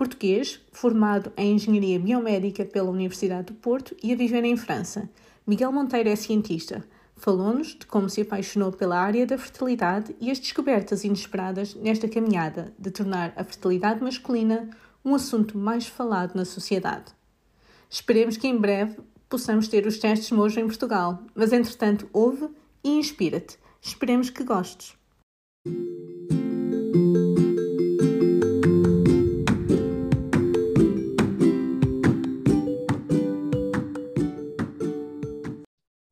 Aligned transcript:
Português, 0.00 0.58
formado 0.72 1.30
em 1.36 1.56
Engenharia 1.56 2.00
Biomédica 2.00 2.64
pela 2.64 2.88
Universidade 2.88 3.48
do 3.48 3.52
Porto 3.52 3.94
e 4.02 4.10
a 4.10 4.16
viver 4.16 4.42
em 4.44 4.56
França, 4.56 5.10
Miguel 5.46 5.70
Monteiro 5.70 6.08
é 6.08 6.16
cientista. 6.16 6.82
Falou-nos 7.16 7.78
de 7.78 7.84
como 7.84 8.08
se 8.08 8.22
apaixonou 8.22 8.72
pela 8.72 8.98
área 8.98 9.26
da 9.26 9.36
fertilidade 9.36 10.16
e 10.18 10.30
as 10.30 10.38
descobertas 10.38 11.04
inesperadas 11.04 11.74
nesta 11.74 12.08
caminhada 12.08 12.72
de 12.78 12.90
tornar 12.90 13.34
a 13.36 13.44
fertilidade 13.44 14.02
masculina 14.02 14.70
um 15.04 15.14
assunto 15.14 15.58
mais 15.58 15.86
falado 15.86 16.34
na 16.34 16.46
sociedade. 16.46 17.12
Esperemos 17.90 18.38
que 18.38 18.48
em 18.48 18.56
breve 18.56 18.96
possamos 19.28 19.68
ter 19.68 19.86
os 19.86 19.98
testes 19.98 20.30
Mojo 20.30 20.58
em 20.58 20.66
Portugal, 20.66 21.22
mas 21.34 21.52
entretanto 21.52 22.08
ouve 22.10 22.48
e 22.82 22.88
inspira-te. 22.88 23.58
Esperemos 23.82 24.30
que 24.30 24.44
gostes. 24.44 24.94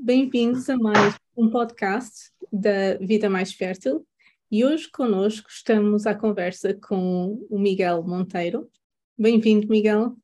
Bem-vindos 0.09 0.71
a 0.71 0.77
mais 0.79 1.17
um 1.37 1.51
podcast 1.51 2.33
da 2.51 2.97
Vida 2.99 3.29
Mais 3.29 3.53
Fértil 3.53 4.07
e 4.51 4.65
hoje 4.65 4.91
conosco 4.91 5.51
estamos 5.51 6.07
à 6.07 6.15
conversa 6.15 6.73
com 6.73 7.47
o 7.51 7.59
Miguel 7.59 8.03
Monteiro. 8.03 8.71
Bem-vindo, 9.19 9.69
Miguel. 9.69 10.17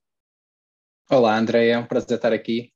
Olá, 1.11 1.39
André, 1.39 1.69
é 1.69 1.77
um 1.77 1.85
prazer 1.85 2.17
estar 2.17 2.33
aqui. 2.33 2.73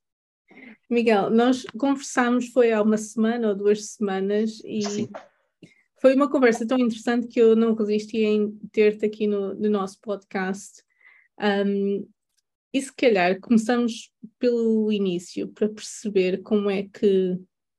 Miguel, 0.87 1.31
nós 1.31 1.65
conversámos 1.79 2.49
foi 2.49 2.71
há 2.71 2.79
uma 2.79 2.95
semana 2.95 3.47
ou 3.47 3.55
duas 3.55 3.87
semanas 3.87 4.61
e 4.63 4.83
Sim. 4.83 5.09
foi 5.99 6.13
uma 6.13 6.29
conversa 6.29 6.67
tão 6.67 6.77
interessante 6.77 7.27
que 7.27 7.41
eu 7.41 7.55
não 7.55 7.73
resisti 7.73 8.19
em 8.19 8.51
ter-te 8.71 9.07
aqui 9.07 9.25
no, 9.25 9.55
no, 9.55 9.67
nosso 9.67 9.99
podcast. 9.99 10.83
Um, 11.41 12.07
e 12.73 12.81
se 12.81 12.93
calhar 12.93 13.39
começamos 13.39 14.11
pelo 14.37 14.91
início 14.91 15.47
para 15.49 15.69
perceber 15.69 16.41
como 16.43 16.69
é 16.69 16.83
que 16.83 17.37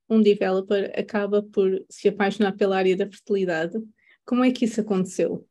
um 0.09 0.21
developer 0.21 0.93
acaba 0.99 1.43
por 1.43 1.84
se 1.89 2.09
apaixonar 2.09 2.56
pela 2.56 2.77
área 2.77 2.97
da 2.97 3.06
fertilidade. 3.06 3.79
Como 4.25 4.45
é 4.45 4.50
que 4.50 4.65
isso 4.65 4.81
aconteceu? 4.81 5.47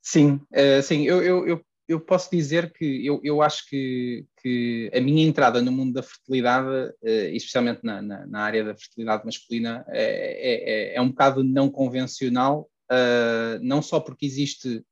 Sim, 0.00 0.40
uh, 0.52 0.82
sim, 0.82 1.02
eu, 1.02 1.20
eu, 1.22 1.48
eu, 1.48 1.66
eu, 1.88 2.00
posso 2.00 2.30
dizer 2.30 2.72
que 2.72 3.04
eu, 3.04 3.20
eu 3.24 3.42
acho 3.42 3.68
que, 3.68 4.24
que 4.40 4.90
a 4.94 5.00
minha 5.00 5.26
entrada 5.26 5.60
no 5.60 5.72
mundo 5.72 5.94
da 5.94 6.02
fertilidade, 6.02 6.92
uh, 7.02 7.34
especialmente 7.34 7.80
na, 7.82 8.00
na, 8.00 8.26
na, 8.26 8.40
área 8.40 8.62
da 8.62 8.76
fertilidade 8.76 9.24
masculina, 9.24 9.84
é, 9.88 10.92
é, 10.92 10.96
é 10.96 11.00
um 11.00 11.08
bocado 11.08 11.42
não 11.42 11.68
convencional, 11.68 12.70
uh, 12.92 13.58
não 13.62 13.82
só 13.82 13.98
porque 13.98 14.26
existe 14.26 14.84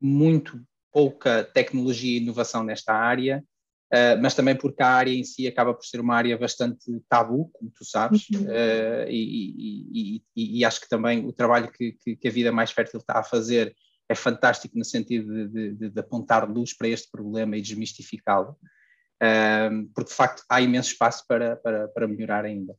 muito 0.00 0.60
pouca 0.94 1.42
tecnologia 1.42 2.16
e 2.16 2.22
inovação 2.22 2.62
nesta 2.62 2.94
área, 2.94 3.44
uh, 3.92 4.22
mas 4.22 4.32
também 4.32 4.54
porque 4.54 4.80
a 4.80 4.86
área 4.86 5.12
em 5.12 5.24
si 5.24 5.44
acaba 5.48 5.74
por 5.74 5.84
ser 5.84 6.00
uma 6.00 6.14
área 6.14 6.38
bastante 6.38 6.84
tabu, 7.08 7.50
como 7.52 7.68
tu 7.72 7.84
sabes, 7.84 8.28
uhum. 8.30 8.42
uh, 8.44 9.08
e, 9.08 9.54
e, 9.58 10.22
e, 10.36 10.58
e, 10.60 10.64
acho 10.64 10.80
que 10.80 10.88
também 10.88 11.26
o 11.26 11.32
trabalho 11.32 11.68
que, 11.72 11.92
que, 12.00 12.14
que, 12.14 12.28
a 12.28 12.30
Vida 12.30 12.52
Mais 12.52 12.70
Fértil 12.70 13.00
está 13.00 13.18
a 13.18 13.24
fazer 13.24 13.74
é 14.08 14.14
fantástico 14.14 14.78
no 14.78 14.84
sentido 14.84 15.48
de, 15.48 15.72
de, 15.72 15.90
de 15.90 16.00
apontar 16.00 16.48
luz 16.48 16.72
para 16.72 16.86
este 16.86 17.10
problema 17.10 17.56
e 17.56 17.62
desmistificá-lo, 17.62 18.56
uh, 19.20 19.88
porque 19.92 20.10
de 20.10 20.16
facto 20.16 20.44
há 20.48 20.60
imenso 20.60 20.92
espaço 20.92 21.24
para, 21.26 21.56
para, 21.56 21.88
para 21.88 22.06
melhorar 22.06 22.44
ainda. 22.44 22.76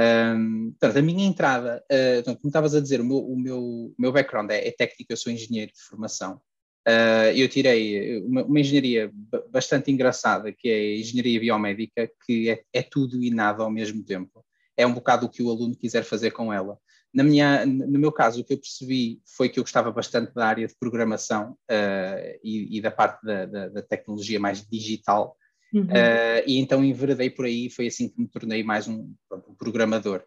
Um, 0.00 0.70
portanto, 0.70 0.98
a 0.98 1.02
minha 1.02 1.26
entrada, 1.26 1.84
uh, 1.90 2.24
como 2.24 2.38
estavas 2.46 2.76
a 2.76 2.80
dizer, 2.80 3.00
o 3.00 3.04
meu, 3.04 3.18
o 3.18 3.36
meu, 3.36 3.60
o 3.60 3.94
meu 3.98 4.12
background 4.12 4.50
é, 4.52 4.68
é 4.68 4.70
técnico, 4.70 5.12
eu 5.12 5.16
sou 5.16 5.32
engenheiro 5.32 5.72
de 5.72 5.82
formação, 5.82 6.40
Uh, 6.88 7.36
eu 7.36 7.46
tirei 7.48 8.22
uma, 8.22 8.42
uma, 8.42 8.60
engenharia 8.60 9.12
bastante 9.50 9.90
engraçada, 9.90 10.50
que 10.50 10.68
é 10.68 10.74
a 10.74 10.98
engenharia 10.98 11.38
biomédica, 11.38 12.10
que 12.24 12.50
é, 12.50 12.62
é, 12.72 12.82
tudo 12.82 13.22
e 13.22 13.30
nada 13.30 13.62
ao 13.62 13.70
mesmo 13.70 14.02
tempo. 14.02 14.44
É 14.76 14.86
um 14.86 14.94
bocado 14.94 15.26
o 15.26 15.28
que 15.28 15.42
o 15.42 15.50
aluno 15.50 15.76
quiser 15.76 16.04
fazer 16.04 16.30
com 16.30 16.52
ela. 16.52 16.78
Na 17.12 17.22
minha, 17.22 17.66
no 17.66 17.98
meu 17.98 18.12
caso, 18.12 18.40
o 18.40 18.44
que 18.44 18.54
eu 18.54 18.58
percebi 18.58 19.20
foi 19.36 19.48
que 19.48 19.58
eu 19.58 19.64
gostava 19.64 19.90
bastante 19.92 20.32
da 20.32 20.46
área 20.46 20.66
de 20.66 20.74
programação 20.78 21.52
uh, 21.70 22.38
e, 22.42 22.78
e, 22.78 22.80
da 22.80 22.90
parte 22.90 23.24
da, 23.24 23.46
da, 23.46 23.68
da, 23.68 23.82
tecnologia 23.82 24.38
mais 24.38 24.64
digital, 24.64 25.36
uhum. 25.74 25.82
uh, 25.82 26.42
e 26.46 26.58
então 26.58 26.84
enveredei 26.84 27.28
por 27.28 27.44
aí, 27.44 27.68
foi 27.68 27.88
assim 27.88 28.08
que 28.08 28.20
me 28.20 28.28
tornei 28.28 28.62
mais 28.62 28.86
um, 28.86 29.12
um 29.32 29.54
programador. 29.58 30.24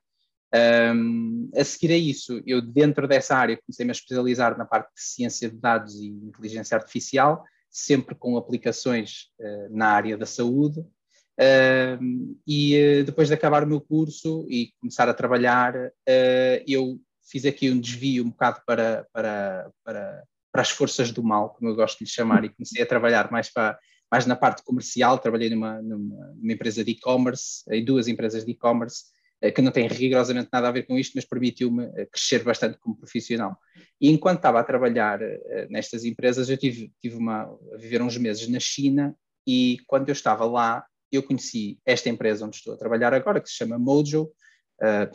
Um, 0.56 1.50
a 1.56 1.64
seguir 1.64 1.94
a 1.94 1.97
isso, 1.97 2.40
eu 2.46 2.62
dentro 2.62 3.08
dessa 3.08 3.36
área 3.36 3.58
comecei-me 3.58 3.90
a 3.90 3.94
especializar 3.94 4.56
na 4.56 4.66
parte 4.66 4.94
de 4.94 5.02
ciência 5.02 5.50
de 5.50 5.58
dados 5.58 5.96
e 5.96 6.09
inteligência 6.09 6.78
artificial, 6.78 7.44
sempre 7.69 8.14
com 8.14 8.38
aplicações 8.38 9.31
uh, 9.40 9.75
na 9.75 9.88
área 9.88 10.16
da 10.16 10.28
saúde. 10.28 10.80
Uh, 10.80 12.38
e 12.46 13.00
uh, 13.00 13.03
depois 13.03 13.28
de 13.28 13.34
acabar 13.34 13.63
o 13.63 13.68
meu 13.68 13.81
curso 13.81 14.46
e 14.47 14.72
começar 14.80 15.09
a 15.09 15.13
trabalhar, 15.13 15.74
eh, 16.08 16.63
eu 16.68 17.00
fiz 17.28 17.46
aqui 17.46 17.72
um 17.72 17.80
desvio 17.80 18.24
um 18.24 18.30
bocado 18.30 18.62
para, 18.68 19.08
para, 19.12 19.72
para, 19.84 20.24
para 20.52 20.62
as 20.62 20.69
forças 20.69 21.12
do 21.12 21.24
mal, 21.24 21.50
como 21.50 21.72
eu 21.72 21.75
gosto 21.75 21.97
de 21.97 22.03
lhe 22.03 22.09
chamar, 22.12 22.46
e 22.46 22.50
comecei 22.50 22.84
a 22.84 22.86
trabalhar 22.86 23.31
mais, 23.31 23.52
para, 23.52 23.80
mais 24.12 24.28
na 24.28 24.36
parte 24.36 24.63
comercial. 24.63 25.18
Trabalhei 25.18 25.50
numa, 25.50 25.81
numa, 25.81 26.28
numa 26.36 26.53
empresa 26.53 26.84
de 26.84 26.92
e-commerce, 26.92 27.63
em 27.72 27.84
duas 27.84 28.08
empresas 28.08 28.46
de 28.46 28.52
e-commerce, 28.52 29.06
que 29.52 29.62
não 29.62 29.72
tem 29.72 29.88
rigorosamente 29.88 30.50
nada 30.52 30.70
a 30.70 30.72
ver 30.72 30.84
com 30.84 30.98
isto, 30.98 31.14
mas 31.16 31.26
permitiu-me 31.26 31.86
eh, 31.96 32.06
crescer 32.06 32.44
bastante 32.44 32.78
como 32.80 32.96
profissional. 32.96 33.58
E 34.00 34.09
enquanto 34.09 34.38
estava 34.38 34.59
a 34.59 34.64
trabalhar 34.64 35.22
eh, 35.22 35.68
nestas 35.70 36.06
empresas, 36.06 36.50
eu 36.50 36.58
tive, 36.58 36.94
tive 37.02 37.18
uma, 37.18 37.44
a 37.74 37.78
viver 37.78 38.02
uns 38.02 38.18
meses 38.18 38.48
na 38.48 38.59
China 38.59 39.14
e 39.46 39.78
quando 39.86 40.08
eu 40.08 40.14
estava 40.14 40.46
lá, 40.46 40.86
eu 41.12 41.22
conheci 41.22 41.78
esta 41.86 42.09
empresa 42.09 42.46
onde 42.46 42.56
estou 42.56 42.74
a 42.74 42.78
trabalhar 42.78 43.14
agora, 43.14 43.42
que 43.42 43.50
se 43.50 43.56
chama 43.56 43.78
Mojo, 43.78 44.31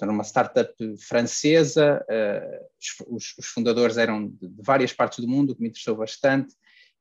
uma 0.03 0.23
startup 0.23 0.73
francesa, 0.99 2.05
os, 3.09 3.35
fundadores 3.43 3.97
eram 3.97 4.29
de, 4.29 4.49
várias 4.63 4.93
partes 4.93 5.19
do 5.19 5.29
mundo, 5.29 5.51
o 5.51 5.57
que 5.57 5.63
me 5.63 5.69
interessou 5.69 5.97
bastante, 5.97 6.55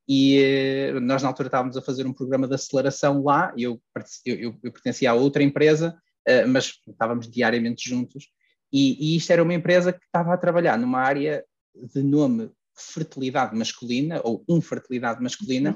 e 0.09 0.91
nós 1.01 1.21
na 1.21 1.30
altura 1.30 1.47
estávamos 1.47 1.77
a 1.77 1.81
fazer 1.81 2.07
um 2.07 2.13
programa 2.13 2.47
de 2.47 2.56
aceleração 2.56 3.23
lá, 3.23 3.53
eu, 3.56 3.80
eu, 4.25 4.57
eu 4.63 4.71
pertencia 4.71 5.12
a 5.12 5.13
outra 5.13 5.44
empresa, 5.44 5.95
eh, 6.27 6.45
mas 6.45 6.74
estávamos 6.85 7.29
diariamente 7.29 7.89
juntos. 7.89 8.27
E, 8.71 9.13
e 9.13 9.15
isto 9.15 9.31
era 9.31 9.41
uma 9.41 9.53
empresa 9.53 9.94
que 9.94 10.03
estava 10.03 10.33
a 10.33 10.38
trabalhar 10.38 10.77
numa 10.77 11.00
área 11.00 11.44
de 11.74 12.03
nome 12.03 12.51
fertilidade 12.75 13.56
masculina 13.56 14.21
ou 14.24 14.44
infertilidade 14.47 15.24
masculina, 15.24 15.71
uhum. 15.71 15.75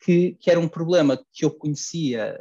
que, 0.00 0.36
que, 0.40 0.50
era 0.50 0.60
um 0.60 0.68
problema 0.68 1.20
que 1.32 1.44
eu 1.44 1.50
conhecia 1.50 2.40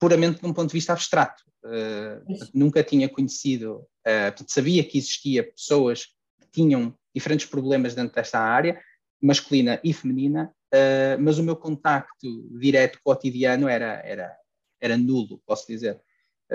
puramente 0.00 0.40
de 0.40 0.46
um 0.46 0.52
ponto 0.52 0.68
de 0.68 0.74
vista 0.74 0.92
abstrato. 0.92 1.42
Uh, 1.64 2.22
nunca 2.52 2.82
tinha 2.82 3.08
conhecido, 3.08 3.86
uh, 4.06 4.44
sabia 4.46 4.84
que 4.84 4.98
existia 4.98 5.50
pessoas 5.50 6.06
que 6.40 6.48
tinham 6.52 6.94
diferentes 7.14 7.46
problemas 7.46 7.94
dentro 7.94 8.14
desta 8.14 8.38
área, 8.38 8.78
masculina 9.22 9.80
e 9.82 9.94
feminina, 9.94 10.52
uh, 10.74 11.22
mas 11.22 11.38
o 11.38 11.42
meu 11.42 11.56
contacto 11.56 12.48
direto 12.58 12.98
cotidiano 13.02 13.66
era, 13.66 14.02
era, 14.04 14.36
era 14.78 14.98
nulo, 14.98 15.40
posso 15.46 15.66
dizer. 15.66 16.02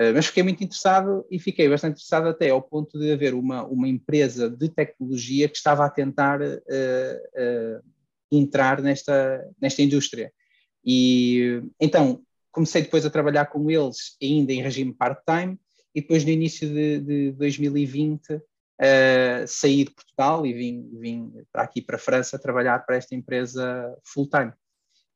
Eh, 0.00 0.12
mas 0.12 0.28
fiquei 0.28 0.42
muito 0.42 0.64
interessado 0.64 1.26
e 1.30 1.38
fiquei 1.38 1.68
bastante 1.68 1.96
interessado 1.96 2.26
até 2.26 2.48
ao 2.48 2.62
ponto 2.62 2.98
de 2.98 3.12
haver 3.12 3.34
uma, 3.34 3.66
uma 3.66 3.86
empresa 3.86 4.48
de 4.48 4.70
tecnologia 4.70 5.46
que 5.46 5.58
estava 5.58 5.84
a 5.84 5.90
tentar 5.90 6.40
uh, 6.40 6.44
uh, 6.44 7.82
entrar 8.32 8.80
nesta, 8.80 9.46
nesta 9.60 9.82
indústria. 9.82 10.32
E 10.82 11.62
então 11.78 12.22
comecei 12.50 12.80
depois 12.80 13.04
a 13.04 13.10
trabalhar 13.10 13.44
com 13.46 13.70
eles 13.70 14.16
ainda 14.22 14.54
em 14.54 14.62
regime 14.62 14.94
part-time 14.94 15.60
e 15.94 16.00
depois 16.00 16.24
no 16.24 16.30
início 16.30 16.66
de, 16.66 17.00
de 17.00 17.32
2020 17.32 18.32
uh, 18.32 18.40
saí 19.46 19.84
de 19.84 19.90
Portugal 19.90 20.46
e 20.46 20.54
vim, 20.54 20.88
vim 20.98 21.30
para 21.52 21.64
aqui 21.64 21.82
para 21.82 21.96
a 21.96 21.98
França 21.98 22.38
trabalhar 22.38 22.78
para 22.86 22.96
esta 22.96 23.14
empresa 23.14 23.94
full-time. 24.02 24.54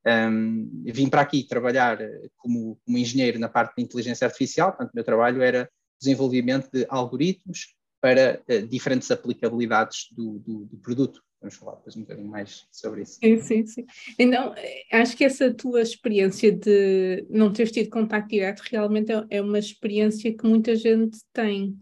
Um, 0.07 0.83
vim 0.85 1.09
para 1.09 1.23
aqui 1.23 1.45
trabalhar 1.45 1.99
como, 2.37 2.79
como, 2.85 2.99
engenheiro 2.99 3.39
na 3.39 3.49
parte 3.49 3.77
de 3.77 3.83
inteligência 3.83 4.27
artificial, 4.27 4.71
portanto, 4.71 4.91
o 4.91 4.97
meu 4.97 5.05
trabalho 5.05 5.41
era 5.41 5.71
desenvolvimento 5.99 6.69
de 6.71 6.85
algoritmos 6.91 7.75
para 8.03 8.43
uh, 8.51 8.67
diferentes 8.67 9.11
aplicabilidades 9.11 10.09
do, 10.13 10.39
do, 10.41 10.67
do, 10.67 10.77
produto. 10.77 11.23
Vamos 11.41 11.57
falar 11.57 11.77
depois 11.77 11.97
um 11.97 12.03
bocadinho 12.03 12.29
mais 12.29 12.67
sobre 12.71 13.03
isso. 13.03 13.19
Sim, 13.19 13.41
sim, 13.41 13.67
sim. 13.67 13.87
Então, 14.19 14.55
acho 14.93 15.17
que 15.17 15.25
essa 15.25 15.53
tua 15.53 15.81
experiência 15.81 16.53
de 16.53 17.27
não 17.31 17.51
teres 17.51 17.73
tido 17.73 17.89
contato 17.89 18.29
direto 18.29 18.63
realmente 18.71 19.11
é, 19.11 19.25
é 19.31 19.41
uma 19.41 19.59
experiência 19.59 20.37
que 20.37 20.47
muita 20.47 20.77
gente 20.77 21.19
tem, 21.33 21.79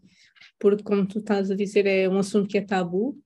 porque, 0.61 0.85
como 0.85 1.07
tu 1.07 1.19
estás 1.19 1.51
a 1.51 1.57
dizer, 1.57 1.87
é 1.87 2.09
um 2.09 2.19
assunto 2.19 2.49
que 2.49 2.59
é 2.59 2.61
tabu, 2.61 3.19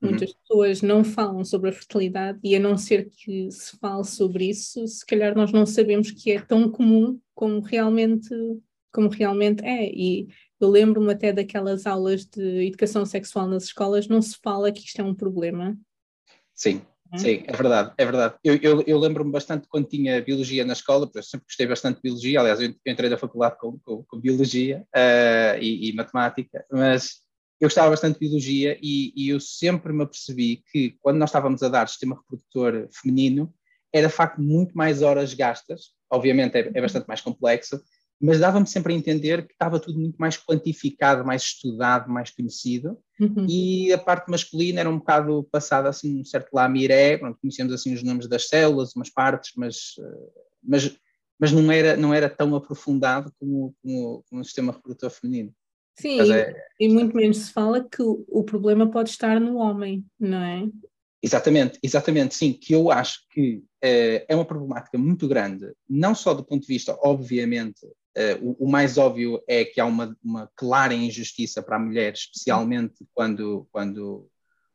Muitas 0.00 0.30
uhum. 0.30 0.36
pessoas 0.40 0.82
não 0.82 1.02
falam 1.02 1.44
sobre 1.44 1.70
a 1.70 1.72
fertilidade 1.72 2.38
e 2.42 2.54
a 2.54 2.60
não 2.60 2.76
ser 2.76 3.08
que 3.08 3.50
se 3.50 3.76
fale 3.78 4.04
sobre 4.04 4.50
isso, 4.50 4.86
se 4.86 5.04
calhar 5.06 5.34
nós 5.34 5.50
não 5.50 5.64
sabemos 5.64 6.10
que 6.10 6.32
é 6.32 6.40
tão 6.40 6.70
comum 6.70 7.18
como 7.34 7.60
realmente, 7.60 8.28
como 8.92 9.08
realmente 9.08 9.64
é. 9.64 9.90
E 9.90 10.28
eu 10.60 10.68
lembro-me 10.68 11.12
até 11.12 11.32
daquelas 11.32 11.86
aulas 11.86 12.26
de 12.26 12.66
educação 12.66 13.06
sexual 13.06 13.46
nas 13.46 13.64
escolas, 13.64 14.08
não 14.08 14.20
se 14.20 14.36
fala 14.42 14.70
que 14.70 14.80
isto 14.80 15.00
é 15.00 15.04
um 15.04 15.14
problema. 15.14 15.76
Sim, 16.54 16.82
é? 17.14 17.18
Sim, 17.18 17.44
é 17.46 17.52
verdade, 17.52 17.92
é 17.96 18.04
verdade. 18.04 18.34
Eu, 18.42 18.56
eu, 18.56 18.84
eu 18.86 18.98
lembro-me 18.98 19.30
bastante 19.30 19.68
quando 19.68 19.86
tinha 19.86 20.20
biologia 20.22 20.64
na 20.64 20.72
escola, 20.72 21.06
porque 21.06 21.18
eu 21.18 21.22
sempre 21.22 21.46
gostei 21.46 21.66
bastante 21.66 21.96
de 21.96 22.02
biologia, 22.02 22.40
aliás, 22.40 22.60
eu 22.60 22.74
entrei 22.86 23.08
na 23.08 23.16
faculdade 23.16 23.56
com, 23.58 23.78
com, 23.78 24.02
com 24.02 24.20
biologia 24.20 24.84
uh, 24.94 25.58
e, 25.60 25.90
e, 25.90 25.92
matemática, 25.94 26.64
mas 26.70 27.22
eu 27.64 27.68
gostava 27.68 27.90
bastante 27.90 28.14
de 28.14 28.20
biologia 28.20 28.78
e, 28.82 29.12
e, 29.16 29.28
eu 29.30 29.40
sempre 29.40 29.92
me 29.92 30.02
apercebi 30.02 30.62
que 30.70 30.96
quando 31.00 31.16
nós 31.16 31.30
estávamos 31.30 31.62
a 31.62 31.68
dar 31.68 31.88
sistema 31.88 32.16
reprodutor 32.16 32.88
feminino, 32.92 33.52
era 33.92 34.08
de 34.08 34.12
facto 34.12 34.40
muito 34.40 34.76
mais 34.76 35.02
horas 35.02 35.32
gastas, 35.32 35.92
obviamente 36.10 36.56
é, 36.56 36.70
é 36.74 36.80
bastante 36.80 37.06
mais 37.06 37.20
complexo, 37.20 37.80
mas 38.20 38.38
dava-me 38.38 38.66
sempre 38.66 38.92
a 38.92 38.96
entender 38.96 39.46
que 39.46 39.52
estava 39.52 39.80
tudo 39.80 39.98
muito 39.98 40.16
mais 40.16 40.36
quantificado, 40.36 41.24
mais 41.24 41.42
estudado, 41.42 42.10
mais 42.10 42.30
conhecido, 42.30 42.98
uhum. 43.18 43.46
e 43.48 43.92
a 43.92 43.98
parte 43.98 44.30
masculina 44.30 44.80
era 44.80 44.90
um 44.90 44.98
bocado 44.98 45.48
passada 45.50 45.88
assim, 45.88 46.20
um 46.20 46.24
certo 46.24 46.50
lamiré, 46.52 47.16
pronto, 47.16 47.38
conhecemos 47.40 47.72
assim 47.72 47.94
os 47.94 48.02
nomes 48.02 48.28
das 48.28 48.48
células, 48.48 48.94
umas 48.94 49.10
partes, 49.10 49.52
mas, 49.56 49.94
eh, 49.98 50.42
mas, 50.62 50.96
mas 51.38 51.52
não, 51.52 51.72
era, 51.72 51.96
não 51.96 52.12
era 52.14 52.28
tão 52.28 52.54
aprofundado 52.54 53.32
como, 53.38 53.74
como, 53.82 54.24
como 54.28 54.40
o 54.40 54.44
sistema 54.44 54.72
reprodutor 54.72 55.10
feminino. 55.10 55.54
Sim, 55.96 56.32
é, 56.32 56.54
e, 56.78 56.88
muito 56.88 57.16
menos 57.16 57.38
se 57.38 57.52
fala 57.52 57.82
que 57.82 58.02
o, 58.02 58.24
o, 58.28 58.42
problema 58.42 58.90
pode 58.90 59.10
estar 59.10 59.40
no 59.40 59.56
homem, 59.56 60.04
não 60.18 60.42
é? 60.42 60.68
Exatamente, 61.22 61.78
exatamente, 61.82 62.34
sim, 62.34 62.52
que 62.52 62.74
eu 62.74 62.90
acho 62.90 63.20
que 63.30 63.62
é, 63.82 64.26
é 64.28 64.34
uma 64.34 64.44
problemática 64.44 64.98
muito 64.98 65.28
grande, 65.28 65.72
não 65.88 66.14
só 66.14 66.34
do 66.34 66.44
ponto 66.44 66.62
de 66.62 66.66
vista, 66.66 66.98
obviamente, 67.02 67.86
é, 68.16 68.34
o, 68.34 68.56
o, 68.64 68.68
mais 68.68 68.98
óbvio 68.98 69.42
é 69.48 69.64
que 69.64 69.80
há 69.80 69.86
uma, 69.86 70.16
uma, 70.22 70.50
clara 70.54 70.94
injustiça 70.94 71.62
para 71.62 71.76
a 71.76 71.80
mulher, 71.80 72.12
especialmente 72.12 73.04
quando, 73.12 73.66
quando, 73.72 74.28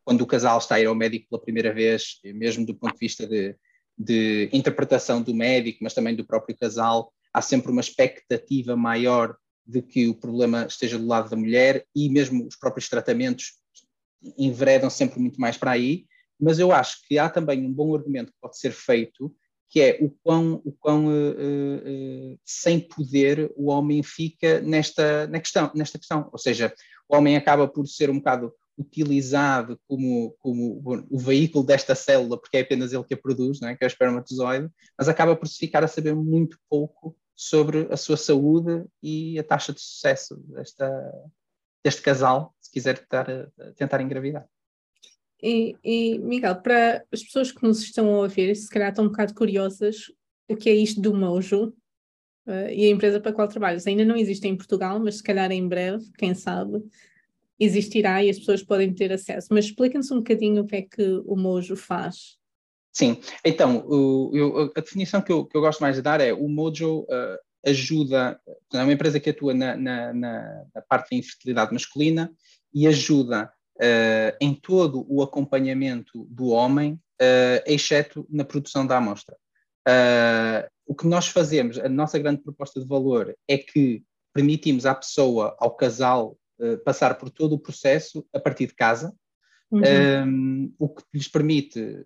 quando 0.03 0.21
o 0.21 0.27
casal 0.27 0.57
está 0.57 0.75
a 0.75 0.81
ir 0.81 0.87
ao 0.87 0.95
médico 0.95 1.27
pela 1.29 1.41
primeira 1.41 1.73
vez, 1.73 2.19
mesmo 2.23 2.65
do 2.65 2.75
ponto 2.75 2.93
de 2.93 2.99
vista 2.99 3.27
de, 3.27 3.55
de 3.97 4.49
interpretação 4.51 5.21
do 5.21 5.33
médico, 5.33 5.79
mas 5.81 5.93
também 5.93 6.15
do 6.15 6.25
próprio 6.25 6.57
casal, 6.57 7.13
há 7.33 7.41
sempre 7.41 7.71
uma 7.71 7.81
expectativa 7.81 8.75
maior 8.75 9.37
de 9.69 9.83
que 9.83 10.07
o 10.07 10.15
problema 10.15 10.65
esteja 10.65 10.97
do 10.97 11.05
lado 11.05 11.29
da 11.29 11.37
mulher 11.37 11.85
e 11.95 12.09
mesmo 12.09 12.47
os 12.47 12.55
próprios 12.55 12.89
tratamentos 12.89 13.53
enveredam 14.35 14.89
sempre 14.89 15.19
muito 15.19 15.39
mais 15.39 15.57
para 15.57 15.71
aí, 15.71 16.05
mas 16.39 16.57
eu 16.57 16.71
acho 16.71 17.05
que 17.07 17.19
há 17.19 17.29
também 17.29 17.63
um 17.63 17.71
bom 17.71 17.93
argumento 17.93 18.31
que 18.31 18.39
pode 18.41 18.57
ser 18.57 18.71
feito, 18.71 19.33
que 19.69 19.79
é 19.79 19.99
o 20.01 20.09
quão, 20.23 20.59
o 20.65 20.71
quão 20.71 21.05
uh, 21.05 22.31
uh, 22.33 22.39
sem 22.43 22.79
poder 22.79 23.51
o 23.55 23.69
homem 23.69 24.01
fica 24.01 24.59
nesta, 24.61 25.27
na 25.27 25.39
questão, 25.39 25.71
nesta 25.75 25.99
questão. 25.99 26.27
Ou 26.31 26.39
seja, 26.39 26.73
o 27.07 27.15
homem 27.15 27.37
acaba 27.37 27.67
por 27.67 27.85
ser 27.87 28.09
um 28.09 28.17
bocado 28.17 28.51
utilizado 28.75 29.79
como, 29.87 30.35
como 30.39 30.81
o 31.11 31.19
veículo 31.19 31.63
desta 31.63 31.93
célula, 31.93 32.39
porque 32.39 32.57
é 32.57 32.61
apenas 32.61 32.91
ele 32.91 33.03
que 33.03 33.13
a 33.13 33.17
produz, 33.17 33.59
não 33.59 33.69
é? 33.69 33.75
que 33.75 33.83
é 33.83 33.87
o 33.87 33.87
espermatozoide, 33.87 34.69
mas 34.97 35.07
acaba 35.07 35.35
por 35.35 35.47
se 35.47 35.59
ficar 35.59 35.83
a 35.83 35.87
saber 35.87 36.15
muito 36.15 36.57
pouco 36.67 37.15
sobre 37.41 37.87
a 37.89 37.95
sua 37.95 38.17
saúde 38.17 38.83
e 39.01 39.39
a 39.39 39.43
taxa 39.45 39.71
de 39.71 39.79
sucesso 39.79 40.35
desta, 40.49 41.09
deste 41.81 42.01
casal, 42.01 42.53
se 42.59 42.69
quiser 42.69 42.97
tentar, 42.97 43.27
tentar 43.77 44.01
engravidar. 44.01 44.45
E, 45.41 45.73
e, 45.81 46.19
Miguel, 46.19 46.61
para 46.61 47.05
as 47.09 47.23
pessoas 47.23 47.49
que 47.49 47.63
nos 47.63 47.81
estão 47.81 48.13
a 48.13 48.23
ouvir, 48.23 48.53
se 48.57 48.69
calhar 48.69 48.89
estão 48.89 49.05
um 49.05 49.07
bocado 49.07 49.33
curiosas, 49.33 50.11
o 50.49 50.55
que 50.57 50.69
é 50.69 50.75
isto 50.75 50.99
do 50.99 51.13
Mojo 51.13 51.67
uh, 52.45 52.69
e 52.73 52.85
a 52.85 52.89
empresa 52.89 53.21
para 53.21 53.31
a 53.31 53.33
qual 53.33 53.47
trabalhas? 53.47 53.87
Ainda 53.87 54.03
não 54.03 54.17
existe 54.17 54.45
em 54.45 54.57
Portugal, 54.57 54.99
mas 54.99 55.19
se 55.19 55.23
calhar 55.23 55.49
em 55.49 55.65
breve, 55.65 56.11
quem 56.17 56.35
sabe, 56.35 56.83
existirá 57.57 58.21
e 58.21 58.29
as 58.29 58.37
pessoas 58.37 58.61
podem 58.61 58.93
ter 58.93 59.13
acesso. 59.13 59.47
Mas 59.51 59.63
explica-nos 59.63 60.11
um 60.11 60.17
bocadinho 60.17 60.63
o 60.63 60.67
que 60.67 60.75
é 60.75 60.81
que 60.81 61.21
o 61.25 61.37
Mojo 61.37 61.77
faz. 61.77 62.38
Sim, 62.91 63.21
então, 63.45 63.85
o, 63.87 64.31
eu, 64.33 64.71
a 64.75 64.81
definição 64.81 65.21
que 65.21 65.31
eu, 65.31 65.45
que 65.45 65.55
eu 65.55 65.61
gosto 65.61 65.79
mais 65.79 65.95
de 65.95 66.01
dar 66.01 66.19
é 66.21 66.33
o 66.33 66.47
Mojo 66.47 67.01
uh, 67.01 67.37
ajuda, 67.65 68.39
é 68.73 68.83
uma 68.83 68.93
empresa 68.93 69.19
que 69.19 69.29
atua 69.29 69.53
na, 69.53 69.75
na, 69.75 70.13
na, 70.13 70.63
parte 70.87 71.11
da 71.11 71.17
infertilidade 71.17 71.73
masculina 71.73 72.31
e 72.73 72.87
ajuda 72.87 73.51
uh, 73.75 74.37
em 74.41 74.55
todo 74.55 75.05
o 75.07 75.21
acompanhamento 75.21 76.25
do 76.29 76.47
homem, 76.47 76.93
uh, 76.93 77.63
exceto 77.65 78.25
na 78.29 78.43
produção 78.43 78.85
da 78.85 78.97
amostra. 78.97 79.37
o 80.85 80.95
que 80.95 81.07
nós 81.07 81.27
fazemos, 81.27 81.77
a 81.77 81.87
nossa 81.87 82.17
grande 82.17 82.41
proposta 82.41 82.79
de 82.79 82.87
valor 82.87 83.35
é 83.47 83.57
que 83.57 84.03
permitimos 84.33 84.85
à 84.85 84.95
pessoa, 84.95 85.55
ao 85.59 85.75
casal, 85.75 86.37
passar 86.83 87.17
por 87.17 87.29
todo 87.29 87.53
o 87.53 87.59
processo 87.59 88.25
a 88.33 88.39
partir 88.39 88.67
de 88.67 88.75
casa, 88.75 89.13
uhum. 89.71 89.81
um, 90.27 90.73
o 90.77 90.89
que 90.89 91.03
lhes 91.13 91.27
permite 91.27 92.05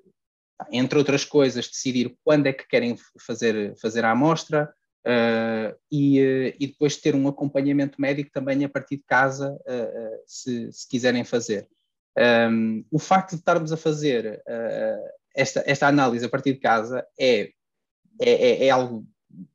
entre 0.72 0.98
outras 0.98 1.26
coisas, 1.26 1.68
decidir 1.68 2.16
quando 2.24 2.48
é 2.48 2.54
que 2.54 2.68
querem 2.68 2.95
fazer, 3.19 3.76
fazer 3.78 4.06
a 4.06 4.12
amostra 4.12 4.74
uh, 5.06 5.76
e, 5.92 6.22
uh, 6.22 6.56
e, 6.60 6.68
depois 6.68 6.98
ter 6.98 7.16
um 7.16 7.28
acompanhamento 7.28 8.00
médico 8.00 8.31
também 8.31 8.64
a 8.64 8.69
partir 8.69 8.98
de 8.98 9.04
casa, 9.04 9.54
uh, 9.54 10.24
se, 10.26 10.72
se, 10.72 10.88
quiserem 10.88 11.24
fazer. 11.24 11.68
Um, 12.52 12.86
o 12.92 13.00
facto 13.00 13.31
de 13.31 13.38
estarmos 13.38 13.72
a 13.72 13.78
fazer 13.78 14.40
esta, 15.36 15.64
esta 15.66 15.88
análise 15.88 16.24
a 16.24 16.30
partir 16.30 16.54
de 16.54 16.60
casa 16.60 17.04
é, 17.19 17.50
é, 18.22 18.31
é, 18.31 18.66
é, 18.68 18.69
algo 18.69 19.04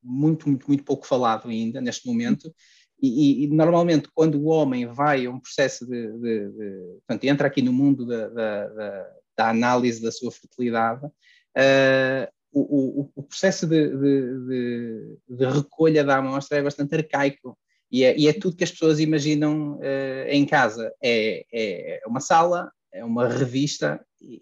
muito, 0.02 0.48
muito, 0.48 0.66
muito 0.66 0.82
pouco 0.82 1.06
falado 1.06 1.48
ainda 1.48 1.80
neste 1.80 2.08
momento. 2.08 2.52
E, 3.00 3.44
e, 3.44 3.46
normalmente, 3.46 4.08
quando 4.12 4.40
o 4.40 4.46
homem 4.46 4.86
vai 4.86 5.24
a 5.24 5.30
um 5.30 5.38
processo 5.38 5.86
de, 5.86 6.12
de, 6.18 6.50
de 6.50 6.98
portanto, 7.06 7.24
entra 7.24 7.46
aqui 7.46 7.62
no 7.62 7.72
mundo 7.72 8.04
da 8.04 8.28
da 8.28 9.08
análise 9.46 10.02
da 10.02 10.10
sua 10.10 10.32
fertilidade, 10.32 11.06
uh, 11.06 12.32
o, 12.52 13.02
o, 13.02 13.12
o, 13.14 13.22
processo 13.22 13.66
de, 13.66 13.88
de, 13.88 14.46
de, 14.46 15.18
de, 15.28 15.46
recolha 15.46 16.02
da 16.02 16.16
amostra 16.16 16.58
é 16.58 16.62
bastante 16.62 16.94
arcaico 16.94 17.56
e 17.90 18.04
é, 18.04 18.18
e 18.18 18.26
é 18.26 18.32
tudo 18.32 18.56
que 18.56 18.64
as 18.64 18.70
pessoas 18.70 19.00
imaginam 19.00 19.76
uh, 19.76 20.28
em 20.28 20.44
casa. 20.44 20.92
É, 21.02 21.44
é, 21.52 22.00
uma 22.06 22.20
sala, 22.20 22.70
é 22.92 23.04
uma 23.04 23.28
revista, 23.28 24.04
e, 24.20 24.40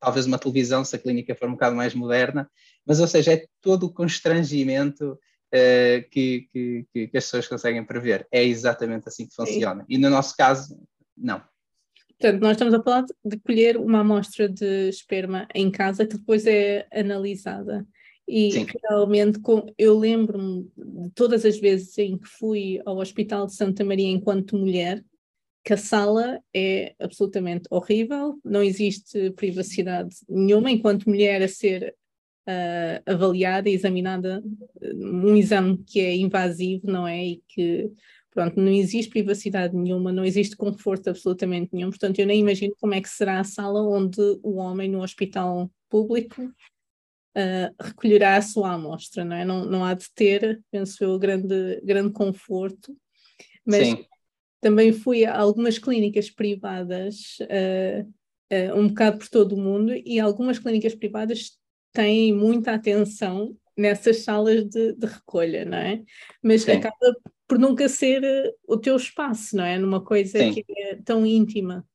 talvez 0.00 0.26
uma 0.26 0.38
televisão, 0.38 0.84
se 0.84 0.94
a 0.94 0.98
clínica 0.98 1.34
for 1.34 1.48
um 1.48 1.52
bocado 1.52 1.74
mais 1.74 1.94
moderna, 1.94 2.48
mas, 2.86 3.00
ou 3.00 3.06
seja, 3.06 3.32
é 3.32 3.46
todo 3.60 3.86
o 3.86 3.92
constrangimento 3.92 5.12
uh, 5.12 6.10
que, 6.10 6.48
que, 6.52 6.86
que, 6.92 7.16
as 7.16 7.24
pessoas 7.24 7.48
conseguem 7.48 7.84
prever. 7.84 8.26
É 8.30 8.42
exatamente 8.42 9.08
assim 9.08 9.26
que 9.26 9.34
funciona. 9.34 9.84
E 9.88 9.98
no 9.98 10.10
nosso 10.10 10.36
caso, 10.36 10.78
não. 11.16 11.42
Portanto, 12.18 12.40
nós 12.40 12.52
estamos 12.52 12.74
a 12.74 12.82
falar 12.82 13.04
de 13.24 13.38
colher 13.38 13.76
uma 13.76 14.00
amostra 14.00 14.48
de 14.48 14.88
esperma 14.88 15.48
em 15.54 15.70
casa 15.70 16.06
que 16.06 16.16
depois 16.16 16.46
é 16.46 16.86
analisada. 16.92 17.86
E 18.26 18.52
Sim. 18.52 18.66
realmente 18.88 19.38
eu 19.76 19.98
lembro-me 19.98 20.70
de 20.76 21.10
todas 21.10 21.44
as 21.44 21.58
vezes 21.58 21.96
em 21.98 22.16
que 22.16 22.26
fui 22.26 22.80
ao 22.86 22.96
Hospital 22.98 23.46
de 23.46 23.54
Santa 23.54 23.84
Maria 23.84 24.08
enquanto 24.08 24.56
mulher, 24.56 25.04
que 25.62 25.72
a 25.72 25.76
sala 25.76 26.40
é 26.54 26.94
absolutamente 26.98 27.66
horrível, 27.70 28.38
não 28.44 28.62
existe 28.62 29.30
privacidade 29.32 30.14
nenhuma 30.28 30.70
enquanto 30.70 31.08
mulher 31.08 31.42
a 31.42 31.48
ser 31.48 31.94
uh, 32.48 33.10
avaliada 33.10 33.68
e 33.68 33.74
examinada, 33.74 34.42
um 34.94 35.36
exame 35.36 35.82
que 35.86 36.00
é 36.00 36.14
invasivo, 36.16 36.86
não 36.86 37.06
é? 37.06 37.26
E 37.26 37.42
que 37.48 37.90
Pronto, 38.34 38.60
não 38.60 38.72
existe 38.72 39.10
privacidade 39.10 39.76
nenhuma, 39.76 40.12
não 40.12 40.24
existe 40.24 40.56
conforto 40.56 41.08
absolutamente 41.08 41.70
nenhum. 41.72 41.90
Portanto, 41.90 42.18
eu 42.18 42.26
nem 42.26 42.40
imagino 42.40 42.74
como 42.80 42.92
é 42.92 43.00
que 43.00 43.08
será 43.08 43.38
a 43.38 43.44
sala 43.44 43.80
onde 43.80 44.20
o 44.42 44.56
homem 44.56 44.90
no 44.90 45.02
hospital 45.02 45.70
público 45.88 46.42
uh, 46.42 47.74
recolherá 47.80 48.36
a 48.36 48.42
sua 48.42 48.72
amostra, 48.72 49.24
não 49.24 49.36
é? 49.36 49.44
Não, 49.44 49.64
não 49.64 49.84
há 49.84 49.94
de 49.94 50.06
ter, 50.12 50.60
penso 50.68 51.04
eu, 51.04 51.16
grande, 51.16 51.80
grande 51.84 52.12
conforto, 52.12 52.96
mas 53.64 53.86
Sim. 53.86 54.04
também 54.60 54.92
fui 54.92 55.24
a 55.24 55.38
algumas 55.38 55.78
clínicas 55.78 56.28
privadas, 56.28 57.38
uh, 57.42 58.02
uh, 58.52 58.80
um 58.80 58.88
bocado 58.88 59.18
por 59.18 59.28
todo 59.28 59.54
o 59.54 59.60
mundo, 59.60 59.94
e 59.94 60.18
algumas 60.18 60.58
clínicas 60.58 60.96
privadas 60.96 61.52
têm 61.92 62.34
muita 62.34 62.74
atenção 62.74 63.56
nessas 63.76 64.24
salas 64.24 64.64
de, 64.64 64.92
de 64.92 65.06
recolha, 65.06 65.64
não 65.64 65.78
é? 65.78 66.02
Mas 66.42 66.62
Sim. 66.62 66.72
acaba 66.72 67.14
por 67.46 67.58
nunca 67.58 67.88
ser 67.88 68.22
o 68.66 68.76
teu 68.76 68.96
espaço, 68.96 69.56
não 69.56 69.64
é? 69.64 69.78
Numa 69.78 70.00
coisa 70.00 70.38
Sim. 70.38 70.54
que 70.54 70.64
é 70.68 70.96
tão 70.96 71.26
íntima. 71.26 71.86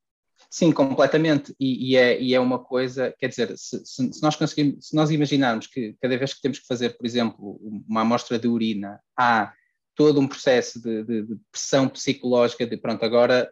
Sim, 0.50 0.72
completamente. 0.72 1.56
E, 1.60 1.91
e, 1.91 1.96
é, 1.96 2.22
e, 2.22 2.34
é, 2.34 2.39
uma 2.39 2.60
coisa, 2.60 3.13
quer 3.20 3.27
dizer, 3.27 3.56
se, 3.58 3.86
se, 3.86 4.13
se, 4.13 4.22
nós 4.22 4.36
conseguimos, 4.36 4.88
se 4.88 4.96
nós 4.96 5.12
imaginarmos 5.12 5.68
que 5.68 5.96
cada 6.01 6.18
vez 6.18 6.34
que 6.34 6.41
temos 6.41 6.60
que 6.60 6.68
fazer, 6.68 6.98
por 6.98 7.06
exemplo, 7.06 7.60
uma 7.88 8.01
amostra 8.01 8.39
de 8.39 8.48
urina, 8.48 9.00
há 9.18 9.53
todo 9.96 10.20
um 10.20 10.27
processo 10.27 10.82
de, 10.82 11.03
de, 11.03 11.22
de 11.24 11.38
pressão 11.51 11.89
psicológica 11.89 12.65
de 12.65 12.77
pronto, 12.77 13.03
agora 13.03 13.51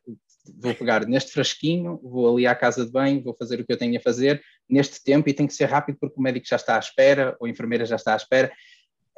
vou 0.60 0.74
pegar 0.74 1.06
neste 1.06 1.32
frasquinho, 1.32 2.00
vou 2.02 2.34
ali 2.34 2.48
à 2.48 2.56
casa 2.56 2.86
de 2.86 2.92
banho, 2.92 3.22
vou 3.22 3.36
fazer 3.38 3.60
o 3.60 3.66
que 3.66 3.74
eu 3.74 3.78
tenho 3.78 3.98
a 3.98 4.02
fazer 4.02 4.42
neste 4.68 5.04
tempo 5.04 5.28
e 5.28 5.34
tem 5.34 5.46
que 5.46 5.54
ser 5.54 5.66
rápido 5.66 5.98
porque 6.00 6.18
o 6.18 6.22
médico 6.22 6.48
já 6.48 6.56
está 6.56 6.78
à 6.78 6.80
espera 6.80 7.36
ou 7.40 7.48
a 7.48 7.50
enfermeira 7.50 7.86
já 7.86 7.98
está 7.98 8.14
à 8.14 8.16
espera. 8.16 8.52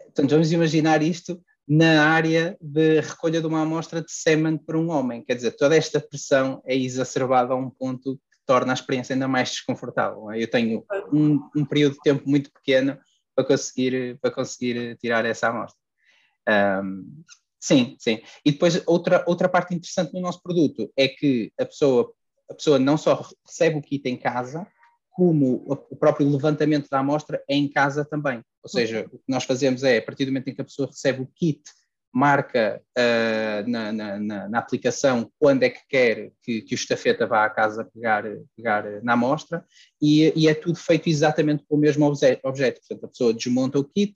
Portanto, 0.05 0.31
vamos 0.31 0.51
imaginar 0.51 1.03
isto 1.03 1.39
na 1.69 2.09
área 2.09 2.57
de 2.59 2.99
recolha 2.99 3.39
de 3.39 3.45
uma 3.45 3.61
amostra 3.61 4.01
de 4.01 4.11
sêmen 4.11 4.57
para 4.57 4.75
um 4.75 4.89
homem. 4.89 5.23
Quer 5.23 5.35
dizer, 5.35 5.51
toda 5.51 5.77
esta 5.77 5.99
pressão 5.99 6.63
é 6.65 6.75
exacerbada 6.75 7.53
a 7.53 7.55
um 7.55 7.69
ponto 7.69 8.15
que 8.15 8.39
torna 8.43 8.73
a 8.73 8.73
experiência 8.73 9.13
ainda 9.13 9.27
mais 9.27 9.51
desconfortável. 9.51 10.31
É? 10.31 10.41
Eu 10.41 10.49
tenho 10.49 10.83
um, 11.13 11.39
um, 11.55 11.63
período 11.63 11.93
de 11.93 11.99
tempo 11.99 12.27
muito 12.27 12.51
pequeno 12.51 12.97
para 13.35 13.45
conseguir, 13.45 14.17
para 14.19 14.31
conseguir 14.31 14.97
tirar 14.97 15.23
essa 15.25 15.49
amostra. 15.49 15.79
Um, 16.83 17.23
sim, 17.59 17.95
sim. 17.99 18.19
E 18.43 18.51
depois 18.51 18.81
outra, 18.87 19.23
outra 19.27 19.47
parte 19.47 19.75
interessante 19.75 20.11
no 20.11 20.21
nosso 20.21 20.41
produto 20.41 20.91
é 20.97 21.07
que 21.07 21.53
a 21.59 21.65
pessoa, 21.65 22.11
a 22.49 22.55
pessoa 22.55 22.79
não 22.79 22.97
só 22.97 23.29
recebe 23.45 23.77
o 23.77 23.81
kit 23.83 24.09
em 24.09 24.17
casa, 24.17 24.65
como 25.19 25.65
o 25.67 25.97
próprio 25.97 26.29
levantamento 26.29 26.87
da 26.89 26.99
amostra 26.99 27.43
é 27.49 27.53
em 27.53 27.67
casa 27.67 28.05
também. 28.05 28.41
Ou 28.63 28.69
seja, 28.69 29.05
o 29.11 29.17
que 29.17 29.25
nós 29.27 29.43
fazemos 29.43 29.83
é, 29.83 29.97
a 29.97 30.01
partir 30.01 30.23
do 30.23 30.31
momento 30.31 30.47
em 30.47 30.55
que 30.55 30.61
a 30.61 30.63
pessoa 30.63 30.87
recebe 30.87 31.21
o 31.21 31.29
kit, 31.35 31.61
marca 32.09 32.81
uh, 32.97 33.69
na, 33.69 33.91
na, 33.91 34.47
na, 34.47 34.59
aplicação 34.59 35.29
quando 35.37 35.63
é 35.63 35.69
que 35.69 35.81
quer 35.89 36.31
que, 36.41 36.61
que 36.61 36.73
o 36.73 36.77
estafeta 36.77 37.27
vá 37.27 37.43
à 37.43 37.49
casa 37.49 37.83
pegar, 37.93 38.23
pegar 38.55 39.03
na 39.03 39.11
amostra 39.11 39.65
e, 40.01 40.31
e, 40.37 40.47
é 40.47 40.53
tudo 40.53 40.79
feito 40.79 41.09
exatamente 41.09 41.65
com 41.67 41.75
o 41.75 41.79
mesmo 41.79 42.05
objeto. 42.05 42.41
Portanto, 42.41 43.03
a 43.03 43.07
pessoa 43.09 43.33
desmonta 43.33 43.77
o 43.77 43.83
kit, 43.83 44.13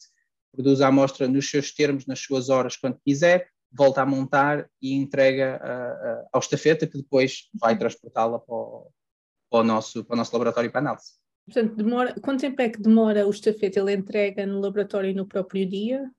produz 0.53 0.79
a 0.79 0.87
amostra 0.87 1.27
nos 1.27 1.49
seus 1.49 1.73
termos, 1.73 2.07
nas 2.07 2.19
suas 2.19 2.47
horas, 2.47 2.77
quando 2.77 2.97
quiser, 3.05 3.45
volta 3.69 4.01
a 4.01 4.05
montar 4.05 4.69
e 4.81 4.93
entrega 4.93 5.59
uh, 5.61 6.23
uh, 6.23 6.27
ao 6.31 6.39
estafeta 6.39 6.87
que 6.87 6.97
depois 6.97 7.49
vai 7.59 7.77
transportá-la 7.77 8.39
para 8.39 8.55
o, 8.55 8.87
para 9.53 9.59
o 9.59 9.63
nosso, 9.63 10.03
para 10.03 10.15
o 10.15 10.17
nosso 10.17 10.33
laboratório 10.33 10.71
para 10.71 10.81
análise. 10.81 11.11
Portanto, 11.45 11.75
demora, 11.75 12.15
quanto 12.19 12.41
tempo 12.41 12.59
é 12.59 12.69
que 12.69 12.81
demora 12.81 13.27
o 13.27 13.29
estafeta? 13.29 13.79
Ele 13.79 13.93
entrega 13.93 14.47
no 14.47 14.59
laboratório 14.59 15.13
no 15.13 15.27
próprio 15.27 15.69
dia? 15.69 16.09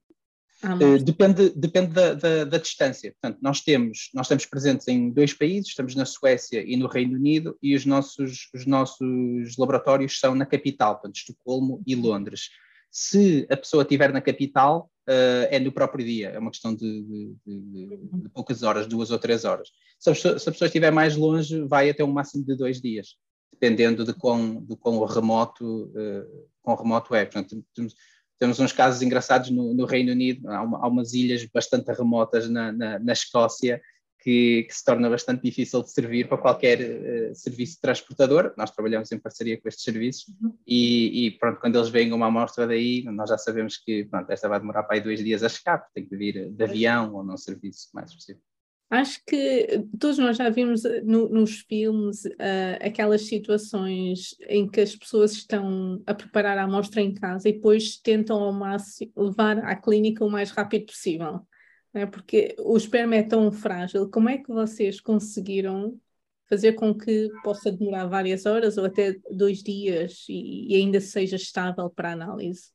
Uh, 0.62 1.02
depende 1.02 1.50
depende 1.50 1.88
da, 1.88 2.14
da, 2.14 2.44
da, 2.44 2.58
distância. 2.58 3.10
Portanto, 3.10 3.40
nós 3.42 3.60
temos 3.60 4.10
nós 4.14 4.26
estamos 4.26 4.46
presentes 4.46 4.86
em 4.86 5.10
dois 5.10 5.34
países, 5.34 5.70
estamos 5.70 5.96
na 5.96 6.04
Suécia 6.04 6.62
e 6.64 6.76
no 6.76 6.86
Reino 6.86 7.16
Unido, 7.16 7.58
e 7.60 7.74
os 7.74 7.84
nossos, 7.84 8.48
os 8.54 8.64
nossos 8.64 9.56
laboratórios 9.58 10.20
são 10.20 10.34
na 10.36 10.46
capital, 10.46 10.94
portanto, 10.94 11.16
Estocolmo 11.16 11.82
e 11.84 11.96
Londres. 11.96 12.50
Se 12.96 13.44
a 13.50 13.56
pessoa 13.56 13.82
estiver 13.82 14.12
na 14.12 14.20
capital, 14.20 14.88
uh, 15.08 15.48
é 15.50 15.58
no 15.58 15.72
próprio 15.72 16.04
dia, 16.04 16.28
é 16.28 16.38
uma 16.38 16.52
questão 16.52 16.72
de, 16.72 17.02
de, 17.02 17.36
de, 17.44 17.96
de, 17.96 18.28
poucas 18.28 18.62
horas, 18.62 18.86
duas 18.86 19.10
ou 19.10 19.18
três 19.18 19.44
horas. 19.44 19.68
Se 19.98 20.10
a, 20.10 20.12
pessoa, 20.12 20.38
se 20.38 20.48
a 20.48 20.52
pessoa 20.52 20.66
estiver 20.66 20.92
mais 20.92 21.16
longe, 21.16 21.60
vai 21.62 21.90
até 21.90 22.04
um 22.04 22.12
máximo 22.12 22.44
de 22.44 22.56
dois 22.56 22.80
dias 22.80 23.16
dependendo 23.54 24.04
de 24.04 24.12
quão, 24.12 24.62
de 24.64 24.76
quão 24.76 25.04
remoto, 25.04 25.84
uh, 25.86 26.48
quão 26.62 26.76
remoto 26.76 27.14
é. 27.14 27.24
Portanto, 27.24 27.64
temos, 27.74 27.94
temos 28.38 28.60
uns 28.60 28.72
casos 28.72 29.00
engraçados 29.00 29.50
no, 29.50 29.72
no 29.74 29.86
Reino 29.86 30.12
Unido, 30.12 30.48
há, 30.50 30.62
uma, 30.62 30.78
há, 30.84 30.88
umas 30.88 31.14
ilhas 31.14 31.44
bastante 31.46 31.90
remotas 31.92 32.48
na, 32.48 32.72
na, 32.72 32.98
na 32.98 33.12
Escócia 33.12 33.80
que, 34.24 34.62
que, 34.62 34.74
se 34.74 34.82
torna 34.82 35.10
bastante 35.10 35.42
difícil 35.42 35.82
de 35.82 35.90
servir 35.90 36.26
para 36.26 36.38
qualquer 36.38 36.80
uh, 36.80 37.34
serviço 37.34 37.78
transportador. 37.78 38.54
Nós 38.56 38.70
trabalhamos 38.70 39.12
em 39.12 39.18
parceria 39.18 39.60
com 39.60 39.68
estes 39.68 39.84
serviços 39.84 40.34
uhum. 40.40 40.56
e, 40.66 41.26
e, 41.26 41.30
pronto, 41.32 41.60
quando 41.60 41.76
eles 41.76 41.90
veem 41.90 42.10
uma 42.14 42.28
amostra 42.28 42.66
daí, 42.66 43.04
nós 43.04 43.28
já 43.28 43.36
sabemos 43.36 43.76
que 43.76 44.04
pronto, 44.04 44.30
esta 44.30 44.48
vai 44.48 44.58
demorar 44.58 44.84
para 44.84 44.96
aí 44.96 45.02
dois 45.02 45.22
dias 45.22 45.42
a 45.42 45.48
chegar, 45.50 45.86
tem 45.94 46.06
que 46.06 46.16
vir 46.16 46.50
de 46.50 46.64
avião 46.64 47.14
ou 47.14 47.22
num 47.22 47.36
serviço 47.36 47.90
mais 47.92 48.14
possível. 48.14 48.40
Acho 48.88 49.20
que 49.26 49.84
todos 49.98 50.18
nós 50.18 50.36
já 50.36 50.48
vimos 50.48 50.84
eh, 50.84 51.02
no, 51.02 51.28
nos 51.28 51.60
filmes 51.60 52.24
uh, 52.24 52.78
aquelas 52.80 53.22
situações 53.22 54.36
em 54.48 54.68
que 54.68 54.80
as 54.80 54.94
pessoas 54.94 55.32
estão 55.32 56.02
a 56.06 56.14
preparar 56.14 56.56
a 56.56 56.62
amostra 56.62 57.00
em 57.00 57.12
casa 57.12 57.48
e 57.48 57.52
depois 57.52 57.98
tentam 57.98 58.40
ao 58.42 58.52
máximo 58.52 59.12
levar 59.16 59.58
à 59.58 59.74
clínica 59.74 60.24
o 60.24 60.30
mais 60.30 60.50
rápido 60.50 60.86
possível. 60.86 61.40
Né? 61.94 62.04
Porque 62.06 62.56
o 62.58 62.76
esperma 62.76 63.14
é 63.14 63.22
tão 63.22 63.50
frágil. 63.52 64.10
Como 64.10 64.28
é 64.28 64.36
que 64.36 64.50
vocês 64.50 65.00
conseguiram 65.00 65.98
fazer 66.48 66.74
com 66.74 66.94
que 66.94 67.30
possa 67.42 67.72
demorar 67.72 68.06
várias 68.06 68.44
horas 68.44 68.76
ou 68.76 68.84
até 68.84 69.16
dois 69.30 69.62
dias 69.62 70.26
e, 70.28 70.72
e 70.72 70.74
ainda 70.74 71.00
seja 71.00 71.36
estável 71.36 71.88
para 71.88 72.12
análise? 72.12 72.72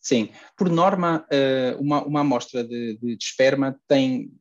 Sim, 0.00 0.30
por 0.56 0.70
norma, 0.70 1.26
eh, 1.30 1.76
uma, 1.78 2.02
uma 2.02 2.20
amostra 2.20 2.64
de, 2.64 2.96
de, 2.96 3.16
de 3.16 3.22
esperma 3.22 3.78
tem 3.86 4.32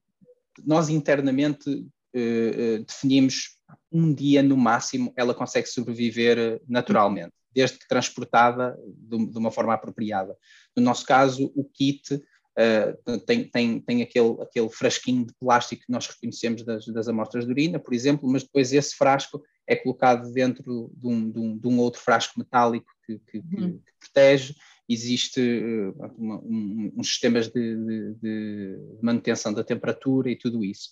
nós 0.65 0.89
internamente 0.89 1.69
uh, 1.69 2.83
definimos 2.85 3.57
um 3.91 4.13
dia 4.13 4.43
no 4.43 4.57
máximo, 4.57 5.13
ela 5.15 5.33
consegue 5.33 5.67
sobreviver 5.67 6.37
eh, 6.37 6.61
naturalmente, 6.67 7.33
desde 7.53 7.77
que 7.79 7.87
transportada 7.87 8.77
de 8.85 9.37
uma 9.37 9.51
forma 9.51 9.73
apropriada. 9.73 10.35
No 10.75 10.83
nosso 10.83 11.05
caso, 11.05 11.51
o 11.55 11.63
kit 11.63 12.21
uh, 12.59 13.19
tem, 13.21 13.45
tem, 13.49 13.79
tem 13.79 14.01
aquele, 14.01 14.35
aquele 14.41 14.69
frasquinho 14.69 15.25
de 15.25 15.33
plástico 15.39 15.83
que 15.85 15.91
nós 15.91 16.07
reconhecemos 16.07 16.63
das, 16.63 16.85
das 16.87 17.07
amostras 17.07 17.45
de 17.45 17.51
urina, 17.51 17.79
por 17.79 17.93
exemplo, 17.93 18.29
mas 18.29 18.43
depois 18.43 18.73
esse 18.73 18.95
frasco 18.95 19.41
é 19.65 19.75
colocado 19.75 20.31
dentro 20.33 20.91
de 20.95 21.07
um, 21.07 21.31
de 21.31 21.39
um, 21.39 21.57
de 21.57 21.67
um 21.67 21.79
outro 21.79 22.01
frasco 22.01 22.37
metálico 22.39 22.91
que, 23.05 23.19
que, 23.19 23.37
uhum. 23.37 23.79
que 23.79 23.93
protege 23.99 24.55
existe 24.89 25.39
uh, 25.39 26.13
uma, 26.17 26.39
um, 26.39 26.91
uns 26.97 27.07
sistemas 27.07 27.47
de, 27.47 27.75
de, 27.75 28.13
de, 28.15 28.79
manutenção 29.01 29.53
da 29.53 29.63
temperatura 29.63 30.31
e 30.31 30.35
tudo 30.35 30.65
isso. 30.65 30.89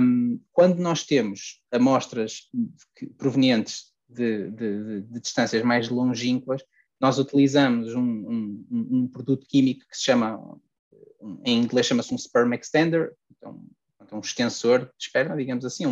Um, 0.00 0.40
quando 0.52 0.78
nós 0.78 1.04
temos 1.04 1.60
amostras 1.70 2.48
provenientes 3.18 3.92
de, 4.08 4.50
de, 4.50 5.02
de, 5.02 5.20
distâncias 5.20 5.62
mais 5.62 5.88
longínquas, 5.88 6.62
nós 7.00 7.18
utilizamos 7.18 7.94
um, 7.94 8.00
um, 8.00 8.66
um, 8.70 9.08
produto 9.08 9.46
químico 9.46 9.84
que 9.88 9.96
se 9.96 10.04
chama, 10.04 10.58
em 11.44 11.58
inglês 11.58 11.86
chama-se 11.86 12.14
um 12.14 12.18
sperm 12.18 12.52
extender, 12.54 13.12
então, 13.36 13.60
um 14.12 14.20
extensor 14.20 14.86
de 14.86 14.90
esperma, 14.98 15.36
digamos 15.36 15.64
assim, 15.64 15.84
é, 15.84 15.88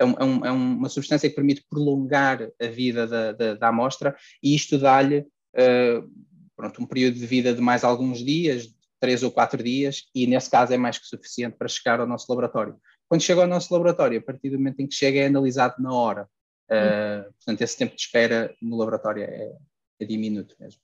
é, 0.00 0.04
um, 0.04 0.44
é, 0.44 0.50
uma 0.50 0.88
substância 0.88 1.28
que 1.28 1.36
permite 1.36 1.64
prolongar 1.68 2.50
a 2.60 2.66
vida 2.66 3.06
da, 3.06 3.32
da, 3.32 3.54
da 3.54 3.68
amostra 3.68 4.16
e 4.42 4.54
isto 4.54 4.78
dá-lhe 4.78 5.20
uh, 5.20 6.10
pronto, 6.56 6.82
um 6.82 6.86
período 6.86 7.14
de 7.14 7.26
vida 7.26 7.54
de 7.54 7.60
mais 7.60 7.84
alguns 7.84 8.24
dias, 8.24 8.74
três 8.98 9.22
ou 9.22 9.30
quatro 9.30 9.62
dias, 9.62 10.04
e 10.14 10.26
nesse 10.26 10.50
caso 10.50 10.72
é 10.72 10.76
mais 10.76 10.98
que 10.98 11.06
suficiente 11.06 11.56
para 11.56 11.68
chegar 11.68 12.00
ao 12.00 12.06
nosso 12.06 12.26
laboratório. 12.28 12.76
Quando 13.08 13.22
chega 13.22 13.42
ao 13.42 13.46
nosso 13.46 13.72
laboratório, 13.72 14.18
a 14.18 14.22
partir 14.22 14.50
do 14.50 14.58
momento 14.58 14.80
em 14.80 14.86
que 14.86 14.94
chega, 14.94 15.20
é 15.20 15.26
analisado 15.26 15.80
na 15.80 15.92
hora. 15.92 16.28
Uh, 16.64 17.30
portanto, 17.34 17.60
esse 17.60 17.76
tempo 17.76 17.94
de 17.94 18.00
espera 18.00 18.54
no 18.60 18.76
laboratório 18.76 19.22
é, 19.22 19.52
é 20.00 20.04
diminuto 20.04 20.56
mesmo. 20.58 20.80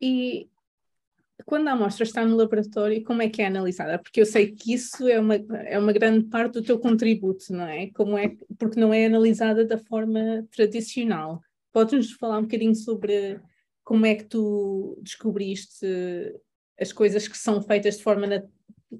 E 0.00 0.50
quando 1.44 1.68
a 1.68 1.72
amostra 1.72 2.04
está 2.04 2.24
no 2.24 2.36
laboratório, 2.36 3.02
como 3.04 3.22
é 3.22 3.28
que 3.28 3.42
é 3.42 3.46
analisada? 3.46 3.98
Porque 3.98 4.20
eu 4.20 4.26
sei 4.26 4.52
que 4.52 4.72
isso 4.72 5.08
é 5.08 5.20
uma, 5.20 5.34
é 5.34 5.78
uma 5.78 5.92
grande 5.92 6.28
parte 6.28 6.54
do 6.54 6.62
teu 6.62 6.78
contributo, 6.78 7.52
não 7.52 7.66
é? 7.66 7.90
Como 7.90 8.16
é 8.16 8.36
porque 8.58 8.78
não 8.80 8.92
é 8.92 9.06
analisada 9.06 9.64
da 9.64 9.78
forma 9.78 10.46
tradicional. 10.50 11.40
Podes-nos 11.72 12.12
falar 12.12 12.38
um 12.38 12.42
bocadinho 12.42 12.74
sobre 12.74 13.40
como 13.84 14.06
é 14.06 14.14
que 14.14 14.24
tu 14.24 14.98
descobriste 15.02 15.86
as 16.80 16.92
coisas 16.92 17.28
que 17.28 17.36
são 17.36 17.62
feitas 17.62 17.96
de 17.96 18.02
forma 18.02 18.26
na... 18.26 18.42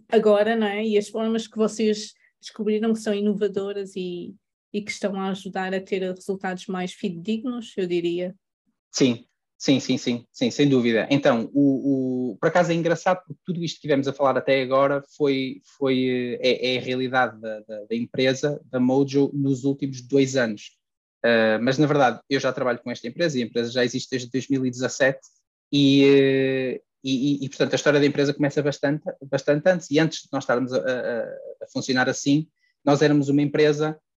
agora, 0.09 0.57
não 0.57 0.67
é? 0.67 0.85
E 0.85 0.99
as 0.99 1.09
formas 1.09 1.47
que 1.47 1.57
vocês 1.57 2.15
descobriram 2.41 2.93
que 2.93 3.01
são 3.01 3.15
inovadoras 3.15 3.95
e, 3.97 4.35
e 4.73 4.83
que 4.83 4.91
estão 4.91 5.15
a 5.21 5.29
ajudar 5.29 5.75
a 5.75 5.81
ter 5.81 6.03
resultados 6.03 6.67
mais 6.67 6.93
fidedignos, 6.93 7.73
eu 7.77 7.87
diria. 7.87 8.35
Sim, 8.91 9.27
sim, 9.63 9.79
sim, 9.79 9.97
sim, 9.97 10.27
sim, 10.33 10.51
sem 10.51 10.69
dúvida. 10.69 11.07
Então, 11.09 11.49
o, 11.55 12.33
o, 12.33 12.37
por 12.39 12.49
acaso 12.49 12.73
é 12.73 12.75
engraçado 12.75 13.23
porque 13.25 13.41
tudo 13.47 13.63
isto 13.63 13.77
que 13.77 13.83
tivemos 13.83 14.09
a 14.09 14.13
falar 14.13 14.37
até 14.37 14.61
agora 14.61 15.05
foi, 15.17 15.63
foi 15.79 16.37
é, 16.41 16.75
é 16.75 16.79
a 16.79 16.81
realidade 16.81 17.41
da, 17.41 17.61
da, 17.61 17.85
da 17.89 17.95
empresa, 17.95 18.61
da 18.65 18.81
Mojo, 18.81 19.31
nos 19.33 19.63
últimos 19.63 20.01
dois 20.03 20.35
anos. 20.35 20.73
Uh, 21.25 21.63
mas, 21.63 21.79
na 21.79 21.87
verdade, 21.87 22.19
eu 22.29 22.41
já 22.41 22.53
trabalho 22.53 22.81
com 22.81 22.91
esta 22.91 23.07
empresa 23.07 23.39
e 23.39 23.43
a 23.43 23.47
empresa 23.47 23.71
já 23.71 23.85
existe 23.85 24.11
desde 24.11 24.29
2017 24.33 25.21
E, 25.73 26.83
e, 27.05 27.45
e, 27.45 27.49
portanto, 27.49 27.73
a 27.73 27.77
história 27.77 28.01
da 28.01 28.07
empresa 28.07 28.35
começa 28.35 28.61
bastante, 28.65 29.05
bastante 29.31 29.71
antes. 29.71 29.89
E 29.93 30.01
antes 30.01 30.23
de 30.23 30.29
nós 30.33 30.43
estarmos 30.43 30.73
a, 30.73 30.79
a, 30.79 31.23
a 31.63 31.67
funcionar 31.73 32.09
assim, 32.09 32.49
nós 32.85 33.01
éramos 33.01 33.29
uma 33.29 33.43
empresa 33.43 33.93
uh, 33.93 34.12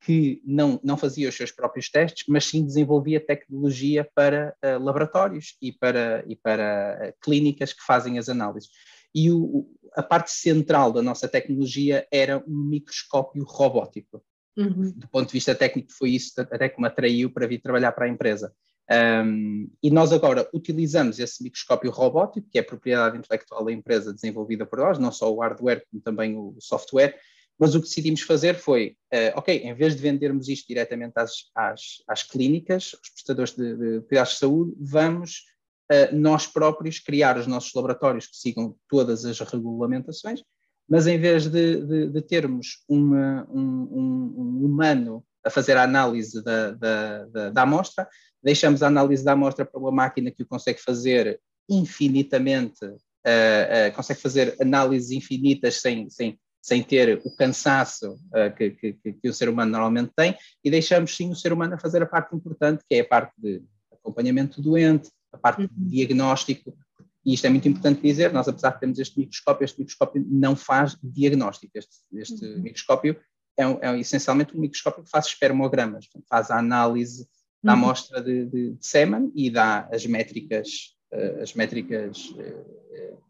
que 0.00 0.40
não, 0.44 0.80
não 0.82 0.96
fazia 0.96 1.28
os 1.28 1.36
seus 1.36 1.50
próprios 1.50 1.90
testes, 1.90 2.24
mas 2.28 2.44
sim 2.44 2.64
desenvolvia 2.64 3.20
tecnologia 3.20 4.08
para 4.14 4.54
uh, 4.64 4.82
laboratórios 4.82 5.56
e 5.60 5.72
para, 5.72 6.24
e 6.26 6.36
para 6.36 7.10
uh, 7.10 7.14
clínicas 7.22 7.72
que 7.72 7.82
fazem 7.82 8.18
as 8.18 8.28
análises. 8.28 8.70
E 9.14 9.30
o, 9.30 9.68
a 9.94 10.02
parte 10.02 10.30
central 10.30 10.92
da 10.92 11.02
nossa 11.02 11.28
tecnologia 11.28 12.06
era 12.12 12.38
um 12.46 12.64
microscópio 12.68 13.44
robótico. 13.44 14.22
Uhum. 14.56 14.92
Do 14.94 15.08
ponto 15.08 15.28
de 15.28 15.32
vista 15.32 15.54
técnico, 15.54 15.92
foi 15.92 16.10
isso 16.10 16.40
até 16.40 16.68
que 16.68 16.80
me 16.80 16.88
atraiu 16.88 17.30
para 17.30 17.46
vir 17.46 17.60
trabalhar 17.60 17.92
para 17.92 18.06
a 18.06 18.08
empresa. 18.08 18.52
Um, 18.90 19.70
e 19.82 19.90
nós 19.90 20.12
agora 20.12 20.48
utilizamos 20.52 21.18
esse 21.18 21.42
microscópio 21.42 21.90
robótico, 21.90 22.48
que 22.50 22.58
é 22.58 22.62
propriedade 22.62 23.18
intelectual 23.18 23.64
da 23.64 23.72
empresa 23.72 24.12
desenvolvida 24.12 24.64
por 24.64 24.78
nós, 24.78 24.98
não 24.98 25.12
só 25.12 25.32
o 25.32 25.40
hardware, 25.40 25.84
como 25.90 26.02
também 26.02 26.36
o 26.36 26.56
software, 26.58 27.14
mas 27.58 27.74
o 27.74 27.80
que 27.80 27.88
decidimos 27.88 28.22
fazer 28.22 28.54
foi, 28.54 28.96
uh, 29.12 29.38
ok, 29.38 29.56
em 29.56 29.74
vez 29.74 29.96
de 29.96 30.02
vendermos 30.02 30.48
isto 30.48 30.68
diretamente 30.68 31.14
às, 31.16 31.32
às, 31.54 31.80
às 32.06 32.22
clínicas, 32.22 32.94
aos 32.94 33.10
prestadores 33.10 33.54
de, 33.54 33.76
de 33.76 34.00
cuidados 34.02 34.34
de 34.34 34.38
saúde, 34.38 34.76
vamos 34.78 35.42
uh, 35.90 36.14
nós 36.16 36.46
próprios 36.46 37.00
criar 37.00 37.36
os 37.36 37.46
nossos 37.46 37.74
laboratórios 37.74 38.26
que 38.26 38.36
sigam 38.36 38.76
todas 38.88 39.24
as 39.24 39.40
regulamentações, 39.40 40.42
mas 40.88 41.06
em 41.06 41.18
vez 41.18 41.48
de, 41.48 41.84
de, 41.84 42.08
de 42.08 42.22
termos 42.22 42.84
uma, 42.88 43.46
um, 43.50 43.60
um, 43.60 44.34
um, 44.38 44.64
humano 44.64 45.24
a 45.44 45.50
fazer 45.50 45.76
a 45.76 45.82
análise 45.82 46.42
da, 46.42 46.70
da, 46.72 47.24
da, 47.26 47.50
da 47.50 47.62
amostra, 47.62 48.08
deixamos 48.42 48.82
a 48.82 48.86
análise 48.86 49.24
da 49.24 49.32
amostra 49.32 49.66
para 49.66 49.80
uma 49.80 49.92
máquina 49.92 50.30
que 50.30 50.42
o 50.42 50.46
consegue 50.46 50.80
fazer 50.80 51.40
infinitamente, 51.68 52.84
uh, 52.84 52.88
uh, 52.88 53.94
consegue 53.94 54.20
fazer 54.20 54.56
análises 54.60 55.10
infinitas 55.10 55.80
sem, 55.80 56.08
sem, 56.08 56.38
sem 56.60 56.82
ter 56.82 57.20
o 57.24 57.34
cansaço 57.36 58.12
uh, 58.12 58.54
que, 58.56 58.70
que, 58.70 58.92
que, 59.12 59.28
o 59.28 59.32
ser 59.32 59.48
humano 59.48 59.72
normalmente 59.72 60.12
tem, 60.14 60.36
e 60.62 60.70
deixamos 60.70 61.14
sim 61.14 61.30
o 61.30 61.36
ser 61.36 61.52
humano 61.52 61.74
a 61.74 61.78
fazer 61.78 62.02
a 62.02 62.06
parte 62.06 62.34
importante, 62.34 62.84
que 62.88 62.96
é 62.96 63.00
a 63.00 63.08
parte 63.08 63.32
de 63.38 63.62
acompanhamento 63.92 64.60
do 64.60 64.70
doente, 64.70 65.10
a 65.32 65.38
parte 65.38 65.66
de 65.66 65.72
uhum. 65.72 65.88
diagnóstico, 65.88 66.76
e 67.24 67.34
isto 67.34 67.46
é 67.46 67.50
muito 67.50 67.68
importante 67.68 68.00
dizer, 68.00 68.32
nós 68.32 68.48
apesar 68.48 68.70
de 68.70 68.80
termos 68.80 68.98
este 68.98 69.18
microscópio, 69.18 69.64
este 69.64 69.78
microscópio 69.78 70.26
não 70.28 70.56
faz 70.56 70.96
diagnóstico, 71.02 71.76
este, 71.76 71.96
este 72.14 72.44
uhum. 72.44 72.62
microscópio 72.62 73.20
é, 73.56 73.66
um, 73.66 73.78
é, 73.82 73.98
essencialmente 73.98 74.56
um 74.56 74.60
microscópio 74.60 75.04
que 75.04 75.10
faz 75.10 75.26
espermogramas, 75.26 76.08
faz 76.28 76.50
a 76.50 76.58
análise 76.58 77.28
da 77.62 77.74
uhum. 77.74 77.78
amostra 77.80 78.22
de, 78.22 78.46
de, 78.46 78.72
de 78.74 78.86
sêmen 78.86 79.32
e 79.34 79.50
dá 79.50 79.88
as 79.92 80.06
métricas, 80.06 80.96
uh, 81.12 81.42
as 81.42 81.52
métricas 81.54 82.30
uh, 82.30 83.22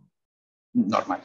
normais. 0.74 1.24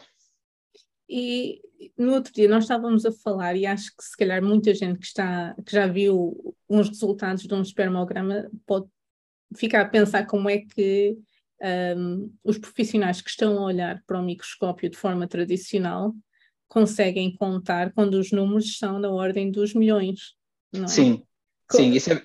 E 1.16 1.62
no 1.96 2.14
outro 2.14 2.34
dia 2.34 2.50
nós 2.50 2.64
estávamos 2.64 3.06
a 3.06 3.12
falar, 3.12 3.56
e 3.56 3.68
acho 3.68 3.96
que 3.96 4.04
se 4.04 4.18
calhar 4.18 4.42
muita 4.42 4.74
gente 4.74 4.98
que, 4.98 5.06
está, 5.06 5.56
que 5.64 5.72
já 5.72 5.86
viu 5.86 6.56
uns 6.68 6.90
resultados 6.90 7.44
de 7.44 7.54
um 7.54 7.62
espermograma 7.62 8.50
pode 8.66 8.88
ficar 9.56 9.82
a 9.82 9.90
pensar 9.90 10.26
como 10.26 10.50
é 10.50 10.58
que 10.58 11.16
um, 11.96 12.34
os 12.44 12.58
profissionais 12.58 13.22
que 13.22 13.30
estão 13.30 13.60
a 13.60 13.66
olhar 13.66 14.02
para 14.08 14.20
o 14.20 14.24
microscópio 14.24 14.90
de 14.90 14.98
forma 14.98 15.28
tradicional 15.28 16.16
conseguem 16.68 17.36
contar 17.38 17.94
quando 17.94 18.16
os 18.16 18.32
números 18.32 18.80
são 18.80 19.00
da 19.00 19.12
ordem 19.12 19.52
dos 19.52 19.76
milhões. 19.76 20.34
É? 20.74 20.88
Sim, 20.88 21.24
como... 21.70 21.84
sim, 21.84 21.92
isso 21.92 22.12
é, 22.12 22.22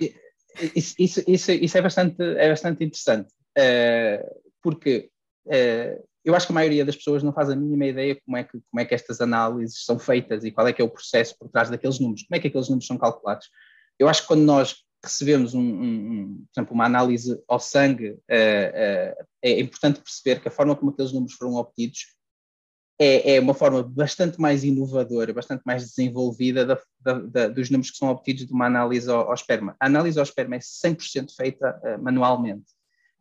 isso, 0.74 0.94
isso, 0.98 1.52
isso, 1.52 1.76
é, 1.76 1.82
bastante, 1.82 2.22
é 2.22 2.48
bastante 2.48 2.82
interessante, 2.82 3.28
uh, 3.28 4.40
porque 4.62 5.10
uh, 5.44 6.08
eu 6.28 6.34
acho 6.34 6.46
que 6.46 6.52
a 6.52 6.54
maioria 6.54 6.84
das 6.84 6.94
pessoas 6.94 7.22
não 7.22 7.32
faz 7.32 7.48
a 7.48 7.56
mínima 7.56 7.86
ideia 7.86 8.14
como 8.22 8.36
é, 8.36 8.44
que, 8.44 8.60
como 8.70 8.80
é 8.80 8.84
que 8.84 8.94
estas 8.94 9.18
análises 9.18 9.82
são 9.82 9.98
feitas 9.98 10.44
e 10.44 10.50
qual 10.50 10.68
é 10.68 10.74
que 10.74 10.82
é 10.82 10.84
o 10.84 10.90
processo 10.90 11.34
por 11.38 11.48
trás 11.48 11.70
daqueles 11.70 11.98
números, 11.98 12.22
como 12.24 12.36
é 12.36 12.38
que 12.38 12.48
aqueles 12.48 12.68
números 12.68 12.86
são 12.86 12.98
calculados. 12.98 13.48
Eu 13.98 14.10
acho 14.10 14.20
que 14.20 14.28
quando 14.28 14.42
nós 14.42 14.76
recebemos, 15.02 15.54
um, 15.54 15.60
um, 15.60 15.62
um 15.62 16.46
por 16.52 16.60
exemplo, 16.60 16.74
uma 16.74 16.84
análise 16.84 17.42
ao 17.48 17.58
sangue, 17.58 18.10
uh, 18.10 18.12
uh, 18.12 19.26
é 19.42 19.58
importante 19.58 20.02
perceber 20.02 20.40
que 20.42 20.48
a 20.48 20.50
forma 20.50 20.76
como 20.76 20.90
aqueles 20.90 21.12
números 21.12 21.32
foram 21.34 21.54
obtidos 21.54 22.14
é, 23.00 23.36
é 23.36 23.40
uma 23.40 23.54
forma 23.54 23.82
bastante 23.82 24.38
mais 24.38 24.64
inovadora, 24.64 25.32
bastante 25.32 25.62
mais 25.64 25.82
desenvolvida 25.82 26.66
da, 26.66 26.78
da, 27.00 27.12
da, 27.20 27.48
dos 27.48 27.70
números 27.70 27.90
que 27.90 27.96
são 27.96 28.08
obtidos 28.08 28.44
de 28.44 28.52
uma 28.52 28.66
análise 28.66 29.08
ao, 29.08 29.28
ao 29.28 29.34
esperma. 29.34 29.74
A 29.80 29.86
análise 29.86 30.18
ao 30.18 30.24
esperma 30.24 30.56
é 30.56 30.58
100% 30.58 31.30
feita 31.34 31.80
uh, 31.82 32.02
manualmente. 32.02 32.66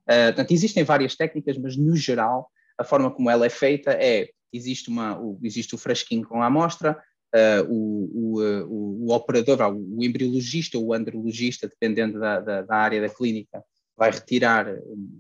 portanto, 0.06 0.52
existem 0.52 0.84
várias 0.84 1.16
técnicas, 1.16 1.58
mas 1.58 1.78
no 1.78 1.96
geral 1.96 2.52
a 2.78 2.84
forma 2.84 3.12
como 3.12 3.30
ela 3.30 3.46
é 3.46 3.50
feita 3.50 3.92
é, 3.92 4.30
existe, 4.54 4.90
uma, 4.90 5.20
o, 5.20 5.40
existe 5.44 5.76
o 5.76 5.78
frasquinho 5.78 6.28
com 6.28 6.42
a 6.42 6.46
amostra, 6.46 6.98
uh, 7.36 7.64
o, 7.70 8.10
o, 8.14 8.42
uh, 8.42 9.08
o, 9.08 9.14
operador, 9.14 9.60
o, 9.74 10.04
embriologista 10.04 10.78
ou 10.78 10.88
o 10.88 10.94
andrologista, 10.94 11.68
dependendo 11.68 12.20
da, 12.20 12.40
da, 12.40 12.62
da, 12.62 12.76
área 12.76 13.02
da 13.02 13.10
clínica, 13.10 13.64
vai 13.98 14.12
retirar, 14.12 14.68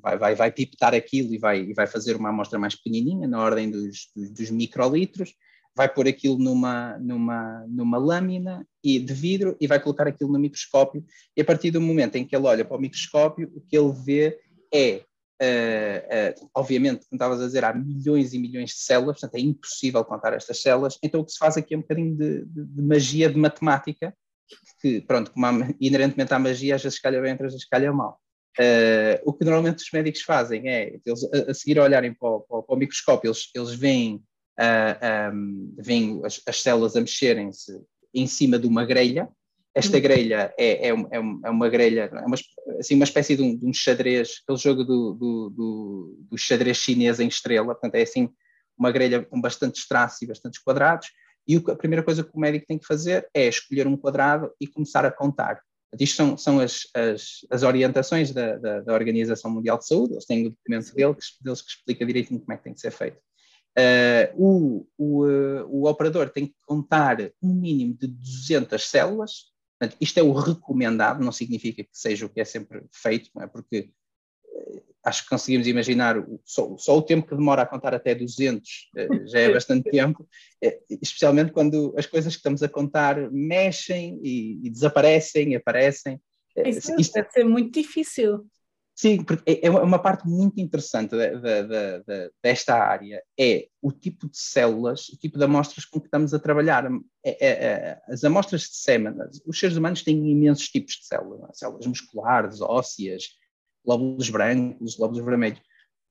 vai, 0.01 0.17
vai, 0.17 0.35
vai 0.35 0.51
pipetar 0.51 0.93
aquilo 0.93 1.33
e 1.33 1.37
vai, 1.37 1.61
e 1.61 1.73
vai 1.73 1.87
fazer 1.87 2.15
uma 2.15 2.29
amostra 2.29 2.59
mais 2.59 2.75
pequenininha, 2.75 3.27
na 3.27 3.41
ordem 3.41 3.71
dos, 3.71 4.09
dos, 4.15 4.29
dos 4.29 4.51
microlitros, 4.51 5.33
vai 5.75 5.87
pôr 5.87 6.07
aquilo 6.07 6.37
numa, 6.37 6.97
numa, 6.97 7.65
numa 7.67 7.97
lâmina 7.97 8.67
e, 8.83 8.99
de 8.99 9.13
vidro 9.13 9.55
e 9.61 9.67
vai 9.67 9.79
colocar 9.79 10.07
aquilo 10.07 10.31
no 10.31 10.39
microscópio. 10.39 11.05
E 11.35 11.41
a 11.41 11.45
partir 11.45 11.69
do 11.69 11.79
momento 11.79 12.15
em 12.15 12.25
que 12.25 12.35
ele 12.35 12.47
olha 12.47 12.65
para 12.65 12.77
o 12.77 12.81
microscópio, 12.81 13.51
o 13.55 13.61
que 13.61 13.77
ele 13.77 13.93
vê 13.93 14.39
é 14.73 15.03
Uh, 15.39 16.49
obviamente, 16.55 17.05
como 17.07 17.17
estavas 17.17 17.41
a 17.41 17.45
dizer, 17.45 17.63
há 17.63 17.71
milhões 17.71 18.33
e 18.33 18.39
milhões 18.39 18.71
de 18.71 18.77
células, 18.77 19.19
portanto 19.19 19.39
é 19.39 19.43
impossível 19.43 20.03
contar 20.03 20.33
estas 20.33 20.61
células, 20.61 20.97
então 21.03 21.21
o 21.21 21.25
que 21.25 21.31
se 21.31 21.37
faz 21.37 21.55
aqui 21.57 21.75
é 21.75 21.77
um 21.77 21.81
bocadinho 21.81 22.15
de, 22.17 22.45
de, 22.45 22.65
de 22.65 22.81
magia 22.81 23.29
de 23.29 23.37
matemática, 23.37 24.15
que, 24.81 25.01
pronto, 25.01 25.31
como 25.31 25.45
há, 25.45 25.51
inerentemente 25.79 26.33
à 26.33 26.39
magia, 26.39 26.75
às 26.75 26.83
vezes 26.83 26.99
calha 26.99 27.21
bem, 27.21 27.33
outras 27.33 27.53
vezes 27.53 27.67
calha 27.67 27.93
mal. 27.93 28.19
Uh, 28.59 29.21
o 29.23 29.33
que 29.33 29.45
normalmente 29.45 29.83
os 29.83 29.91
médicos 29.91 30.21
fazem 30.21 30.67
é, 30.67 30.99
eles, 31.05 31.23
a, 31.31 31.51
a 31.51 31.53
seguir 31.53 31.77
a 31.77 31.83
olharem 31.83 32.11
para 32.11 32.27
o, 32.27 32.39
para 32.41 32.57
o, 32.57 32.63
para 32.63 32.75
o 32.75 32.79
microscópio, 32.79 33.27
eles, 33.27 33.51
eles 33.53 33.75
veem, 33.75 34.23
um, 35.31 35.75
veem 35.77 36.21
as, 36.25 36.41
as 36.47 36.63
células 36.63 36.95
a 36.95 37.01
mexerem-se 37.01 37.79
em 38.11 38.25
cima 38.25 38.57
de 38.57 38.65
uma 38.65 38.83
grelha, 38.83 39.29
esta 39.77 39.99
grelha 39.99 40.53
é, 40.57 40.87
é, 40.87 40.89
é, 40.89 41.19
uma 41.49 41.69
grelha, 41.69 42.09
é 42.11 42.25
uma, 42.25 42.35
assim, 42.79 42.95
uma 42.95 43.03
espécie 43.03 43.35
de 43.35 43.43
um, 43.43 43.55
de 43.55 43.65
um 43.65 43.73
xadrez, 43.73 44.41
aquele 44.43 44.57
jogo 44.57 44.83
do, 44.83 45.13
do, 45.13 45.49
do, 45.49 46.17
do, 46.31 46.37
xadrez 46.37 46.77
chinês 46.77 47.19
em 47.19 47.27
estrela, 47.27 47.75
portanto 47.75 47.95
é 47.95 48.01
assim 48.01 48.29
uma 48.77 48.91
grelha 48.91 49.23
com 49.23 49.39
bastantes 49.39 49.87
traços 49.87 50.21
e 50.21 50.27
bastantes 50.27 50.59
quadrados, 50.59 51.09
e 51.47 51.55
a 51.55 51.75
primeira 51.75 52.03
coisa 52.03 52.23
que 52.23 52.31
o 52.33 52.39
médico 52.39 52.65
tem 52.67 52.77
que 52.77 52.85
fazer 52.85 53.27
é 53.33 53.47
escolher 53.47 53.87
um 53.87 53.95
quadrado 53.95 54.51
e 54.59 54.67
começar 54.67 55.05
a 55.05 55.11
contar. 55.11 55.61
Isto 55.99 56.15
são, 56.15 56.37
são 56.37 56.59
as, 56.59 56.81
as, 56.93 57.45
as 57.49 57.63
orientações 57.63 58.31
da, 58.33 58.57
da, 58.57 58.81
da, 58.81 58.93
Organização 58.93 59.49
Mundial 59.49 59.77
de 59.77 59.87
Saúde, 59.87 60.13
eles 60.13 60.25
têm 60.25 60.47
o 60.47 60.49
documento 60.49 60.93
deles, 60.93 61.37
deles 61.39 61.61
que 61.61 61.69
explica 61.69 62.05
direitinho 62.05 62.39
como 62.41 62.53
é 62.53 62.57
que 62.57 62.63
tem 62.63 62.73
que 62.73 62.81
ser 62.81 62.91
feito. 62.91 63.17
Uh, 63.77 64.33
o, 64.35 64.87
o, 64.97 65.25
uh, 65.25 65.65
o 65.69 65.87
operador 65.87 66.29
tem 66.29 66.47
que 66.47 66.55
contar 66.65 67.17
um 67.41 67.53
mínimo 67.53 67.93
de 67.93 68.07
200 68.07 68.89
células, 68.89 69.45
Portanto, 69.79 69.97
isto 70.01 70.19
é 70.19 70.23
o 70.23 70.33
recomendado, 70.33 71.23
não 71.23 71.31
significa 71.31 71.83
que 71.83 71.89
seja 71.93 72.25
o 72.25 72.29
que 72.29 72.41
é 72.41 72.45
sempre 72.45 72.83
feito, 72.91 73.29
é? 73.39 73.45
porque 73.45 73.91
eh, 74.53 74.81
acho 75.03 75.23
que 75.23 75.29
conseguimos 75.29 75.67
imaginar 75.67 76.15
só, 76.43 76.75
só, 76.77 76.97
o 76.97 77.01
tempo 77.01 77.27
que 77.27 77.35
demora 77.35 77.61
a 77.61 77.65
contar 77.65 77.93
até 77.93 78.15
200 78.15 78.89
eh, 78.95 79.07
já 79.27 79.39
é 79.39 79.53
bastante 79.53 79.89
tempo, 79.91 80.27
eh, 80.63 80.79
especialmente 81.01 81.51
quando 81.51 81.93
as 81.95 82.07
coisas 82.07 82.33
que 82.33 82.39
estamos 82.39 82.63
a 82.63 82.69
contar 82.69 83.31
mexem 83.31 84.19
e, 84.23 84.65
e 84.65 84.69
desaparecem, 84.69 85.51
e 85.51 85.55
aparecem. 85.55 86.19
Isso 86.65 86.99
Isto 86.99 87.13
deve 87.13 87.29
ser 87.29 87.43
muito 87.43 87.71
difícil. 87.71 88.47
Sim, 88.99 89.23
porque 89.23 89.43
é, 89.51 89.67
é 89.67 89.69
uma 89.69 89.99
parte 89.99 90.27
muito 90.27 90.59
interessante 90.59 91.15
desta 92.41 92.73
área, 92.73 93.21
é 93.39 93.67
o 93.79 93.91
tipo 93.91 94.27
de 94.27 94.35
células, 94.39 95.09
o 95.09 95.17
tipo 95.17 95.37
de 95.37 95.43
amostras 95.43 95.85
com 95.85 95.99
que 95.99 96.07
estamos 96.07 96.33
a 96.33 96.39
trabalhar. 96.39 96.89
É, 97.23 97.29
é, 97.29 97.49
é 97.49 98.01
as 98.07 98.23
amostras 98.23 98.61
de 98.61 98.75
sêmen, 98.75 99.13
os 99.45 99.59
seres 99.59 99.77
humanos 99.77 100.01
têm 100.01 100.31
imensos 100.31 100.67
tipos 100.69 100.95
de 100.95 101.05
células, 101.05 101.47
é? 101.47 101.53
células 101.53 101.85
musculares, 101.85 102.59
ósseas, 102.59 103.25
glóbulos 103.85 104.31
brancos, 104.31 104.95
glóbulos 104.95 105.23
vermelhos, 105.23 105.61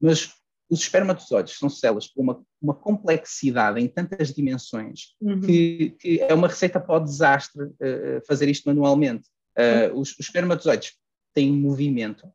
mas 0.00 0.32
os 0.70 0.80
espermatozoides 0.80 1.58
são 1.58 1.68
células 1.68 2.06
com 2.06 2.22
uma, 2.22 2.46
uma 2.62 2.74
complexidade 2.74 3.80
em 3.80 3.88
tantas 3.88 4.32
dimensões 4.32 5.16
uhum. 5.20 5.40
que, 5.40 5.90
que, 5.98 6.20
é 6.20 6.32
uma 6.32 6.46
receita 6.46 6.78
para 6.78 6.96
o 6.96 7.04
desastre 7.04 7.64
uh, 7.64 8.24
fazer 8.28 8.48
isto 8.48 8.68
manualmente. 8.68 9.28
Uh, 9.58 9.92
uhum. 9.92 10.00
os, 10.02 10.12
os 10.12 10.26
espermatozoides 10.26 10.92
têm 11.34 11.52
movimento, 11.52 12.28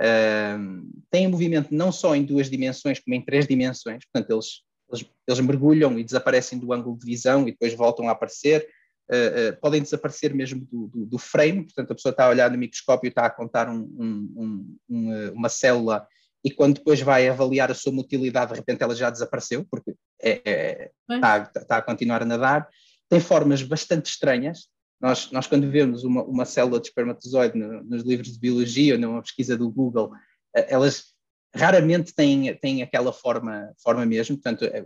Uh, 0.00 0.88
têm 1.10 1.26
movimento 1.26 1.74
não 1.74 1.90
só 1.90 2.14
em 2.14 2.24
duas 2.24 2.48
dimensões, 2.48 3.00
como 3.00 3.14
em 3.14 3.24
três 3.24 3.46
dimensões, 3.46 4.04
portanto, 4.04 4.30
eles, 4.30 4.62
eles, 4.90 5.10
eles 5.26 5.40
mergulham 5.40 5.98
e 5.98 6.04
desaparecem 6.04 6.58
do 6.58 6.72
ângulo 6.72 6.96
de 6.98 7.04
visão 7.04 7.42
e 7.42 7.52
depois 7.52 7.74
voltam 7.74 8.08
a 8.08 8.12
aparecer. 8.12 8.68
Uh, 9.10 9.54
uh, 9.54 9.60
podem 9.60 9.80
desaparecer 9.80 10.34
mesmo 10.34 10.66
do, 10.70 10.86
do, 10.88 11.06
do, 11.06 11.18
frame, 11.18 11.64
portanto, 11.64 11.92
a 11.92 11.94
pessoa 11.94 12.10
está 12.10 12.26
a 12.26 12.28
olhar 12.28 12.50
no 12.50 12.58
microscópio 12.58 13.08
e 13.08 13.10
está 13.10 13.24
a 13.24 13.30
contar 13.30 13.68
um, 13.68 13.80
um, 13.98 14.76
um, 14.88 15.32
uma 15.32 15.48
célula 15.48 16.06
e 16.44 16.50
quando 16.50 16.76
depois 16.76 17.00
vai 17.00 17.28
avaliar 17.28 17.70
a 17.70 17.74
sua 17.74 17.92
motilidade, 17.92 18.52
de 18.52 18.58
repente 18.58 18.82
ela 18.82 18.94
já 18.94 19.10
desapareceu, 19.10 19.66
porque 19.70 19.94
é, 20.22 20.40
é, 20.44 20.90
está, 21.10 21.50
está, 21.56 21.76
a 21.78 21.82
continuar 21.82 22.22
a 22.22 22.26
nadar. 22.26 22.68
Tem 23.08 23.20
formas 23.20 23.62
bastante 23.62 24.06
estranhas. 24.06 24.68
Nós, 25.00 25.30
nós 25.30 25.46
quando 25.46 25.70
vemos 25.70 26.02
uma, 26.02 26.22
uma 26.24 26.44
célula 26.44 26.80
de 26.80 26.88
espermatozoide 26.88 27.56
no, 27.56 27.84
nos 27.84 28.02
livros 28.02 28.32
de 28.32 28.38
biologia 28.38 28.94
ou 28.94 29.00
numa 29.00 29.22
pesquisa 29.22 29.56
do 29.56 29.70
Google, 29.70 30.10
eh, 30.54 30.66
elas 30.68 31.14
raramente 31.54 32.14
têm, 32.14 32.54
têm 32.56 32.82
aquela 32.82 33.12
forma, 33.12 33.72
forma 33.82 34.04
mesmo. 34.04 34.36
Portanto, 34.36 34.64
eh, 34.64 34.84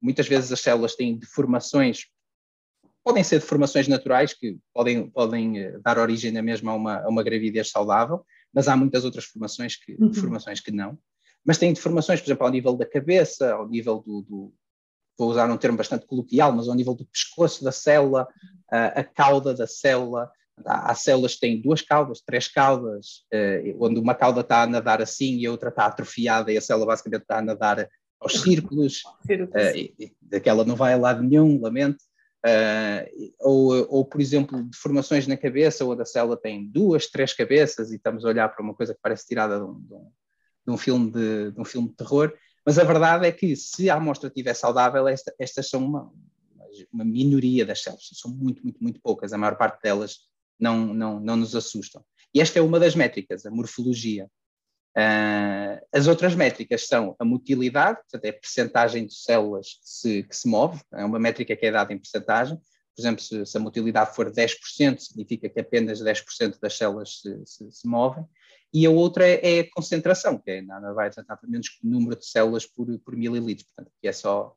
muitas 0.00 0.26
vezes 0.26 0.50
as 0.50 0.60
células 0.60 0.96
têm 0.96 1.18
deformações, 1.18 2.06
podem 3.04 3.22
ser 3.22 3.40
deformações 3.40 3.86
naturais, 3.86 4.32
que 4.32 4.58
podem, 4.72 5.10
podem 5.10 5.58
eh, 5.58 5.78
dar 5.84 5.98
origem 5.98 6.32
na 6.32 6.42
mesma 6.42 6.72
a 6.72 6.74
uma, 6.74 6.96
a 7.02 7.08
uma 7.08 7.22
gravidez 7.22 7.70
saudável, 7.70 8.24
mas 8.52 8.66
há 8.66 8.76
muitas 8.76 9.04
outras 9.04 9.26
formações 9.26 9.76
que, 9.76 9.94
uhum. 10.00 10.08
deformações 10.08 10.60
que 10.60 10.70
não. 10.70 10.98
Mas 11.44 11.58
têm 11.58 11.72
deformações, 11.72 12.20
por 12.20 12.26
exemplo, 12.26 12.46
ao 12.46 12.52
nível 12.52 12.76
da 12.76 12.86
cabeça, 12.86 13.52
ao 13.52 13.68
nível 13.68 14.00
do, 14.00 14.22
do 14.22 14.54
vou 15.20 15.30
usar 15.30 15.50
um 15.50 15.56
termo 15.56 15.76
bastante 15.76 16.06
coloquial, 16.06 16.50
mas 16.50 16.66
ao 16.66 16.74
nível 16.74 16.94
do 16.94 17.04
pescoço 17.04 17.62
da 17.62 17.70
célula, 17.70 18.26
a, 18.70 19.04
cauda 19.04 19.52
da 19.52 19.66
célula. 19.66 20.30
Há, 20.64 20.90
há, 20.90 20.94
células 20.94 21.34
que 21.34 21.40
têm 21.40 21.60
duas 21.60 21.80
caudas, 21.80 22.20
três 22.20 22.46
caudas, 22.46 23.24
uh, 23.32 23.76
onde 23.84 23.98
uma 23.98 24.14
cauda 24.14 24.42
está 24.42 24.62
a 24.62 24.66
nadar 24.66 25.00
assim 25.00 25.38
e 25.38 25.46
a 25.46 25.50
outra 25.50 25.70
está 25.70 25.86
atrofiada 25.86 26.52
e 26.52 26.58
a 26.58 26.60
célula 26.60 26.86
basicamente 26.86 27.22
está 27.22 27.38
a 27.38 27.42
nadar 27.42 27.88
aos 28.20 28.42
círculos, 28.42 29.02
uh, 29.26 29.76
e, 29.76 29.94
e, 29.98 30.36
aquela 30.36 30.64
não 30.64 30.76
vai 30.76 30.92
a 30.92 30.98
lado 30.98 31.22
nenhum, 31.22 31.60
lamento. 31.60 31.98
Uh, 32.46 33.32
ou, 33.40 33.86
ou, 33.90 34.04
por 34.04 34.20
exemplo, 34.20 34.62
deformações 34.64 35.26
na 35.26 35.36
cabeça, 35.36 35.84
onde 35.84 36.02
a 36.02 36.06
célula 36.06 36.36
tem 36.36 36.66
duas, 36.66 37.06
três 37.06 37.32
cabeças 37.34 37.90
e 37.90 37.96
estamos 37.96 38.24
a 38.24 38.28
olhar 38.28 38.48
para 38.48 38.62
uma 38.62 38.74
coisa 38.74 38.94
que 38.94 39.00
parece 39.02 39.26
tirada 39.26 39.58
de 39.58 39.64
um, 39.64 39.80
de 39.80 39.94
um, 39.94 40.12
de 40.66 40.72
um 40.72 40.76
filme, 40.78 41.10
de, 41.10 41.52
de, 41.52 41.60
um 41.60 41.64
filme 41.64 41.88
de 41.88 41.94
terror. 41.96 42.32
Mas 42.70 42.78
a 42.78 42.84
verdade 42.84 43.26
é 43.26 43.32
que, 43.32 43.56
se 43.56 43.90
a 43.90 43.96
amostra 43.96 44.28
estiver 44.28 44.54
saudável, 44.54 45.08
esta, 45.08 45.34
estas 45.40 45.68
são 45.68 45.84
uma, 45.84 46.08
uma 46.92 47.04
minoria 47.04 47.66
das 47.66 47.82
células, 47.82 48.08
são 48.12 48.30
muito, 48.30 48.62
muito, 48.62 48.80
muito 48.80 49.00
poucas. 49.00 49.32
A 49.32 49.38
maior 49.38 49.56
parte 49.56 49.82
delas 49.82 50.18
não, 50.56 50.94
não, 50.94 51.18
não 51.18 51.34
nos 51.34 51.56
assustam. 51.56 52.04
E 52.32 52.40
esta 52.40 52.60
é 52.60 52.62
uma 52.62 52.78
das 52.78 52.94
métricas, 52.94 53.44
a 53.44 53.50
morfologia. 53.50 54.30
Uh, 54.96 55.84
as 55.92 56.06
outras 56.06 56.36
métricas 56.36 56.86
são 56.86 57.16
a 57.18 57.24
motilidade, 57.24 58.02
portanto, 58.02 58.24
é 58.26 58.28
a 58.28 58.40
percentagem 58.40 59.04
de 59.04 59.14
células 59.14 59.70
que 59.70 59.90
se, 59.90 60.22
que 60.22 60.36
se 60.36 60.46
move, 60.46 60.80
é 60.92 61.04
uma 61.04 61.18
métrica 61.18 61.56
que 61.56 61.66
é 61.66 61.72
dada 61.72 61.92
em 61.92 61.98
percentagem. 61.98 62.56
Por 62.56 63.02
exemplo, 63.02 63.20
se, 63.20 63.44
se 63.46 63.56
a 63.56 63.60
motilidade 63.60 64.14
for 64.14 64.30
10%, 64.30 65.00
significa 65.00 65.48
que 65.48 65.58
apenas 65.58 66.00
10% 66.00 66.60
das 66.62 66.76
células 66.76 67.20
se, 67.20 67.36
se, 67.46 67.72
se, 67.72 67.88
movem. 67.88 68.24
E 68.72 68.86
a 68.86 68.90
outra 68.90 69.26
é, 69.26 69.58
é, 69.58 69.60
a 69.60 69.70
concentração, 69.70 70.38
que 70.38 70.50
é 70.50 70.62
nada 70.62 70.92
vai 70.92 71.10
nada 71.16 71.40
menos 71.44 71.68
que 71.68 71.84
o 71.84 71.90
número 71.90 72.16
de 72.16 72.26
células 72.26 72.66
por, 72.66 72.86
por 73.00 73.16
mililitro, 73.16 73.66
portanto, 73.66 73.92
é 74.02 74.12
só, 74.12 74.54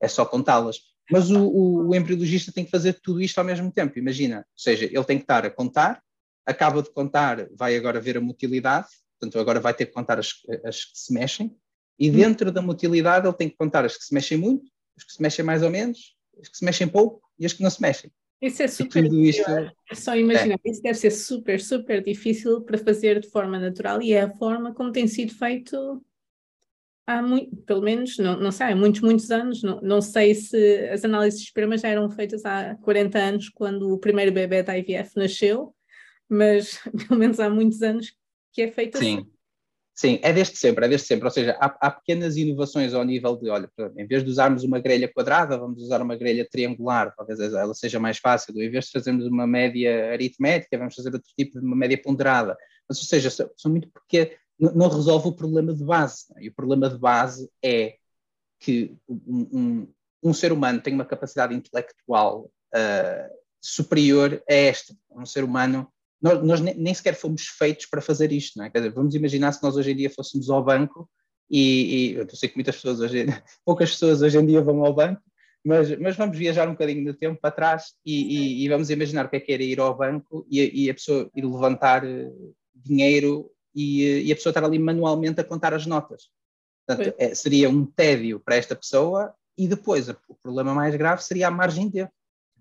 é 0.00 0.06
só 0.06 0.24
contá-las. 0.24 0.80
Mas 1.10 1.30
o, 1.30 1.40
o, 1.40 1.88
o 1.88 1.94
embriologista 1.94 2.52
tem 2.52 2.64
que 2.64 2.70
fazer 2.70 3.00
tudo 3.00 3.20
isto 3.20 3.38
ao 3.38 3.44
mesmo 3.44 3.72
tempo, 3.72 3.98
imagina. 3.98 4.38
Ou 4.38 4.58
seja, 4.58 4.84
ele 4.84 5.04
tem 5.04 5.16
que 5.16 5.24
estar 5.24 5.44
a 5.44 5.50
contar, 5.50 6.02
acaba 6.46 6.82
de 6.82 6.90
contar, 6.90 7.48
vai 7.56 7.76
agora 7.76 8.00
ver 8.00 8.16
a 8.16 8.20
motilidade, 8.20 8.88
portanto, 9.18 9.40
agora 9.40 9.58
vai 9.58 9.74
ter 9.74 9.86
que 9.86 9.92
contar 9.92 10.18
as, 10.18 10.34
as 10.64 10.84
que 10.84 10.98
se 10.98 11.12
mexem, 11.12 11.56
e 11.98 12.10
hum. 12.10 12.12
dentro 12.14 12.52
da 12.52 12.62
motilidade 12.62 13.26
ele 13.26 13.36
tem 13.36 13.48
que 13.48 13.56
contar 13.56 13.84
as 13.84 13.96
que 13.96 14.04
se 14.04 14.14
mexem 14.14 14.38
muito, 14.38 14.70
as 14.96 15.04
que 15.04 15.12
se 15.12 15.20
mexem 15.20 15.44
mais 15.44 15.62
ou 15.62 15.70
menos, 15.70 16.16
as 16.40 16.48
que 16.48 16.56
se 16.56 16.64
mexem 16.64 16.86
pouco 16.86 17.28
e 17.38 17.44
as 17.44 17.52
que 17.52 17.62
não 17.62 17.70
se 17.70 17.82
mexem. 17.82 18.12
Isso 18.40 18.62
é 18.62 18.68
super 18.68 19.04
isto... 19.04 19.50
É 19.90 19.94
só 19.94 20.14
imaginar, 20.16 20.60
é. 20.64 20.70
isso 20.70 20.82
deve 20.82 20.98
ser 20.98 21.10
super, 21.10 21.60
super 21.60 22.02
difícil 22.02 22.60
para 22.62 22.78
fazer 22.78 23.20
de 23.20 23.28
forma 23.28 23.58
natural 23.58 24.00
e 24.00 24.12
é 24.12 24.22
a 24.22 24.30
forma 24.30 24.72
como 24.72 24.92
tem 24.92 25.08
sido 25.08 25.34
feito 25.34 26.02
há 27.08 27.22
muito, 27.22 27.56
pelo 27.62 27.80
menos, 27.80 28.18
não, 28.18 28.38
não 28.38 28.52
sei, 28.52 28.66
há 28.66 28.76
muitos, 28.76 29.00
muitos 29.00 29.30
anos, 29.30 29.62
não, 29.62 29.80
não 29.80 30.02
sei 30.02 30.34
se 30.34 30.88
as 30.90 31.04
análises 31.06 31.40
de 31.40 31.46
esperma 31.46 31.78
já 31.78 31.88
eram 31.88 32.10
feitas 32.10 32.44
há 32.44 32.74
40 32.76 33.18
anos, 33.18 33.48
quando 33.48 33.90
o 33.90 33.98
primeiro 33.98 34.30
bebê 34.30 34.62
da 34.62 34.76
IVF 34.78 35.16
nasceu, 35.16 35.74
mas 36.28 36.78
pelo 37.08 37.18
menos 37.18 37.40
há 37.40 37.48
muitos 37.48 37.80
anos 37.82 38.14
que 38.52 38.60
é 38.60 38.70
feito 38.70 38.98
Sim. 38.98 39.18
assim. 39.18 39.37
Sim, 39.98 40.20
é 40.22 40.32
desde 40.32 40.56
sempre, 40.56 40.86
é 40.86 40.88
desde 40.88 41.08
sempre. 41.08 41.24
Ou 41.24 41.30
seja, 41.32 41.56
há, 41.60 41.76
há, 41.80 41.90
pequenas 41.90 42.36
inovações 42.36 42.94
ao 42.94 43.02
nível 43.02 43.34
de, 43.34 43.50
olha, 43.50 43.68
em 43.96 44.06
vez 44.06 44.22
de 44.22 44.30
usarmos 44.30 44.62
uma 44.62 44.78
grelha 44.78 45.12
quadrada, 45.12 45.58
vamos 45.58 45.82
usar 45.82 46.00
uma 46.00 46.14
grelha 46.14 46.46
triangular, 46.48 47.12
talvez 47.16 47.40
ela 47.40 47.74
seja 47.74 47.98
mais 47.98 48.16
fácil. 48.18 48.54
Em 48.62 48.70
vez 48.70 48.84
de 48.84 48.92
fazermos 48.92 49.26
uma 49.26 49.44
média 49.44 50.12
aritmética, 50.12 50.78
vamos 50.78 50.94
fazer 50.94 51.12
outro 51.12 51.28
tipo 51.36 51.58
de 51.58 51.66
uma 51.66 51.74
média 51.74 52.00
ponderada. 52.00 52.56
Mas, 52.88 52.98
ou 52.98 53.06
seja, 53.06 53.28
são, 53.28 53.50
são 53.56 53.72
muito 53.72 53.88
porque 53.90 54.38
não 54.56 54.88
resolve 54.88 55.30
o 55.30 55.34
problema 55.34 55.74
de 55.74 55.82
base. 55.82 56.26
Né? 56.32 56.44
E 56.44 56.48
o 56.48 56.54
problema 56.54 56.88
de 56.88 56.96
base 56.96 57.50
é 57.60 57.96
que 58.60 58.96
um, 59.08 59.48
um, 59.52 59.92
um 60.22 60.32
ser 60.32 60.52
humano 60.52 60.80
tem 60.80 60.94
uma 60.94 61.04
capacidade 61.04 61.56
intelectual 61.56 62.48
uh, 62.72 63.34
superior 63.60 64.40
a 64.48 64.54
esta. 64.54 64.94
Um 65.10 65.26
ser 65.26 65.42
humano 65.42 65.92
nós, 66.20 66.42
nós, 66.42 66.60
nem 66.60 66.92
sequer 66.92 67.14
fomos 67.14 67.46
feitos 67.46 67.86
para 67.86 68.00
fazer 68.00 68.32
isto, 68.32 68.58
não 68.58 68.64
é? 68.64 68.70
Dizer, 68.70 68.90
vamos 68.90 69.14
imaginar 69.14 69.52
se 69.52 69.62
nós 69.62 69.76
hoje 69.76 69.92
em 69.92 69.96
dia 69.96 70.10
fôssemos 70.10 70.50
ao 70.50 70.64
banco 70.64 71.08
e, 71.50 72.12
e 72.12 72.14
eu 72.14 72.28
sei 72.30 72.48
que 72.48 72.56
muitas 72.56 72.76
pessoas 72.76 73.00
hoje, 73.00 73.26
poucas 73.64 73.90
pessoas 73.90 74.22
hoje 74.22 74.38
em 74.38 74.46
dia 74.46 74.60
vão 74.60 74.84
ao 74.84 74.92
banco, 74.92 75.22
mas, 75.64 75.96
mas 75.98 76.16
vamos 76.16 76.36
viajar 76.36 76.68
um 76.68 76.72
bocadinho 76.72 77.04
no 77.04 77.14
tempo 77.14 77.40
para 77.40 77.50
trás 77.50 77.94
e, 78.04 78.62
e, 78.62 78.64
e 78.64 78.68
vamos 78.68 78.90
imaginar 78.90 79.26
o 79.26 79.28
que 79.28 79.36
é 79.36 79.40
que 79.40 79.52
era 79.52 79.62
ir 79.62 79.80
ao 79.80 79.96
banco 79.96 80.46
e, 80.50 80.88
a 80.90 80.94
pessoa 80.94 81.30
ir 81.34 81.44
levantar 81.44 82.04
eh, 82.04 82.30
dinheiro 82.74 83.50
e, 83.74 84.30
a 84.32 84.34
pessoa 84.34 84.50
estar 84.50 84.64
ali 84.64 84.78
manualmente 84.78 85.40
a 85.40 85.44
contar 85.44 85.74
as 85.74 85.86
notas. 85.86 86.30
Portanto, 86.86 87.14
é, 87.18 87.34
seria 87.34 87.68
um 87.68 87.84
tédio 87.84 88.40
para 88.40 88.56
esta 88.56 88.74
pessoa 88.74 89.34
e 89.56 89.68
depois 89.68 90.08
o 90.08 90.34
problema 90.42 90.74
mais 90.74 90.94
grave 90.94 91.22
seria 91.22 91.48
a 91.48 91.50
margem 91.50 91.88
de 91.88 91.98
erro. 91.98 92.12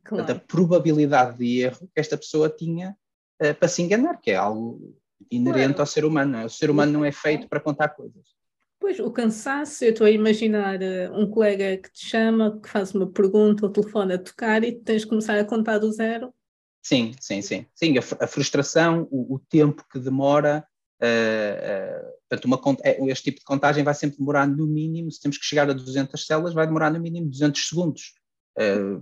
Claro. 0.04 0.26
Portanto, 0.26 0.44
a 0.44 0.48
probabilidade 0.48 1.38
de 1.38 1.62
erro 1.62 1.90
que 1.94 2.00
esta 2.00 2.18
pessoa 2.18 2.50
tinha 2.50 2.96
uh, 3.42 3.54
para 3.56 3.68
se 3.68 3.82
enganar, 3.82 4.20
que 4.22 4.32
é 4.32 4.36
algo 4.36 4.98
inerente 5.32 5.76
claro. 5.76 5.82
ao 5.82 5.86
ser 5.88 6.06
humano. 6.06 6.38
É? 6.38 6.46
O 6.46 6.50
ser 6.50 6.70
humano 6.70 6.92
não 6.92 7.06
é 7.06 7.12
feito 7.12 7.48
para 7.48 7.60
contar 7.60 7.90
coisas. 7.90 8.38
Pois, 8.80 9.00
o 9.00 9.12
cansaço, 9.12 9.84
eu 9.84 9.90
estou 9.90 10.06
a 10.06 10.12
imaginar 10.12 10.80
uh, 10.80 11.20
um 11.20 11.30
colega 11.30 11.78
que 11.78 11.92
te 11.92 12.06
chama, 12.06 12.60
que 12.62 12.70
faz 12.70 12.94
uma 12.94 13.08
pergunta, 13.08 13.66
o 13.66 13.70
telefone 13.70 14.14
a 14.14 14.18
tocar 14.18 14.64
e 14.64 14.72
tens 14.72 15.02
de 15.02 15.08
começar 15.08 15.38
a 15.38 15.44
contar 15.46 15.80
do 15.80 15.92
zero. 15.92 16.34
Sim, 16.82 17.14
sim, 17.20 17.42
sim. 17.42 17.66
Sim, 17.74 17.98
a, 17.98 18.24
a 18.24 18.28
frustração, 18.28 19.08
o, 19.12 19.36
o, 19.36 19.40
tempo 19.40 19.84
que 19.92 20.00
demora, 20.00 20.66
uh, 21.02 22.06
uh, 22.06 22.12
portanto, 22.30 22.46
uma, 22.46 23.12
este 23.12 23.26
tipo 23.26 23.40
de 23.40 23.46
contagem 23.46 23.84
vai 23.84 23.94
sempre 23.94 24.20
demorar 24.20 24.48
no 24.48 24.68
mínimo, 24.68 25.12
se 25.12 25.22
temos 25.22 25.38
que 25.38 25.46
chegar 25.46 25.70
a 25.70 25.74
200 25.74 26.26
células, 26.26 26.54
vai 26.54 26.68
demorar 26.68 26.92
no 26.92 27.00
mínimo 27.00 27.30
200 27.30 27.68
segundos. 27.68 28.14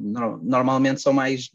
No, 0.02 0.38
normalmente 0.43 1.00
são 1.00 1.13
mais 1.13 1.50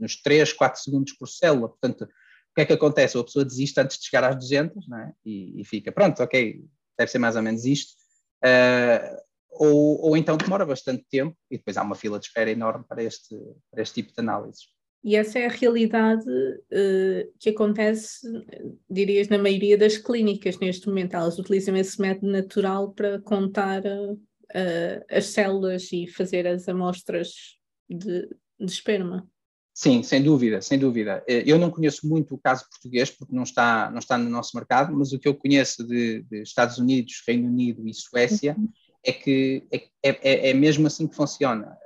uns 0.00 0.20
3, 0.20 0.52
4 0.52 0.82
segundos 0.82 1.12
por 1.12 1.28
célula, 1.28 1.68
portanto, 1.68 2.08
que 2.54 2.62
é 2.62 2.64
que 2.64 2.72
acontece? 2.72 3.18
A 3.18 3.24
pessoa 3.24 3.44
desiste 3.44 3.80
antes 3.80 3.98
de 3.98 4.06
chegar 4.06 4.24
às 4.24 4.36
200 4.36 4.90
é? 4.92 5.12
e, 5.24 5.60
e, 5.60 5.64
fica, 5.64 5.90
pronto, 5.90 6.22
ok, 6.22 6.64
deve 6.96 7.10
ser 7.10 7.18
mais 7.18 7.36
ou 7.36 7.42
menos 7.42 7.64
isto. 7.64 7.94
Uh, 8.44 9.16
ou, 9.50 10.00
ou, 10.08 10.16
então 10.16 10.36
demora 10.36 10.66
bastante 10.66 11.04
tempo 11.08 11.36
e 11.50 11.56
depois 11.56 11.76
há 11.76 11.82
uma 11.82 11.94
fila 11.94 12.18
de 12.18 12.26
espera 12.26 12.50
enorme 12.50 12.84
para 12.88 13.02
este, 13.02 13.36
para 13.70 13.82
este 13.82 14.02
tipo 14.02 14.12
de 14.12 14.20
análises. 14.20 14.64
E 15.02 15.16
essa 15.16 15.38
é 15.38 15.46
a 15.46 15.50
realidade 15.50 16.28
uh, 16.28 17.32
que 17.38 17.50
acontece, 17.50 18.26
dirias, 18.88 19.28
na 19.28 19.36
maioria 19.36 19.76
das 19.76 19.98
clínicas 19.98 20.58
neste 20.58 20.88
momento. 20.88 21.14
Elas 21.14 21.38
utilizam 21.38 21.76
esse 21.76 22.00
método 22.00 22.32
natural 22.32 22.92
para 22.92 23.20
contar 23.20 23.82
uh, 23.84 25.04
as 25.10 25.26
células 25.26 25.92
e 25.92 26.06
fazer 26.06 26.46
as 26.46 26.68
amostras 26.68 27.58
de, 27.88 28.28
de 28.58 28.72
esperma. 28.72 29.28
Sim, 29.76 30.04
sem 30.04 30.22
dúvida, 30.22 30.62
sem 30.62 30.78
dúvida. 30.78 31.24
Eh, 31.26 31.42
eu 31.44 31.58
não 31.58 31.68
conheço 31.68 32.06
muito 32.06 32.36
o 32.36 32.38
caso 32.38 32.64
português 32.70 33.10
porque 33.10 33.34
não 33.34 33.42
está, 33.42 33.90
não 33.90 33.98
está 33.98 34.16
no 34.16 34.30
nosso 34.30 34.56
mercado, 34.56 34.96
mas 34.96 35.12
o 35.12 35.18
que 35.18 35.26
eu 35.26 35.34
conheço 35.34 35.84
de, 35.84 36.22
de 36.22 36.42
Estados 36.42 36.78
Unidos, 36.78 37.24
Reino 37.26 37.48
Unido 37.48 37.86
e 37.88 37.92
Suécia 37.92 38.54
uhum. 38.56 38.68
é 39.04 39.12
que 39.12 39.66
é, 39.72 39.88
é, 40.00 40.50
é, 40.50 40.54
mesmo 40.54 40.86
assim 40.86 41.08
que 41.08 41.16
funciona. 41.16 41.76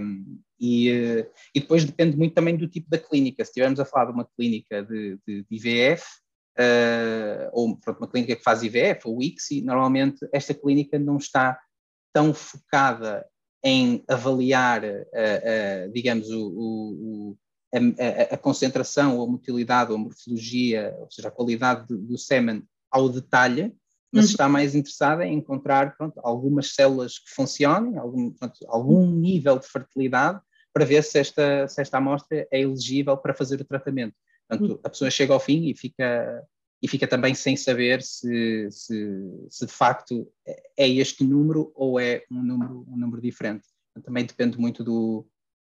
Um, 0.00 0.40
e, 0.58 0.88
eh, 0.88 1.30
e, 1.54 1.60
depois 1.60 1.84
depende 1.84 2.16
muito 2.16 2.34
também 2.34 2.56
do 2.56 2.66
tipo 2.66 2.88
da 2.88 2.98
clínica. 2.98 3.44
Se 3.44 3.50
estivermos 3.50 3.78
a 3.80 3.84
falar 3.84 4.06
de 4.06 4.12
uma 4.12 4.24
clínica 4.24 4.82
de, 4.82 5.18
de, 5.26 5.44
de 5.44 5.56
IVF, 5.56 6.02
uh, 6.02 6.56
eh, 6.56 7.50
ou 7.52 7.76
pronto, 7.76 7.98
uma 7.98 8.08
clínica 8.08 8.34
que 8.34 8.42
faz 8.42 8.62
IVF 8.62 9.02
ou 9.04 9.22
ICSI, 9.22 9.60
normalmente 9.60 10.26
esta 10.32 10.54
clínica 10.54 10.98
não 10.98 11.18
está 11.18 11.60
tão 12.14 12.32
focada 12.32 13.26
em 13.66 14.04
avaliar, 14.06 14.84
uh, 14.84 14.86
uh, 14.86 15.92
digamos, 15.92 16.30
o, 16.30 16.46
o, 16.46 17.38
a, 17.74 18.34
a, 18.34 18.38
concentração, 18.38 19.20
a 19.20 19.26
motilidade, 19.26 19.90
ou 19.90 19.96
a 19.96 20.00
morfologia, 20.00 20.96
ou 21.00 21.10
seja, 21.10 21.26
a 21.26 21.32
qualidade 21.32 21.84
do, 21.88 21.98
do 21.98 22.16
sêmen 22.16 22.62
ao 22.88 23.08
detalhe, 23.08 23.74
mas 24.12 24.26
uhum. 24.26 24.30
está 24.30 24.48
mais 24.48 24.76
interessada 24.76 25.26
em 25.26 25.38
encontrar 25.38 25.96
pronto, 25.96 26.20
algumas 26.22 26.74
células 26.74 27.18
que 27.18 27.28
funcionem, 27.30 27.98
algum, 27.98 28.30
pronto, 28.30 28.54
algum 28.68 29.04
nível 29.04 29.58
de 29.58 29.66
fertilidade, 29.66 30.40
para 30.72 30.84
ver 30.84 31.02
se 31.02 31.18
esta, 31.18 31.66
se 31.66 31.82
esta 31.82 31.98
amostra 31.98 32.46
é 32.52 32.60
elegível 32.60 33.16
para 33.16 33.34
fazer 33.34 33.60
o 33.60 33.64
tratamento. 33.64 34.14
Portanto, 34.48 34.74
uhum. 34.74 34.80
a 34.84 34.88
pessoa 34.88 35.10
chega 35.10 35.34
ao 35.34 35.40
fim 35.40 35.68
e 35.68 35.76
fica, 35.76 36.40
e 36.86 36.88
fica 36.88 37.08
também 37.08 37.34
sem 37.34 37.56
saber 37.56 38.00
se, 38.00 38.70
se, 38.70 39.20
se, 39.50 39.66
de 39.66 39.72
facto 39.72 40.32
é 40.76 40.88
este 40.88 41.24
número 41.24 41.72
ou 41.74 41.98
é 41.98 42.22
um 42.30 42.40
número, 42.40 42.86
um 42.88 42.96
número 42.96 43.20
diferente. 43.20 43.66
Também 44.04 44.24
depende 44.24 44.56
muito 44.56 44.84
do, 44.84 45.26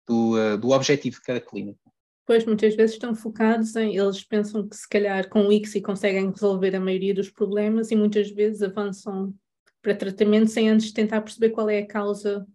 do, 0.06 0.36
uh, 0.38 0.56
do 0.56 0.70
objetivo 0.70 1.16
de 1.16 1.22
cada 1.22 1.40
clínica. 1.40 1.80
Pois, 2.24 2.44
muitas 2.44 2.76
vezes 2.76 2.94
estão 2.94 3.12
focados 3.12 3.74
em, 3.74 3.96
eles 3.96 4.22
pensam 4.22 4.68
que 4.68 4.76
se 4.76 4.88
calhar 4.88 5.28
com 5.28 5.48
o 5.48 5.52
ICSI 5.52 5.80
conseguem 5.80 6.30
resolver 6.30 6.76
a 6.76 6.80
maioria 6.80 7.12
dos 7.12 7.28
problemas 7.28 7.90
e 7.90 7.96
muitas 7.96 8.30
vezes 8.30 8.62
avançam 8.62 9.34
para 9.82 9.96
tratamento 9.96 10.48
sem 10.48 10.68
antes 10.68 10.92
tentar 10.92 11.22
perceber 11.22 11.50
qual 11.50 11.68
é 11.68 11.80
a 11.80 11.86
causa 11.88 12.46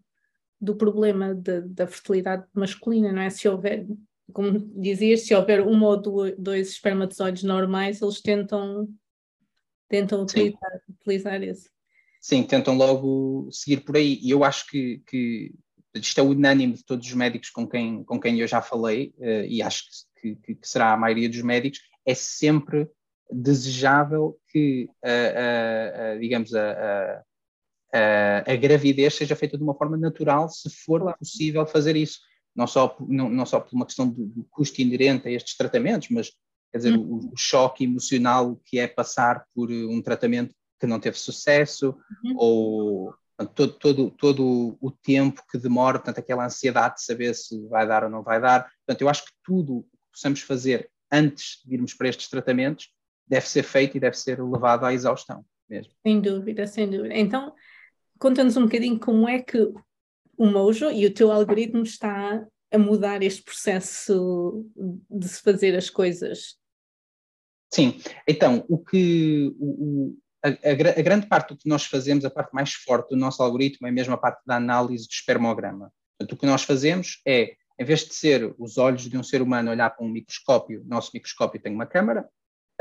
do 0.62 0.78
problema 0.78 1.36
de, 1.36 1.60
da 1.60 1.88
fertilidade 1.88 2.46
masculina, 2.54 3.12
não 3.12 3.22
é? 3.22 3.30
Se 3.30 3.50
houver, 3.50 3.86
como 4.34 4.60
dizias, 4.60 5.22
se 5.22 5.36
houver 5.36 5.62
uma 5.62 5.88
ou 5.88 6.02
dois 6.38 6.70
espermatozoides 6.70 7.44
normais, 7.44 8.02
eles 8.02 8.22
tentam, 8.22 8.90
tentam 9.88 10.24
utilizar, 10.24 10.82
utilizar 10.90 11.44
esse. 11.44 11.70
Sim, 12.20 12.44
tentam 12.44 12.76
logo 12.76 13.50
seguir 13.52 13.82
por 13.82 13.96
aí. 13.96 14.20
E 14.22 14.32
eu 14.32 14.44
acho 14.44 14.68
que, 14.68 15.02
que 15.08 15.54
isto 15.94 16.20
é 16.20 16.24
unânime 16.24 16.74
de 16.74 16.84
todos 16.84 17.08
os 17.08 17.14
médicos 17.14 17.50
com 17.50 17.68
quem, 17.68 18.04
com 18.04 18.20
quem 18.20 18.40
eu 18.40 18.48
já 18.48 18.62
falei, 18.62 19.14
uh, 19.20 19.46
e 19.48 19.62
acho 19.62 19.84
que, 20.20 20.36
que, 20.36 20.56
que, 20.56 20.68
será 20.68 20.94
a 20.94 20.98
maioria 20.98 21.30
dos 21.30 21.42
médicos, 21.42 21.82
é 22.06 22.14
sempre 22.16 22.90
desejável 23.32 24.40
que, 24.50 24.90
uh, 25.04 26.16
uh, 26.16 26.20
digamos, 26.20 26.54
a, 26.54 27.24
a, 27.94 28.52
a, 28.52 28.56
gravidez 28.56 29.14
seja 29.14 29.36
feita 29.36 29.58
de 29.58 29.64
uma 29.64 29.76
forma 29.76 29.98
natural, 29.98 30.50
se 30.50 30.70
for 30.70 31.16
possível 31.18 31.66
fazer 31.66 31.96
isso. 31.96 32.20
Não 32.56 32.68
só, 32.68 32.96
não, 33.02 33.30
não 33.30 33.46
só 33.46 33.60
por 33.60 33.76
uma 33.76 33.86
questão 33.86 34.10
de, 34.10 34.26
de 34.26 34.44
custo 34.50 34.82
inerente 34.82 35.28
a 35.28 35.32
estes 35.32 35.58
tratamentos, 35.58 36.10
mas 36.10 36.32
quer 36.72 36.78
dizer, 36.78 36.98
hum. 36.98 37.20
o, 37.24 37.34
o, 37.34 37.38
choque 37.38 37.84
emocional 37.84 38.60
que 38.66 38.80
é 38.80 38.88
passar 38.88 39.46
por 39.54 39.70
um 39.72 40.02
tratamento 40.02 40.54
que 40.80 40.88
não 40.88 41.00
teve 41.00 41.18
sucesso, 41.18 41.96
uhum. 42.24 42.36
ou 42.38 43.16
todo, 43.54 43.74
todo, 43.74 44.12
todo 44.12 44.78
o 44.80 44.92
tempo 44.92 45.42
que 45.52 45.58
demora, 45.58 46.00
portanto, 46.00 46.20
aquela 46.20 46.46
ansiedade 46.46 46.96
de 46.96 47.04
saber 47.04 47.34
se 47.34 47.60
vai 47.68 47.88
dar 47.88 48.04
ou 48.04 48.10
não 48.10 48.24
vai 48.24 48.40
dar. 48.40 48.72
Portanto, 48.86 49.02
eu 49.02 49.10
acho 49.10 49.26
que 49.26 49.32
tudo 49.44 49.78
o 49.80 49.84
que 49.84 49.90
possamos 50.14 50.42
fazer 50.42 50.90
antes 51.12 51.62
de 51.66 51.74
irmos 51.76 51.94
para 51.94 52.08
estes 52.08 52.30
tratamentos 52.30 52.90
deve 53.28 53.48
ser 53.48 53.64
feito 53.64 53.98
e 53.98 54.00
deve 54.00 54.18
ser 54.18 54.42
levado 54.42 54.86
à 54.86 54.94
exaustão 54.94 55.44
mesmo. 55.70 55.92
Sem 56.06 56.22
dúvida, 56.22 56.68
sem 56.68 56.90
dúvida. 56.90 57.16
Então, 57.16 57.54
conta-nos 58.20 58.56
um 58.56 58.64
bocadinho 58.64 59.00
como 59.00 59.28
é 59.28 59.42
que 59.42 59.74
o 60.38 60.46
Mojo 60.46 60.92
e 60.92 61.06
o 61.06 61.14
teu 61.14 61.32
algoritmo 61.32 61.84
está 61.84 62.46
a 62.72 62.78
mudar 62.78 63.24
este 63.24 63.44
processo 63.44 64.66
de 65.10 65.28
se 65.28 65.42
fazer 65.42 65.76
as 65.76 65.90
coisas. 65.90 66.58
Sim, 67.74 68.00
então, 68.28 68.66
o 68.70 68.78
que 68.78 69.54
o, 69.60 70.16
a, 70.44 70.50
a, 70.50 71.00
a, 71.00 71.02
grande 71.02 71.28
parte 71.28 71.50
do 71.50 71.58
que 71.58 71.68
nós 71.68 71.86
fazemos, 71.86 72.24
a 72.24 72.30
parte 72.30 72.54
mais 72.54 72.74
forte 72.74 73.10
do 73.10 73.18
nosso 73.18 73.42
algoritmo 73.42 73.88
é 73.88 73.92
mesmo 73.92 74.14
a 74.14 74.18
parte 74.18 74.42
da 74.46 74.56
análise 74.56 75.08
do 75.08 75.12
espermograma. 75.12 75.92
Portanto, 76.18 76.34
o 76.34 76.40
que 76.40 76.46
nós 76.46 76.64
fazemos 76.64 77.22
é, 77.26 77.56
em 77.80 77.86
vez 77.86 78.06
de 78.06 78.14
ser 78.14 78.54
os 78.58 78.78
olhos 78.78 79.10
de 79.10 79.18
um 79.18 79.24
ser 79.24 79.42
humano 79.42 79.72
olhar 79.72 79.90
para 79.90 80.06
um 80.06 80.10
microscópio, 80.10 80.82
o 80.82 80.88
nosso 80.88 81.12
microscópio 81.14 81.62
tem 81.62 81.74
uma 81.74 81.86
câmara, 81.86 82.22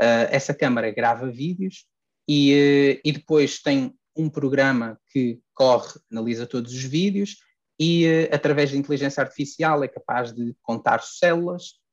uh, 0.01 0.27
essa 0.29 0.53
câmara 0.53 0.91
grava 0.91 1.29
vídeos 1.29 1.85
e, 2.27 2.53
uh, 2.53 3.01
e 3.03 3.11
depois 3.11 3.61
tem 3.61 3.93
um 4.15 4.29
programa 4.29 4.97
que 5.11 5.41
corre, 5.53 5.99
analisa 6.09 6.47
todos 6.47 6.71
os 6.71 6.83
vídeos 6.83 7.37
e, 7.79 8.05
uh, 8.07 8.35
através 8.35 8.71
da 8.71 8.77
inteligência 8.77 9.21
artificial, 9.21 9.83
é 9.83 9.87
capaz 9.87 10.33
de 10.33 10.55
contar 10.61 11.01
células, 11.01 11.83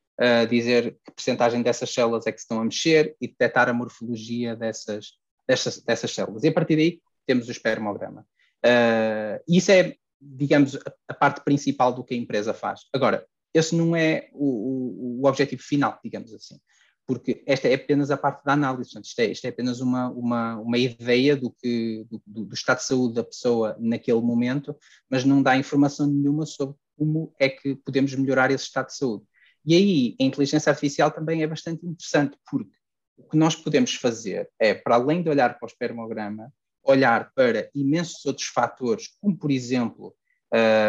dizer 0.48 0.96
que 1.04 1.10
percentagem 1.10 1.62
dessas 1.62 1.92
células 1.92 2.26
é 2.28 2.32
que 2.32 2.38
estão 2.38 2.60
a 2.60 2.64
mexer 2.64 3.16
e 3.20 3.26
detectar 3.26 3.68
a 3.68 3.72
morfologia 3.72 4.54
dessas, 4.54 5.14
dessas, 5.48 5.82
dessas 5.82 6.12
células. 6.12 6.44
E 6.44 6.48
a 6.48 6.52
partir 6.52 6.76
daí 6.76 7.00
temos 7.26 7.48
o 7.48 7.50
espermograma. 7.50 8.26
Uh, 8.64 9.42
isso 9.48 9.72
é, 9.72 9.96
digamos, 10.20 10.76
a, 10.76 10.94
a, 11.08 11.14
parte 11.14 11.42
principal 11.44 11.92
do 11.92 12.04
que 12.04 12.14
a 12.14 12.16
empresa 12.16 12.54
faz. 12.54 12.82
Agora, 12.92 13.26
esse 13.52 13.74
não 13.74 13.94
é 13.94 14.28
o, 14.32 14.46
o, 14.46 15.20
o, 15.22 15.26
objetivo 15.26 15.62
final, 15.62 15.98
digamos 16.02 16.32
assim, 16.32 16.58
porque 17.06 17.42
esta 17.46 17.68
é 17.68 17.74
apenas 17.74 18.10
a 18.10 18.16
parte 18.16 18.44
da 18.44 18.52
análise, 18.52 18.90
portanto, 18.90 19.06
isto, 19.06 19.20
é, 19.20 19.26
isto 19.26 19.44
é 19.44 19.48
apenas 19.48 19.80
uma, 19.80 20.08
uma, 20.10 20.56
uma 20.56 20.78
ideia 20.78 21.36
do, 21.36 21.50
que, 21.50 22.06
do, 22.08 22.22
do, 22.26 22.54
estado 22.54 22.78
de 22.78 22.84
saúde 22.84 23.14
da 23.14 23.24
pessoa 23.24 23.76
naquele 23.78 24.20
momento, 24.20 24.76
mas 25.10 25.24
não 25.24 25.42
dá 25.42 25.56
informação 25.56 26.06
nenhuma 26.06 26.46
sobre 26.46 26.76
como 26.96 27.34
é 27.38 27.48
que 27.48 27.74
podemos 27.76 28.14
melhorar 28.14 28.50
esse 28.50 28.64
estado 28.64 28.86
de 28.86 28.96
saúde. 28.96 29.24
E 29.64 29.74
aí, 29.74 30.16
a 30.20 30.24
inteligência 30.24 30.70
artificial 30.70 31.10
também 31.10 31.42
é 31.42 31.46
bastante 31.46 31.86
interessante, 31.86 32.36
porque 32.50 32.70
o 33.16 33.24
que 33.24 33.36
nós 33.36 33.54
podemos 33.54 33.94
fazer 33.94 34.50
é, 34.58 34.74
para 34.74 34.96
além 34.96 35.22
de 35.22 35.28
olhar 35.28 35.58
para 35.58 35.66
o 35.66 35.68
espermograma, 35.68 36.52
olhar 36.82 37.32
para 37.34 37.70
imensos 37.74 38.24
outros 38.24 38.48
fatores, 38.48 39.08
como, 39.20 39.36
por 39.36 39.50
exemplo, 39.50 40.14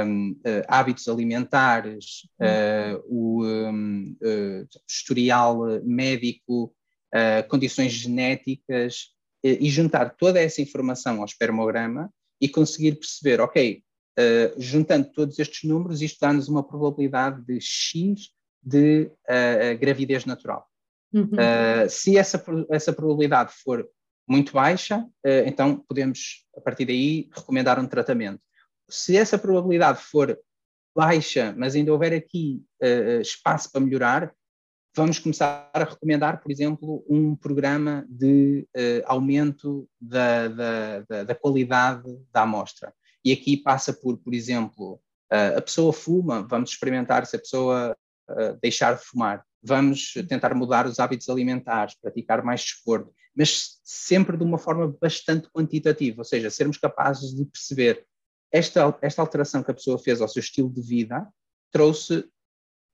um, 0.06 0.32
uh, 0.32 0.64
hábitos 0.68 1.08
alimentares, 1.08 2.28
uh, 2.40 3.02
o 3.08 3.46
um, 3.46 4.16
uh, 4.22 4.68
historial 4.88 5.60
médico, 5.84 6.74
condições 7.48 7.92
genéticas, 7.92 9.12
e 9.44 9.70
juntar 9.70 10.16
toda 10.18 10.40
essa 10.40 10.64
informação 10.64 11.20
ao 11.20 11.26
espermograma 11.26 12.10
e 12.42 12.50
conseguir 12.50 12.94
perceber, 12.94 13.40
ok, 13.40 13.84
juntando 14.58 15.12
todos 15.14 15.38
estes 15.38 15.70
números, 15.70 16.02
isto 16.02 16.18
dá-nos 16.20 16.48
uma 16.48 16.64
probabilidade 16.64 17.46
de 17.46 17.60
X 17.62 18.30
de 18.64 19.12
gravidez 19.80 20.26
natural. 20.26 20.68
Uhum. 21.14 21.26
Uh, 21.26 21.88
se 21.88 22.18
essa, 22.18 22.44
essa 22.70 22.92
probabilidade 22.92 23.54
for 23.64 23.88
muito 24.28 24.54
baixa, 24.54 25.00
uh, 25.00 25.46
então 25.46 25.78
podemos, 25.88 26.44
a 26.58 26.62
partir 26.62 26.86
daí, 26.86 27.30
recomendar 27.32 27.80
um 27.80 27.86
tratamento. 27.86 28.42
Se 28.90 29.18
essa 29.18 29.38
probabilidade 29.38 30.02
for 30.02 30.38
baixa, 30.96 31.54
mas 31.58 31.76
ainda 31.76 31.92
houver 31.92 32.14
aqui 32.14 32.64
uh, 32.82 33.22
espaço 33.22 33.72
para 33.72 33.82
melhorar, 33.82 34.34
vamos 34.96 35.18
começar 35.18 35.70
a 35.74 35.84
recomendar, 35.84 36.42
por 36.42 36.52
exemplo, 36.52 37.04
um 37.10 37.36
programa 37.36 38.06
de 38.08 38.68
aumento 39.06 39.90
da, 40.00 40.48
da, 40.48 41.00
da, 41.00 41.24
da, 41.24 41.36
qualidade 41.36 42.04
da 42.32 42.44
amostra. 42.44 42.94
E 43.26 43.32
aqui 43.32 43.58
passa 43.58 43.92
por, 43.92 44.18
por 44.20 44.36
exemplo, 44.36 45.02
a 45.32 45.60
pessoa 45.60 45.92
fuma, 45.92 46.44
vamos 46.44 46.70
experimentar 46.70 47.26
se 47.26 47.36
a 47.36 47.40
pessoa 47.40 47.98
deixar 48.62 48.96
de 48.96 49.04
fumar 49.04 49.44
vamos 49.64 50.14
tentar 50.28 50.54
mudar 50.54 50.86
os 50.86 51.00
hábitos 51.00 51.30
alimentares, 51.30 51.96
praticar 51.96 52.44
mais 52.44 52.62
desporto, 52.62 53.12
mas 53.34 53.80
sempre 53.84 54.36
de 54.36 54.44
uma 54.44 54.58
forma 54.58 54.96
bastante 55.02 55.48
quantitativa, 55.50 56.20
ou 56.20 56.26
seja, 56.26 56.50
sermos 56.50 56.78
capazes 56.78 57.34
de 57.34 57.46
perceber 57.46 58.06
esta, 58.54 58.96
esta 59.02 59.22
alteração 59.22 59.64
que 59.64 59.72
a 59.72 59.74
pessoa 59.74 59.98
fez 59.98 60.22
ao 60.22 60.28
seu 60.28 60.40
estilo 60.40 60.70
de 60.70 60.82
vida 60.82 61.28
trouxe 61.72 62.24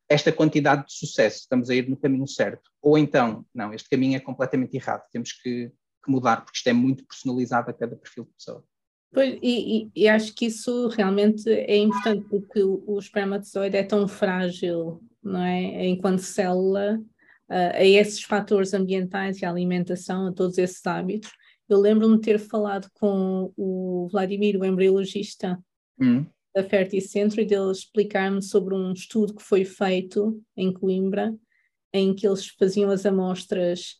esta 0.07 0.31
quantidade 0.31 0.87
de 0.87 0.93
sucesso, 0.93 1.41
estamos 1.41 1.69
a 1.69 1.75
ir 1.75 1.87
no 1.87 1.97
caminho 1.97 2.27
certo. 2.27 2.71
Ou 2.81 2.97
então, 2.97 3.45
não, 3.53 3.71
este 3.73 3.87
caminho 3.89 4.15
é 4.15 4.19
completamente 4.19 4.75
errado, 4.75 5.03
temos 5.11 5.33
que, 5.33 5.71
que 6.03 6.11
mudar, 6.11 6.37
porque 6.37 6.57
isto 6.57 6.67
é 6.67 6.73
muito 6.73 7.05
personalizado 7.05 7.69
a 7.69 7.73
cada 7.73 7.95
perfil 7.95 8.23
de 8.23 8.31
pessoa. 8.31 8.63
Pois, 9.11 9.37
e, 9.41 9.91
e, 9.95 10.07
acho 10.07 10.33
que 10.33 10.45
isso 10.45 10.87
realmente 10.87 11.49
é 11.49 11.77
importante, 11.77 12.25
porque 12.29 12.63
o, 12.63 12.97
espermatozoide 12.97 13.75
é 13.75 13.83
tão 13.83 14.07
frágil 14.07 15.01
não 15.21 15.43
é? 15.43 15.87
enquanto 15.87 16.19
célula, 16.19 16.99
uh, 17.49 17.75
a 17.75 17.83
esses 17.83 18.23
fatores 18.23 18.73
ambientais 18.73 19.41
e 19.41 19.45
a 19.45 19.49
alimentação, 19.49 20.27
a 20.27 20.31
todos 20.31 20.57
esses 20.57 20.85
hábitos. 20.85 21.31
Eu 21.69 21.79
lembro-me 21.79 22.15
de 22.15 22.21
ter 22.21 22.39
falado 22.39 22.89
com 22.93 23.53
o 23.55 24.07
Vladimir, 24.11 24.59
o 24.59 24.65
embriologista 24.65 25.57
hum. 25.99 26.25
da 26.53 26.63
Ferticentro, 26.63 27.39
e 27.39 27.45
dele 27.45 27.71
explicar-me 27.71 28.41
sobre 28.41 28.73
um 28.73 28.91
estudo 28.91 29.35
que 29.35 29.43
foi 29.43 29.63
feito 29.63 30.41
em 30.57 30.73
Coimbra, 30.73 31.33
em 31.93 32.13
que 32.15 32.27
eles 32.27 32.47
faziam 32.47 32.89
as 32.89 33.05
amostras 33.05 33.97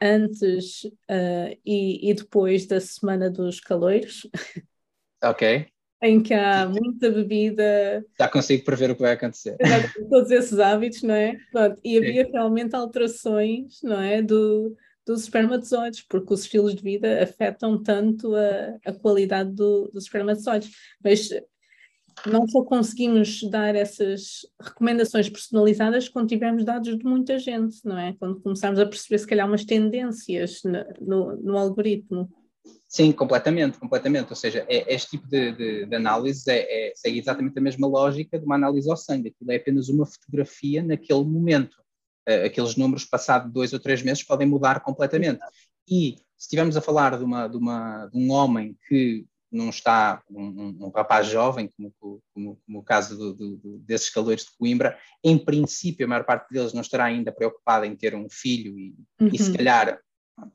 antes 0.00 0.84
uh, 0.84 1.56
e, 1.64 2.10
e, 2.10 2.14
depois 2.14 2.66
da 2.66 2.80
semana 2.80 3.30
dos 3.30 3.60
calores. 3.60 4.22
Ok 5.24 5.72
em 6.02 6.20
que 6.20 6.34
há 6.34 6.68
muita 6.68 7.08
bebida. 7.10 8.04
Já 8.18 8.28
consigo 8.28 8.64
prever 8.64 8.90
o 8.90 8.96
que 8.96 9.02
vai 9.02 9.12
acontecer. 9.12 9.56
Todos 10.10 10.30
esses 10.32 10.58
hábitos, 10.58 11.02
não 11.02 11.14
é? 11.14 11.36
Pronto, 11.52 11.80
e 11.84 11.96
havia 11.96 12.26
Sim. 12.26 12.32
realmente 12.32 12.74
alterações, 12.74 13.80
não 13.84 14.00
é? 14.00 14.20
Do, 14.20 14.76
dos 15.06 15.22
espermatozoides, 15.22 16.02
porque 16.02 16.32
os 16.32 16.42
estilos 16.42 16.74
de 16.74 16.82
vida 16.82 17.22
afetam 17.22 17.82
tanto 17.82 18.34
a, 18.34 18.78
a 18.84 18.92
qualidade 18.92 19.52
do, 19.52 19.90
dos 19.92 20.04
espermatozoides. 20.04 20.70
Mas 21.02 21.28
não 22.26 22.46
só 22.46 22.62
conseguimos 22.62 23.42
dar 23.50 23.74
essas 23.74 24.46
recomendações 24.60 25.28
personalizadas 25.28 26.08
quando 26.08 26.28
tivermos 26.28 26.64
dados 26.64 26.96
de 26.96 27.04
muita 27.04 27.38
gente, 27.38 27.84
não 27.84 27.98
é? 27.98 28.14
Quando 28.18 28.40
começarmos 28.40 28.78
a 28.78 28.86
perceber, 28.86 29.18
se 29.18 29.26
calhar, 29.26 29.46
umas 29.46 29.64
tendências 29.64 30.60
no, 31.00 31.36
no, 31.36 31.58
algoritmo. 31.58 32.30
Sim, 32.88 33.10
completamente, 33.12 33.78
completamente. 33.78 34.30
Ou 34.30 34.36
seja, 34.36 34.64
é, 34.68 34.94
este 34.94 35.12
tipo 35.12 35.26
de, 35.26 35.52
de, 35.52 35.86
de 35.86 35.96
análise 35.96 36.48
é, 36.48 36.90
é, 36.90 36.92
segue 36.94 37.18
exatamente 37.18 37.58
a 37.58 37.62
mesma 37.62 37.88
lógica 37.88 38.38
de 38.38 38.44
uma 38.44 38.56
análise 38.56 38.88
ao 38.90 38.96
sangue. 38.96 39.28
Aquilo 39.28 39.50
é 39.50 39.56
apenas 39.56 39.88
uma 39.88 40.06
fotografia 40.06 40.82
naquele 40.82 41.24
momento. 41.24 41.81
Uh, 42.28 42.46
aqueles 42.46 42.76
números, 42.76 43.04
passado 43.04 43.50
dois 43.50 43.72
ou 43.72 43.80
três 43.80 44.02
meses, 44.02 44.22
podem 44.22 44.46
mudar 44.46 44.80
completamente. 44.80 45.40
E 45.88 46.16
se 46.36 46.46
estivermos 46.46 46.76
a 46.76 46.80
falar 46.80 47.16
de, 47.16 47.24
uma, 47.24 47.48
de, 47.48 47.56
uma, 47.56 48.06
de 48.06 48.18
um 48.18 48.30
homem 48.30 48.76
que 48.88 49.24
não 49.50 49.68
está, 49.68 50.22
um, 50.30 50.86
um 50.86 50.90
rapaz 50.90 51.26
jovem, 51.26 51.68
como, 51.76 51.92
como, 52.32 52.58
como 52.64 52.78
o 52.78 52.82
caso 52.82 53.16
do, 53.16 53.34
do, 53.34 53.78
desses 53.80 54.08
calores 54.08 54.44
de 54.44 54.50
Coimbra, 54.58 54.98
em 55.22 55.36
princípio 55.36 56.06
a 56.06 56.08
maior 56.08 56.24
parte 56.24 56.50
deles 56.50 56.72
não 56.72 56.80
estará 56.80 57.04
ainda 57.04 57.30
preocupada 57.30 57.86
em 57.86 57.94
ter 57.94 58.14
um 58.14 58.28
filho 58.30 58.78
e, 58.78 58.94
uhum. 59.20 59.28
e 59.30 59.38
se 59.38 59.50
uhum. 59.50 59.56
calhar 59.56 60.00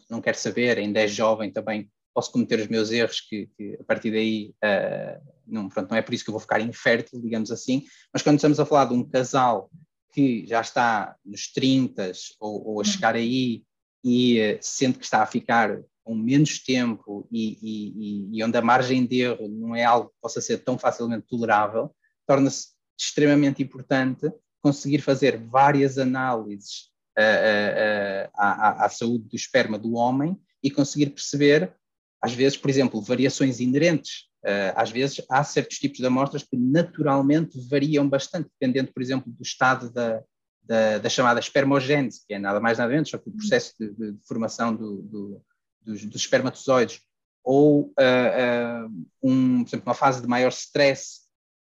não 0.09 0.19
quer 0.19 0.35
saber, 0.35 0.79
ainda 0.79 0.99
é 0.99 1.07
jovem 1.07 1.51
também, 1.51 1.89
posso 2.13 2.31
cometer 2.31 2.59
os 2.59 2.67
meus 2.67 2.91
erros, 2.91 3.21
que, 3.21 3.47
que 3.55 3.77
a 3.79 3.83
partir 3.83 4.11
daí 4.11 4.55
uh, 4.63 5.21
não, 5.45 5.69
pronto, 5.69 5.91
não 5.91 5.97
é 5.97 6.01
por 6.01 6.15
isso 6.15 6.23
que 6.23 6.31
eu 6.31 6.33
vou 6.33 6.41
ficar 6.41 6.59
infértil, 6.59 7.21
digamos 7.21 7.51
assim, 7.51 7.83
mas 8.11 8.23
quando 8.23 8.37
estamos 8.37 8.59
a 8.59 8.65
falar 8.65 8.85
de 8.85 8.95
um 8.95 9.07
casal 9.07 9.69
que 10.17 10.47
já 10.47 10.61
está 10.61 11.15
nos 11.23 11.47
30 11.51 12.11
ou, 12.39 12.69
ou 12.69 12.81
a 12.81 12.83
chegar 12.83 13.13
aí 13.13 13.63
e 14.03 14.41
uh, 14.41 14.57
sente 14.59 14.97
que 14.97 15.05
está 15.05 15.21
a 15.21 15.27
ficar 15.27 15.79
com 16.03 16.15
menos 16.15 16.57
tempo 16.57 17.27
e, 17.31 17.59
e, 17.61 18.37
e, 18.39 18.43
onde 18.43 18.57
a 18.57 18.61
margem 18.63 19.05
de 19.05 19.21
erro 19.21 19.47
não 19.47 19.75
é 19.75 19.83
algo 19.83 20.09
que 20.09 20.15
possa 20.19 20.41
ser 20.41 20.63
tão 20.63 20.75
facilmente 20.75 21.27
tolerável, 21.27 21.95
torna-se 22.25 22.69
extremamente 22.99 23.61
importante 23.61 24.27
conseguir 24.59 25.01
fazer 25.01 25.37
várias 25.37 25.99
análises 25.99 26.89
uh, 27.15 27.21
uh, 27.21 28.25
uh, 28.25 28.31
à, 28.33 28.85
à, 28.85 28.89
saúde 28.89 29.25
do 29.29 29.35
esperma 29.35 29.77
do 29.77 29.93
homem 29.93 30.35
e 30.63 30.71
conseguir 30.71 31.11
perceber, 31.11 31.71
às 32.19 32.33
vezes, 32.33 32.57
por 32.57 32.71
exemplo, 32.71 32.99
variações 32.99 33.59
inerentes. 33.59 34.26
Às 34.75 34.91
vezes 34.91 35.21
há 35.29 35.43
certos 35.43 35.77
tipos 35.77 35.97
de 35.97 36.05
amostras 36.05 36.43
que 36.43 36.55
naturalmente 36.55 37.59
variam 37.69 38.07
bastante, 38.07 38.49
dependendo, 38.59 38.93
por 38.93 39.01
exemplo, 39.01 39.31
do 39.31 39.43
estado 39.43 39.91
da, 39.91 40.23
da, 40.63 40.97
da 40.99 41.09
chamada 41.09 41.39
espermogênese, 41.39 42.21
que 42.25 42.33
é 42.33 42.39
nada 42.39 42.59
mais 42.59 42.77
nada 42.77 42.91
menos, 42.91 43.09
só 43.09 43.17
que 43.17 43.29
o 43.29 43.33
processo 43.33 43.73
de, 43.79 43.89
de, 43.93 44.11
de 44.13 44.27
formação 44.27 44.73
do, 44.75 45.01
do 45.01 45.41
dos, 45.87 46.03
dos 46.05 46.21
espermatozoides, 46.21 47.01
ou 47.43 47.83
uh, 47.83 48.85
uh, 48.85 49.07
um, 49.23 49.63
por 49.63 49.69
exemplo, 49.69 49.87
uma 49.87 49.95
fase 49.95 50.21
de 50.21 50.27
maior 50.27 50.49
stress, 50.49 51.21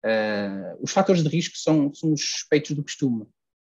uh, 0.05 0.77
os 0.79 0.91
fatores 0.91 1.23
de 1.23 1.29
risco 1.29 1.57
são, 1.57 1.91
são 1.93 2.13
os 2.13 2.21
suspeitos 2.21 2.71
do 2.71 2.83
costume. 2.83 3.25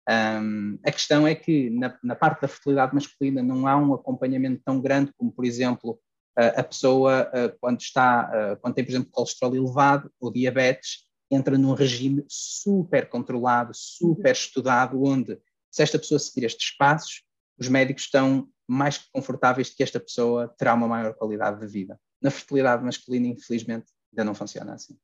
Um, 0.09 0.77
a 0.85 0.91
questão 0.91 1.25
é 1.25 1.37
que 1.37 1.71
na, 1.71 1.97
na, 2.03 2.17
parte 2.17 2.43
da 2.43 2.49
fertilidade 2.49 2.93
masculina 2.93 3.45
não 3.45 3.65
há 3.69 3.77
um 3.77 3.95
acompanhamento 3.95 4.61
tão 4.65 4.81
grande 4.81 5.13
como, 5.17 5.31
por 5.31 5.45
exemplo, 5.45 6.01
a 6.37 6.63
pessoa 6.63 7.31
quando 7.61 7.81
está, 7.81 8.57
quando 8.61 8.75
tem, 8.75 8.85
por 8.85 8.91
exemplo, 8.91 9.11
colesterol 9.11 9.55
elevado 9.55 10.13
ou 10.21 10.33
diabetes, 10.33 11.07
entra 11.31 11.57
num 11.57 11.75
regime 11.75 12.25
super 12.29 13.09
controlado, 13.09 13.73
super 13.75 14.33
estudado, 14.33 15.03
onde 15.03 15.39
se 15.71 15.83
esta 15.83 15.99
pessoa 15.99 16.19
seguir 16.19 16.47
estes 16.47 16.77
passos, 16.77 17.23
os 17.59 17.69
médicos 17.69 18.05
estão 18.05 18.49
mais 18.67 18.99
confortáveis 19.13 19.69
de 19.69 19.77
que 19.77 19.83
esta 19.83 20.01
pessoa 20.01 20.49
terá 20.57 20.75
uma 20.75 20.89
maior 20.89 21.15
qualidade 21.15 21.61
de 21.61 21.67
vida. 21.67 22.01
Na 22.21 22.31
fertilidade 22.31 22.85
masculina, 22.85 23.29
infelizmente, 23.29 23.87
ainda 24.13 24.25
não 24.25 24.35
funciona 24.35 24.75
assim. 24.75 24.97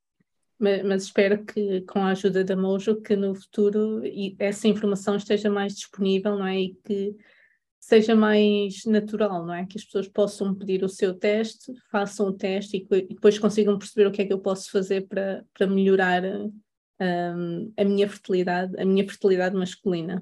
Mas, 0.59 0.83
mas, 0.83 1.03
espero 1.05 1.45
que 1.45 1.83
com 1.83 2.01
a 2.01 2.13
ajuda 2.13 2.43
da 2.43 2.57
Mojo 2.57 3.01
que 3.03 3.15
no 3.15 3.35
futuro 3.35 4.03
essa 4.39 4.67
informação 4.67 5.17
esteja 5.17 5.51
mais 5.51 5.75
disponível, 5.75 6.37
não 6.37 6.47
é? 6.47 6.59
E 6.61 6.75
que 6.83 7.15
seja 7.87 8.17
mais 8.17 8.85
natural, 8.85 9.47
não 9.47 9.55
é? 9.55 9.65
Que 9.65 9.79
as 9.79 9.85
pessoas 9.85 10.09
possam 10.09 10.53
pedir 10.53 10.83
o 10.83 10.89
seu 10.89 11.15
teste, 11.15 11.73
façam 11.89 12.27
o 12.27 12.33
teste 12.33 12.79
e, 12.79 12.97
e 12.97 13.15
depois 13.15 13.39
consigam 13.39 13.79
perceber 13.79 14.09
o 14.09 14.11
que 14.11 14.23
é 14.23 14.25
que 14.25 14.33
eu 14.33 14.41
posso 14.41 14.73
fazer 14.73 15.07
para, 15.07 15.45
para 15.55 15.69
melhorar 15.69 16.25
um, 16.25 17.73
a 17.77 17.85
minha 17.85 18.09
fertilidade, 18.09 18.75
a 18.77 18.85
minha 18.85 19.07
fertilidade 19.07 19.55
masculina. 19.55 20.21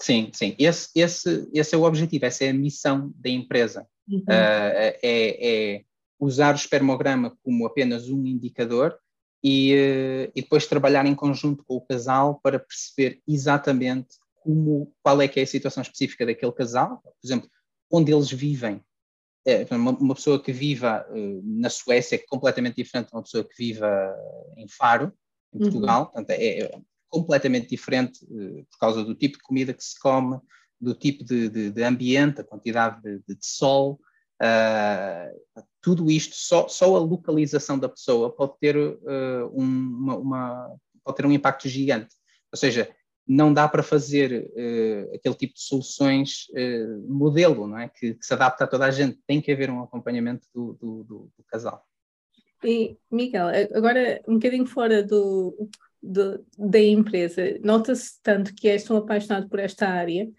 Sim, 0.00 0.30
sim. 0.32 0.56
Esse, 0.58 0.88
esse, 0.94 1.46
esse 1.52 1.74
é 1.74 1.78
o 1.78 1.82
objetivo, 1.82 2.24
essa 2.24 2.44
é 2.44 2.48
a 2.48 2.54
missão 2.54 3.12
da 3.16 3.28
empresa. 3.28 3.86
Uhum. 4.08 4.20
Uh, 4.20 4.96
é, 5.02 5.02
é, 5.02 5.84
usar 6.18 6.54
o 6.54 6.56
espermograma 6.56 7.36
como 7.42 7.66
apenas 7.66 8.08
um 8.08 8.24
indicador 8.24 8.98
e, 9.42 9.74
uh, 9.74 10.32
e 10.34 10.40
depois 10.40 10.66
trabalhar 10.66 11.04
em 11.04 11.14
conjunto 11.14 11.62
com 11.66 11.76
o 11.76 11.82
casal 11.82 12.40
para 12.42 12.58
perceber 12.58 13.20
exatamente 13.28 14.23
como, 14.44 14.92
qual 15.02 15.20
é 15.22 15.26
que 15.26 15.40
é 15.40 15.42
a 15.42 15.46
situação 15.46 15.82
específica 15.82 16.26
daquele 16.26 16.52
casal, 16.52 17.00
por 17.02 17.14
exemplo, 17.24 17.50
onde 17.90 18.12
eles 18.12 18.30
vivem. 18.30 18.82
É, 19.46 19.66
uma, 19.74 19.90
uma, 19.90 20.14
pessoa 20.14 20.42
que 20.42 20.52
viva 20.52 21.06
uh, 21.10 21.42
na 21.44 21.68
Suécia 21.68 22.16
é 22.16 22.18
completamente 22.18 22.76
diferente 22.76 23.08
de 23.08 23.14
uma 23.14 23.22
pessoa 23.22 23.44
que 23.44 23.54
viva 23.56 24.14
em 24.56 24.66
Faro, 24.68 25.12
em 25.52 25.58
uhum. 25.58 25.62
Portugal. 25.64 26.00
Uhum. 26.00 26.06
Portanto, 26.06 26.30
é, 26.30 26.60
é 26.60 26.80
completamente 27.10 27.68
diferente 27.68 28.24
uh, 28.24 28.66
por 28.70 28.78
causa 28.78 29.04
do 29.04 29.14
tipo 29.14 29.36
de 29.36 29.42
comida 29.42 29.74
que 29.74 29.84
se 29.84 29.98
come, 29.98 30.38
do 30.80 30.94
tipo 30.94 31.24
de, 31.24 31.48
de, 31.48 31.70
de 31.70 31.82
ambiente, 31.82 32.40
a 32.40 32.44
quantidade 32.44 33.02
de, 33.02 33.18
de 33.26 33.36
sol, 33.40 34.00
uh, 34.42 35.64
tudo 35.80 36.10
isto, 36.10 36.34
só, 36.34 36.68
só 36.68 36.96
a 36.96 37.00
localização 37.00 37.78
da 37.78 37.88
pessoa 37.88 38.34
pode 38.34 38.54
ter, 38.58 38.76
uh, 38.76 39.50
um, 39.52 39.62
uma, 39.62 40.16
uma, 40.16 40.76
pode 41.04 41.16
ter 41.16 41.26
um 41.26 41.32
impacto 41.32 41.68
gigante. 41.68 42.14
Ou 42.50 42.58
seja, 42.58 42.88
não 43.26 43.52
dá 43.52 43.66
para 43.68 43.82
fazer 43.82 44.50
aquele 45.14 45.34
tipo 45.34 45.54
de 45.54 45.62
soluções 45.62 46.46
modelo, 47.08 47.66
não 47.66 47.78
é? 47.78 47.88
Que, 47.88 48.14
que, 48.14 48.24
se 48.24 48.34
adapta 48.34 48.64
a 48.64 48.66
toda 48.66 48.84
a 48.84 48.90
gente. 48.90 49.18
Tem 49.26 49.40
que 49.40 49.50
haver 49.50 49.70
um 49.70 49.82
acompanhamento 49.82 50.46
do, 50.54 50.74
do, 50.74 51.04
do, 51.04 51.32
do 51.36 51.44
casal. 51.46 51.84
E, 52.62 52.96
Miguel, 53.10 53.48
agora 53.74 54.22
um 54.26 54.34
bocadinho 54.34 54.66
fora 54.66 55.02
do, 55.02 55.68
de, 56.02 56.40
da 56.58 56.80
empresa, 56.80 57.58
nota-se 57.62 58.22
tanto 58.22 58.54
que 58.54 58.68
és 58.68 58.84
tão 58.84 58.96
apaixonado 58.96 59.48
por 59.48 59.58
esta 59.58 59.88
área, 59.88 60.30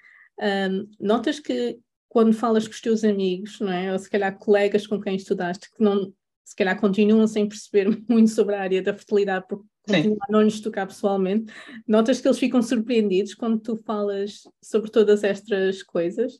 um, 0.70 0.88
notas 1.00 1.40
que 1.40 1.80
quando 2.08 2.34
falas 2.34 2.68
com 2.68 2.74
os 2.74 2.82
teus 2.82 3.04
amigos, 3.04 3.60
não 3.60 3.72
é? 3.72 3.92
ou 3.92 4.00
se 4.00 4.10
calhar 4.10 4.38
colegas 4.38 4.88
com 4.88 5.02
quem 5.02 5.16
estudaste, 5.16 5.70
que 5.70 5.84
não, 5.84 6.14
se 6.46 6.56
calhar 6.56 6.80
continuam 6.80 7.28
sem 7.28 7.48
perceber 7.48 7.88
muito 8.08 8.30
sobre 8.30 8.56
a 8.56 8.62
área 8.62 8.82
da 8.82 8.94
fertilidade, 8.94 9.46
porque 9.50 9.66
continuam 9.86 10.18
a 10.22 10.32
não 10.32 10.42
lhes 10.42 10.60
tocar 10.60 10.88
pessoalmente, 10.88 11.54
notas 11.88 12.20
que 12.20 12.28
eles 12.28 12.40
ficam 12.40 12.62
surpreendidos 12.62 13.34
quando 13.34 13.60
tu 13.60 13.78
falas 13.78 14.42
sobre 14.62 14.90
todas 14.92 15.24
estas 15.24 15.84
coisas? 15.84 16.40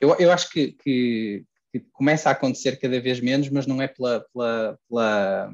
Eu, 0.00 0.14
eu 0.18 0.30
acho 0.30 0.50
que, 0.50 0.72
que, 0.72 1.44
que 1.72 1.80
começa 1.92 2.28
a 2.28 2.32
acontecer 2.32 2.76
cada 2.76 3.00
vez 3.00 3.20
menos, 3.20 3.48
mas 3.48 3.66
não 3.66 3.80
é 3.80 3.88
pela, 3.88 4.24
pela, 4.32 4.78
pela 4.88 5.52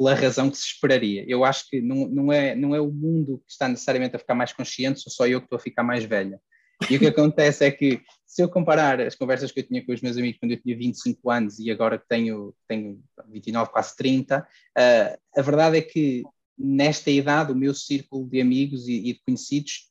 pela 0.00 0.14
razão 0.14 0.50
que 0.50 0.56
se 0.56 0.64
esperaria. 0.64 1.26
Eu 1.28 1.44
acho 1.44 1.68
que 1.68 1.82
não, 1.82 2.08
não, 2.08 2.32
é, 2.32 2.54
não 2.54 2.74
é 2.74 2.80
o 2.80 2.90
mundo 2.90 3.42
que 3.46 3.52
está 3.52 3.68
necessariamente 3.68 4.16
a 4.16 4.18
ficar 4.18 4.34
mais 4.34 4.50
consciente, 4.50 5.00
sou 5.00 5.12
só 5.12 5.26
eu 5.26 5.40
que 5.40 5.44
estou 5.44 5.58
a 5.58 5.60
ficar 5.60 5.82
mais 5.82 6.04
velha. 6.04 6.40
E 6.88 6.96
o 6.96 6.98
que 6.98 7.06
acontece 7.08 7.66
é 7.66 7.70
que, 7.70 8.00
se 8.26 8.42
eu 8.42 8.48
comparar 8.48 8.98
as 8.98 9.14
conversas 9.14 9.52
que 9.52 9.60
eu 9.60 9.66
tinha 9.66 9.84
com 9.84 9.92
os 9.92 10.00
meus 10.00 10.16
amigos 10.16 10.38
quando 10.40 10.52
eu 10.52 10.62
tinha 10.62 10.74
25 10.74 11.30
anos 11.30 11.58
e 11.58 11.70
agora 11.70 11.98
que 11.98 12.08
tenho, 12.08 12.54
tenho 12.66 12.98
29, 13.28 13.70
quase 13.70 13.94
30, 13.94 14.38
uh, 14.38 14.44
ah, 14.74 15.18
a 15.36 15.42
verdade 15.42 15.76
é 15.76 15.82
que 15.82 16.22
nesta 16.60 17.10
idade 17.10 17.52
o 17.52 17.56
meu 17.56 17.74
círculo 17.74 18.28
de 18.28 18.40
amigos 18.40 18.86
e, 18.86 19.10
e 19.10 19.12
de 19.14 19.20
conhecidos 19.24 19.90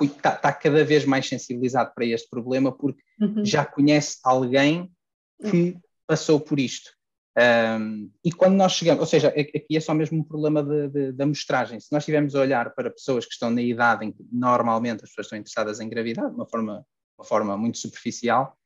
está, 0.00 0.34
está, 0.34 0.52
cada 0.52 0.84
vez 0.84 1.04
mais 1.04 1.28
sensibilizado 1.28 1.92
para 1.94 2.04
este 2.04 2.28
problema 2.28 2.72
porque 2.72 3.02
uhum. 3.20 3.44
já 3.44 3.64
conhece 3.64 4.18
alguém 4.22 4.90
que 5.42 5.76
passou 6.06 6.40
por 6.40 6.58
isto. 6.58 6.90
Um, 7.38 8.10
e 8.24 8.32
quando 8.32 8.54
nós 8.54 8.72
chegamos, 8.72 9.00
ou 9.00 9.06
seja, 9.06 9.28
aqui 9.28 9.76
é 9.76 9.80
só 9.80 9.92
mesmo 9.92 10.18
um 10.18 10.24
problema 10.24 10.62
da 11.12 11.24
amostragem. 11.24 11.78
Se 11.78 11.92
nós 11.92 12.02
estivermos 12.02 12.34
a 12.34 12.40
olhar 12.40 12.74
para 12.74 12.90
pessoas 12.90 13.26
que 13.26 13.32
estão 13.32 13.50
na 13.50 13.60
idade 13.60 14.06
em 14.06 14.12
que 14.12 14.24
normalmente 14.32 15.04
as 15.04 15.10
pessoas 15.10 15.26
estão 15.26 15.38
interessadas 15.38 15.78
em 15.78 15.84
engravidar, 15.84 16.30
de 16.30 16.34
uma 16.34 16.48
forma, 16.48 16.84
uma 17.18 17.24
forma 17.24 17.56
muito 17.58 17.76
superficial, 17.76 18.56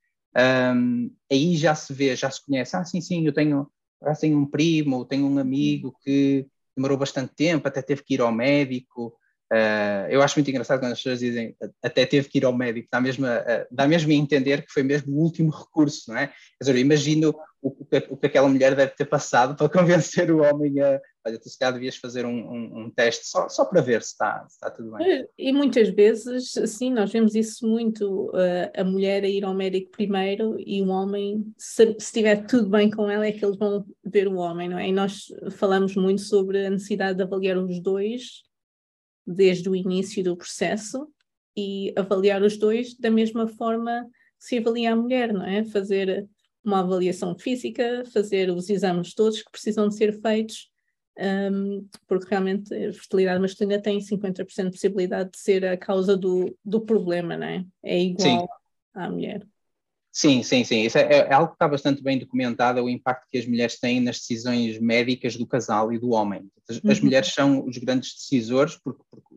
um, 0.77 1.13
aí 1.31 1.57
já 1.57 1.75
se 1.75 1.93
vê, 1.93 2.15
já 2.15 2.31
se 2.31 2.45
conhece. 2.45 2.77
Ah, 2.77 2.85
sim, 2.85 3.01
sim, 3.01 3.27
eu 3.27 3.33
tenho, 3.33 3.69
eu 4.01 4.15
tenho 4.15 4.39
um 4.39 4.47
primo, 4.47 5.05
tenho 5.05 5.27
um 5.27 5.39
amigo 5.39 5.93
que 6.05 6.47
demorou 6.81 6.97
bastante 6.97 7.35
tempo, 7.35 7.69
até 7.69 7.83
teve 7.83 8.03
que 8.03 8.15
ir 8.15 8.21
ao 8.21 8.33
médico. 8.33 9.15
Uh, 9.53 10.09
eu 10.09 10.23
acho 10.23 10.39
muito 10.39 10.49
engraçado 10.49 10.81
quando 10.81 10.93
as 10.93 10.99
pessoas 10.99 11.19
dizem 11.19 11.57
até 11.83 12.07
teve 12.07 12.29
que 12.29 12.39
ir 12.39 12.45
ao 12.45 12.57
médico, 12.57 12.89
dá 12.91 13.01
mesmo 13.01 13.27
a, 13.27 13.67
dá 13.71 13.87
mesmo 13.87 14.11
a 14.11 14.15
entender 14.15 14.65
que 14.65 14.73
foi 14.73 14.83
mesmo 14.83 15.13
o 15.15 15.21
último 15.21 15.51
recurso, 15.51 16.11
não 16.11 16.17
é? 16.17 16.29
Quer 16.29 16.35
dizer, 16.61 16.75
eu 16.75 16.79
imagino 16.79 17.35
o, 17.63 17.77
o, 18.11 18.17
que 18.17 18.27
aquela 18.27 18.49
mulher 18.49 18.75
deve 18.75 18.93
ter 18.93 19.05
passado 19.05 19.55
para 19.55 19.69
convencer 19.71 20.31
o 20.31 20.43
homem 20.43 20.81
a, 20.81 21.01
olha, 21.27 21.39
tu 21.39 21.49
se 21.49 21.59
calhar 21.59 21.75
devias 21.75 21.97
fazer 21.97 22.25
um, 22.25 22.31
um, 22.31 22.79
um 22.81 22.91
teste 22.91 23.27
só, 23.27 23.49
só 23.49 23.65
para 23.65 23.81
ver 23.81 24.03
se 24.03 24.13
está, 24.13 24.47
se 24.49 24.55
está 24.55 24.71
tudo 24.71 24.93
bem. 24.93 25.27
E 25.37 25.53
muitas 25.53 25.89
vezes, 25.91 26.53
sim, 26.67 26.91
nós 26.91 27.13
vemos 27.13 27.35
isso 27.35 27.67
muito, 27.67 28.31
uh, 28.31 28.71
a 28.75 28.85
mulher 28.85 29.25
a 29.25 29.29
ir 29.29 29.45
ao 29.45 29.55
médico 29.55 29.91
primeiro 29.91 30.57
e 30.59 30.83
o 30.83 30.89
homem, 30.89 31.53
se 31.57 31.97
estiver 31.99 32.47
tudo 32.47 32.69
bem 32.71 32.91
com 32.91 33.11
ela, 33.11 33.27
é 33.27 33.33
que 33.33 33.45
eles 33.45 33.59
vão 33.59 33.85
ver 34.05 34.29
o 34.29 34.37
homem, 34.37 34.69
não 34.69 34.79
é? 34.79 34.89
E 34.89 34.93
nós 34.93 35.27
falamos 35.53 35.95
muito 35.95 36.23
sobre 36.23 36.67
a 36.67 36.71
necessidade 36.71 37.19
de 37.19 37.23
avaliar 37.23 37.59
os 37.59 37.81
dois 37.81 38.43
desde 39.27 39.69
o 39.69 39.77
início 39.77 40.25
do 40.25 40.37
processo 40.37 41.07
e 41.57 41.93
avaliar 41.97 42.43
os 42.43 42.57
dois 42.57 42.97
da 42.97 43.11
mesma 43.11 43.47
forma 43.47 44.07
que 44.39 44.47
se 44.47 44.59
avalia 44.59 44.93
a 44.93 44.97
mulher, 44.97 45.33
não 45.33 45.45
é? 45.45 45.65
Fazer 45.65 46.27
uma 46.65 46.81
avaliação 46.81 47.37
física, 47.39 48.05
fazer 48.13 48.51
os 48.51 48.69
exames 48.69 49.15
todos 49.15 49.43
que 49.43 49.51
precisam 49.51 49.89
de 49.89 49.97
ser 49.97 50.21
feitos 50.21 50.71
um, 51.21 51.87
porque 52.07 52.29
realmente 52.31 52.75
a 52.75 52.93
fertilidade 52.93 53.41
masculina 53.41 53.81
tem 53.81 53.99
50% 53.99 54.65
de 54.65 54.71
possibilidade 54.71 55.31
de 55.33 55.39
ser 55.39 55.67
a 55.67 55.77
causa 55.77 56.17
do, 56.17 56.57
do 56.65 56.81
problema, 56.81 57.37
não 57.37 57.47
é? 57.47 57.65
É 57.83 58.01
igual 58.01 58.41
Sim. 58.41 58.47
à 58.95 59.11
mulher. 59.11 59.47
Sim, 60.13 60.43
sim, 60.43 60.65
sim. 60.65 60.83
Isso 60.83 60.99
é, 60.99 61.03
é, 61.03 61.33
algo 61.33 61.49
que 61.49 61.55
está 61.55 61.69
bastante 61.69 62.03
bem 62.03 62.19
documentado, 62.19 62.79
é 62.79 62.83
o 62.83 62.89
impacto 62.89 63.29
que 63.31 63.39
as 63.39 63.47
mulheres 63.47 63.79
têm 63.79 64.01
nas 64.01 64.17
decisões 64.17 64.81
médicas 64.81 65.37
do 65.37 65.47
casal 65.47 65.93
e 65.93 65.99
do 65.99 66.11
homem. 66.11 66.51
As, 66.69 66.79
uhum. 66.79 66.91
as 66.91 67.01
mulheres 67.01 67.33
são 67.33 67.65
os 67.67 67.77
grandes 67.77 68.15
decisores, 68.15 68.77
porque, 68.83 69.03
porque 69.11 69.37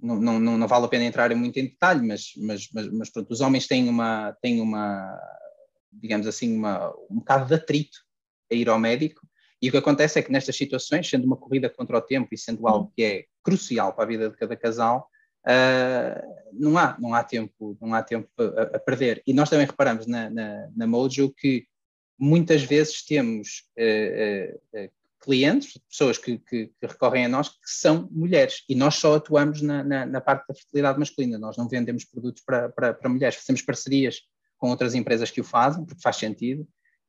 não, 0.00 0.38
não, 0.38 0.58
não, 0.58 0.68
vale 0.68 0.86
a 0.86 0.88
pena 0.88 1.04
entrar 1.04 1.34
muito 1.34 1.58
em 1.58 1.64
detalhe, 1.64 2.06
mas, 2.06 2.32
mas, 2.36 2.68
mas, 2.72 2.92
mas 2.92 3.10
pronto, 3.10 3.30
os 3.30 3.40
homens 3.40 3.66
têm 3.66 3.88
uma, 3.88 4.32
têm 4.40 4.60
uma 4.60 5.18
digamos 6.00 6.26
assim, 6.26 6.56
uma, 6.56 6.90
um 7.10 7.16
bocado 7.16 7.46
de 7.46 7.54
atrito 7.54 7.98
a 8.50 8.54
ir 8.54 8.68
ao 8.68 8.78
médico, 8.78 9.26
e 9.60 9.68
o 9.68 9.70
que 9.70 9.78
acontece 9.78 10.18
é 10.18 10.22
que 10.22 10.30
nestas 10.30 10.56
situações, 10.56 11.08
sendo 11.08 11.24
uma 11.24 11.36
corrida 11.36 11.70
contra 11.70 11.96
o 11.96 12.02
tempo 12.02 12.28
e 12.32 12.38
sendo 12.38 12.68
algo 12.68 12.92
que 12.94 13.02
é 13.02 13.24
crucial 13.42 13.94
para 13.94 14.04
a 14.04 14.06
vida 14.06 14.28
de 14.28 14.36
cada 14.36 14.54
casal, 14.54 15.08
uh, 15.46 16.34
não, 16.52 16.76
há, 16.76 16.96
não 17.00 17.14
há 17.14 17.24
tempo, 17.24 17.76
não 17.80 17.94
há 17.94 18.02
tempo 18.02 18.28
a, 18.38 18.76
a 18.76 18.78
perder. 18.78 19.22
E 19.26 19.32
nós 19.32 19.48
também 19.48 19.66
reparamos 19.66 20.06
na, 20.06 20.28
na, 20.28 20.68
na 20.76 20.86
Mojo 20.86 21.32
que 21.32 21.66
muitas 22.18 22.62
vezes 22.62 23.04
temos 23.04 23.64
uh, 23.78 24.78
uh, 24.78 24.90
clientes, 25.20 25.80
pessoas 25.88 26.18
que, 26.18 26.36
que, 26.38 26.66
que, 26.66 26.86
recorrem 26.86 27.24
a 27.24 27.28
nós, 27.28 27.48
que 27.48 27.56
são 27.64 28.06
mulheres, 28.10 28.64
e 28.68 28.74
nós 28.74 28.96
só 28.96 29.14
atuamos 29.14 29.62
na, 29.62 29.82
na, 29.82 30.04
na 30.04 30.20
parte 30.20 30.46
da 30.46 30.54
fertilidade 30.54 30.98
masculina, 30.98 31.38
nós 31.38 31.56
não 31.56 31.66
vendemos 31.66 32.04
produtos 32.04 32.42
para, 32.44 32.68
para, 32.68 32.92
para 32.92 33.08
mulheres, 33.08 33.36
fazemos 33.36 33.62
parcerias 33.62 34.20
com 34.58 34.70
outras 34.70 34.94
empresas 34.94 35.30
que 35.30 35.40
o 35.40 35.44
fazem, 35.44 35.84
porque 35.84 36.02
faz 36.02 36.16
sentido, 36.16 36.66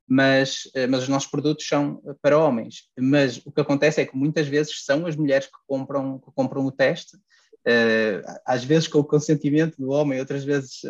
mas, 0.07 0.69
eh, 0.75 0.87
mas 0.87 1.03
os 1.03 1.09
nossos 1.09 1.29
produtos 1.29 1.67
são 1.67 2.01
para 2.21 2.37
homens. 2.37 2.89
Mas 2.97 3.37
o 3.45 3.51
que 3.51 3.61
acontece 3.61 4.01
é 4.01 4.05
que 4.05 4.15
muitas 4.15 4.47
vezes 4.47 4.83
são 4.83 5.05
as 5.05 5.15
mulheres 5.15 5.47
que 5.47 5.57
compram, 5.67 6.19
que 6.19 6.31
compram 6.33 6.65
o 6.65 6.71
teste, 6.71 7.15
uh, 7.15 8.39
às 8.45 8.63
vezes 8.63 8.87
com 8.87 8.99
o 8.99 9.03
consentimento 9.03 9.77
do 9.77 9.89
homem, 9.89 10.19
outras 10.19 10.43
vezes 10.43 10.81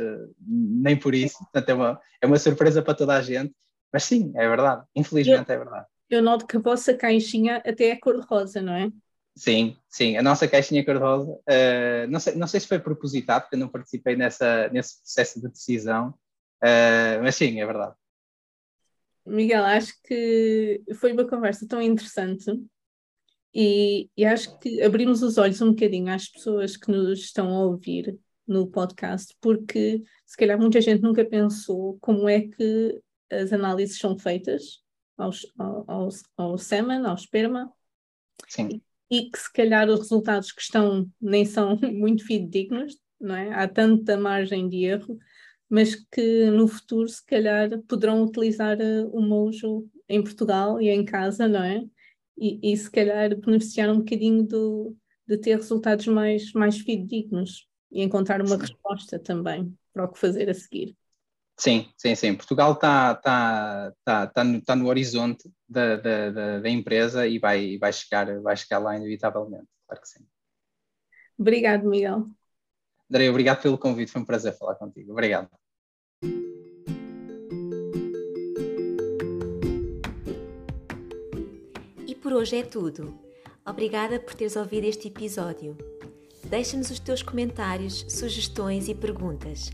nem 0.45 0.97
por 0.97 1.16
isso. 1.16 1.38
Portanto, 1.39 1.70
é 1.70 1.74
uma, 1.74 2.01
é 2.22 2.26
uma 2.26 2.39
surpresa 2.39 2.82
para 2.82 2.93
toda 2.93 3.16
a 3.16 3.22
gente. 3.22 3.53
Mas 3.91 4.03
sim, 4.03 4.34
é 4.36 4.47
verdade. 4.47 4.84
Infelizmente 4.95 5.49
eu, 5.49 5.56
é 5.56 5.58
verdade. 5.58 5.86
Eu 6.10 6.22
noto 6.22 6.45
que 6.45 6.58
a 6.58 6.60
vossa 6.60 6.93
caixinha 6.93 7.64
até 7.66 7.86
é 7.86 7.95
cor-de-rosa, 7.95 8.62
não 8.62 8.74
é? 8.74 8.91
Sim, 9.38 9.76
sim, 9.89 10.16
a 10.18 10.22
nossa 10.22 10.47
caixinha 10.47 10.84
cor-de-rosa. 10.84 11.32
Uh, 11.32 12.08
não, 12.10 12.20
sei, 12.20 12.36
não 12.36 12.47
sei 12.47 12.60
se 12.60 12.68
foi 12.68 12.80
propositado, 12.80 13.43
porque 13.43 13.56
eu 13.56 13.60
não 13.60 13.68
participei 13.68 14.16
nessa, 14.16 14.70
nesse 14.70 15.01
processo 15.01 15.41
de 15.41 15.47
decisão, 15.49 16.14
mas 17.22 17.36
sim, 17.36 17.59
é 17.59 17.66
verdade. 17.66 17.95
Miguel, 19.26 19.63
acho 19.63 19.93
que 20.03 20.84
foi 20.95 21.11
uma 21.11 21.28
conversa 21.28 21.68
tão 21.68 21.82
interessante 21.82 22.45
e, 23.53 24.09
e, 24.16 24.26
acho 24.26 24.59
que 24.59 24.82
abrimos 24.82 25.24
os 25.24 25.38
olhos 25.38 25.61
um 25.61 25.70
bocadinho 25.70 26.13
às 26.13 26.28
pessoas 26.28 26.76
que 26.76 26.91
nos 26.91 27.20
estão 27.20 27.49
a 27.49 27.66
ouvir 27.66 28.20
no 28.47 28.68
podcast, 28.68 29.36
porque 29.41 30.03
se 30.26 30.38
calhar 30.38 30.59
muita 30.59 30.82
gente 30.82 31.01
nunca 31.01 31.26
pensou 31.26 31.97
como 32.01 32.28
é 32.30 32.41
que 32.41 33.01
as 33.32 33.51
análises 33.53 33.97
são 33.97 34.18
feitas 34.18 34.84
aos, 35.18 35.47
ao, 35.57 36.09
ao 36.38 36.57
semen, 36.57 37.05
ao 37.05 37.16
esperma, 37.16 37.74
Sim. 38.47 38.82
E, 39.09 39.20
e 39.20 39.32
que 39.32 39.39
se 39.39 39.51
calhar 39.51 39.89
os 39.89 39.99
resultados 39.99 40.51
que 40.51 40.61
estão 40.61 41.09
nem 41.20 41.45
são 41.45 41.78
muito 41.93 42.26
fidedignos, 42.26 42.97
não 43.20 43.36
é? 43.36 43.53
Há 43.53 43.68
tanta 43.68 44.18
margem 44.18 44.68
de 44.68 44.84
erro 44.84 45.18
mas 45.70 45.95
que 45.95 46.49
no 46.51 46.68
futuro 46.68 47.07
se 47.07 47.26
calhar 47.26 47.70
poderão 47.88 48.24
utilizar 48.24 48.80
eh, 48.80 49.03
o 49.11 49.22
Mojo 49.22 49.89
em 50.07 50.24
Portugal 50.24 50.82
e 50.82 50.89
em 50.89 51.03
casa, 51.03 51.47
não 51.47 51.63
é? 51.63 51.84
E, 52.38 52.74
e 52.74 52.78
se 52.78 52.89
calhar 52.91 53.36
beneficiar 53.36 53.89
um 53.89 53.99
bocadinho 53.99 54.43
do, 54.43 54.95
de 55.28 55.38
ter 55.38 55.55
resultados 55.55 56.07
mais, 56.07 56.51
mais 56.53 56.78
fidedignos 56.80 57.68
e 57.91 58.03
encontrar 58.03 58.41
uma 58.41 58.55
sim. 58.55 58.61
resposta 58.61 59.18
também 59.18 59.76
para 59.93 60.05
o 60.05 60.11
que 60.11 60.20
fazer 60.20 60.49
a 60.49 60.53
seguir. 60.53 60.95
Sim, 61.57 61.89
sim, 61.97 62.16
sim. 62.16 62.36
Portugal 62.36 62.74
está 62.74 63.16
tá, 63.16 63.93
tá, 64.03 64.28
tá, 64.28 64.43
no, 64.43 64.61
tá 64.61 64.76
no 64.76 64.88
horizonte 64.88 65.49
da, 65.68 65.95
da, 65.95 66.30
da, 66.30 66.59
da, 66.59 66.70
empresa 66.70 67.26
e 67.26 67.39
vai, 67.39 67.78
vai, 67.78 67.93
chegar, 67.93 68.41
vai 68.41 68.57
chegar 68.57 68.80
lá 68.80 68.97
inevitavelmente, 68.97 69.68
claro 69.88 70.01
que 70.01 70.09
sim. 70.09 70.28
Obrigado, 71.38 71.88
Miguel. 71.88 72.28
André, 73.10 73.30
obrigado 73.30 73.62
pelo 73.62 73.78
convite, 73.78 74.12
foi 74.12 74.22
um 74.22 74.26
prazer 74.26 74.58
falar 74.58 74.76
contigo. 74.76 75.12
Obrigado. 75.12 75.49
E 82.08 82.16
por 82.16 82.34
hoje 82.34 82.58
é 82.58 82.64
tudo. 82.64 83.18
Obrigada 83.66 84.20
por 84.20 84.34
teres 84.34 84.56
ouvido 84.56 84.86
este 84.86 85.08
episódio. 85.08 85.78
Deixa-nos 86.45 86.91
os 86.91 86.99
teus 86.99 87.24
comentários, 87.24 88.06
sugestões 88.08 88.88
e 88.88 88.93
perguntas. 88.93 89.72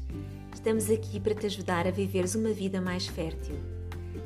Estamos 0.54 0.90
aqui 0.90 1.20
para 1.20 1.36
te 1.36 1.46
ajudar 1.48 1.88
a 1.88 1.92
viveres 1.92 2.36
uma 2.36 2.52
vida 2.52 2.80
mais 2.80 3.08
fértil. 3.08 3.56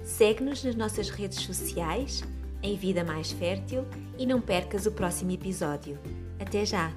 Segue-nos 0.03 0.63
nas 0.63 0.75
nossas 0.75 1.09
redes 1.09 1.39
sociais, 1.39 2.23
em 2.61 2.75
Vida 2.77 3.03
Mais 3.03 3.31
Fértil, 3.31 3.85
e 4.17 4.25
não 4.25 4.39
percas 4.39 4.85
o 4.85 4.91
próximo 4.91 5.31
episódio. 5.31 5.97
Até 6.39 6.65
já! 6.65 6.93